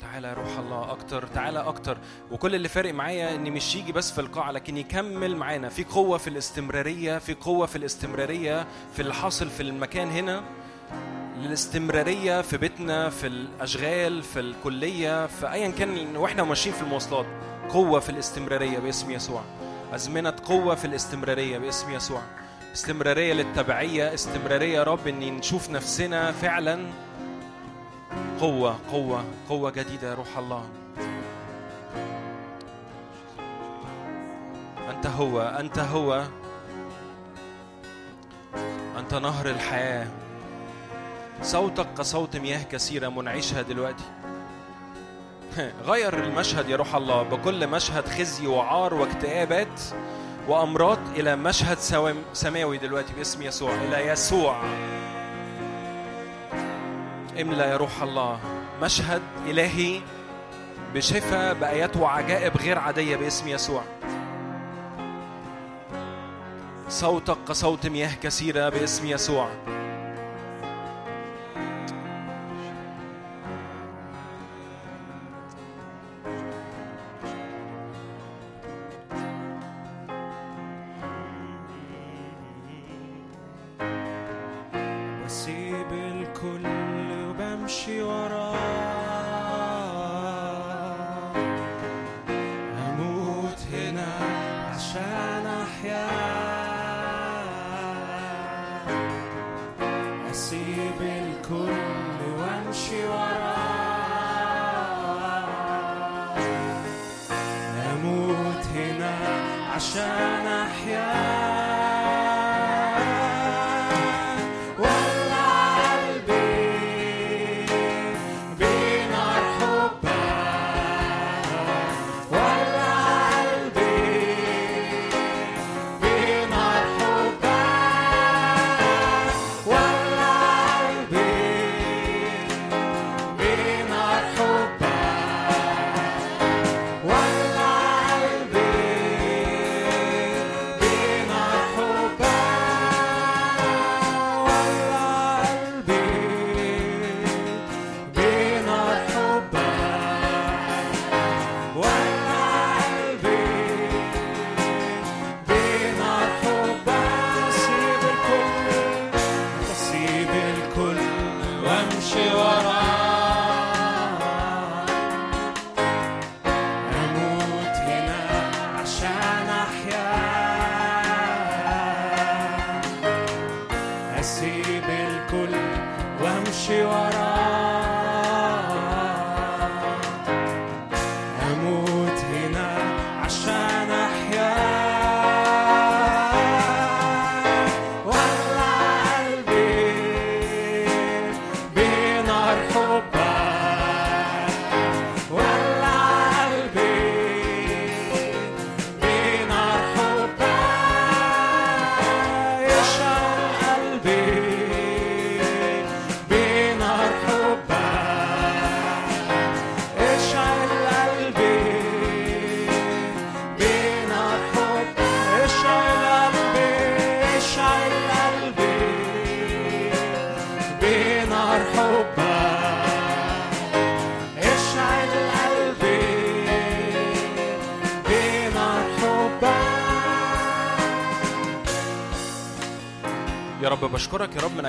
[0.00, 1.98] تعالى يا روح الله أكتر تعالى أكتر.
[2.30, 5.68] وكل اللي فارق معايا إن مش يجي بس في القاعة لكن يكمل معانا.
[5.68, 10.44] في قوة في الاستمرارية في قوة في الاستمرارية في اللي حاصل في المكان هنا.
[11.38, 17.26] للاستمرارية في بيتنا في الأشغال في الكلية في أيا كان وإحنا ماشيين في المواصلات.
[17.68, 19.42] قوة في الاستمرارية باسم يسوع.
[19.94, 22.22] أزمنة قوة في الاستمرارية باسم يسوع.
[22.72, 26.86] استمرارية للتبعية استمرارية يا رب إن نشوف نفسنا فعلا
[28.40, 30.08] قوة قوة قوة جديدة.
[30.08, 30.68] يا روح الله.
[34.90, 36.24] أنت هو أنت هو.
[38.98, 40.06] أنت نهر الحياة.
[41.42, 44.04] صوتك كصوت مياه كثيرة منعشها دلوقتي.
[45.90, 49.80] غير المشهد يا روح الله بكل مشهد خزي وعار واكتئابات
[50.48, 51.78] وأمراض إلى مشهد
[52.32, 54.62] سماوي دلوقتي باسم يسوع إلى يسوع.
[57.40, 58.40] املى يا روح الله
[58.82, 60.00] مشهد إلهي
[60.94, 63.82] بشفاء بآيات وعجائب غير عادية باسم يسوع.
[66.88, 69.48] صوتك كصوت مياه كثيرة باسم يسوع.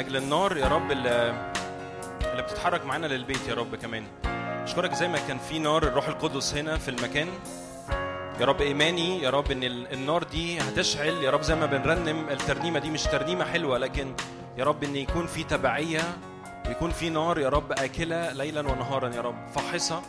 [0.09, 1.49] أجل النار يا رب اللي,
[2.31, 4.03] اللي بتتحرك معانا للبيت يا رب كمان.
[4.63, 7.27] أشكرك زي ما كان في نار الروح القدس هنا في المكان.
[8.39, 11.23] يا رب إيماني يا رب إن ال- النار دي هتشعل.
[11.23, 14.13] يا رب زي ما بنرنم الترنيمة دي مش ترنيمة حلوة لكن
[14.57, 16.01] يا رب إن يكون في تبعية
[16.67, 19.47] ويكون في نار يا رب آكلة ليلا ونهارا يا رب.
[19.55, 20.01] فاحصة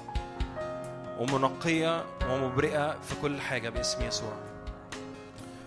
[1.18, 4.32] ومنقية ومبرئة في كل حاجة باسم يسوع.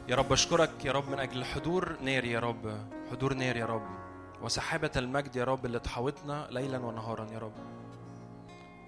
[0.10, 2.78] يا رب أشكرك يا رب من أجل حضور نار يا رب.
[3.12, 4.03] حضور نار يا رب.
[4.44, 7.54] وسحابة المجد يا رب اللي تحاوطنا ليلا ونهارا يا رب.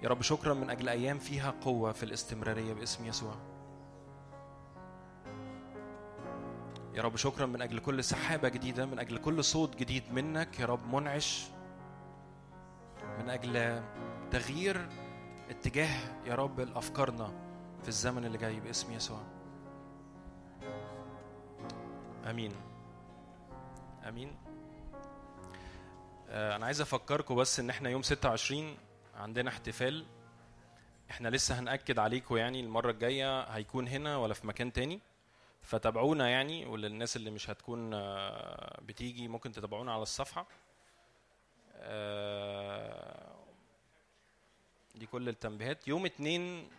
[0.02, 3.34] يا رب شكرا من أجل أيام فيها قوة في الاستمرارية باسم يسوع.
[6.94, 10.66] يا رب شكرا من أجل كل سحابة جديدة من أجل كل صوت جديد منك يا
[10.66, 11.46] رب منعش.
[13.18, 13.82] من أجل
[14.30, 14.88] تغيير
[15.50, 17.32] اتجاه يا رب الافكارنا
[17.82, 19.20] في الزمن اللي جاي باسم يسوع.
[22.30, 22.52] آمين.
[24.04, 24.45] آه،
[26.28, 28.76] أنا عايز أفكركم بس إن إحنا يوم 26
[29.14, 30.06] عندنا احتفال.
[31.10, 35.00] إحنا لسه هنأكد عليكم يعني المرة الجاية هيكون هنا ولا في مكان تاني.
[35.62, 40.46] فتابعونا يعني وللناس اللي مش هتكون آه، بتيجي ممكن تتابعونا على الصفحة.
[41.76, 43.36] آه،
[44.94, 45.88] دي كل التنبيهات.
[45.88, 46.70] يوم اتنين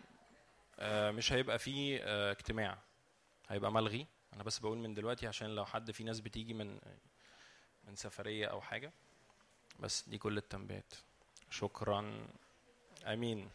[0.79, 2.77] آه، مش هيبقى فيه آه، اجتماع.
[3.49, 4.07] هيبقى ملغي.
[4.33, 6.79] أنا بس بقول من دلوقتي عشان لو حد في ناس بتيجي من
[7.87, 8.93] من سفرية أو حاجة.
[9.79, 10.93] بس دي كل التنبيهات.
[11.51, 12.27] شكرا.
[13.05, 13.49] أمين.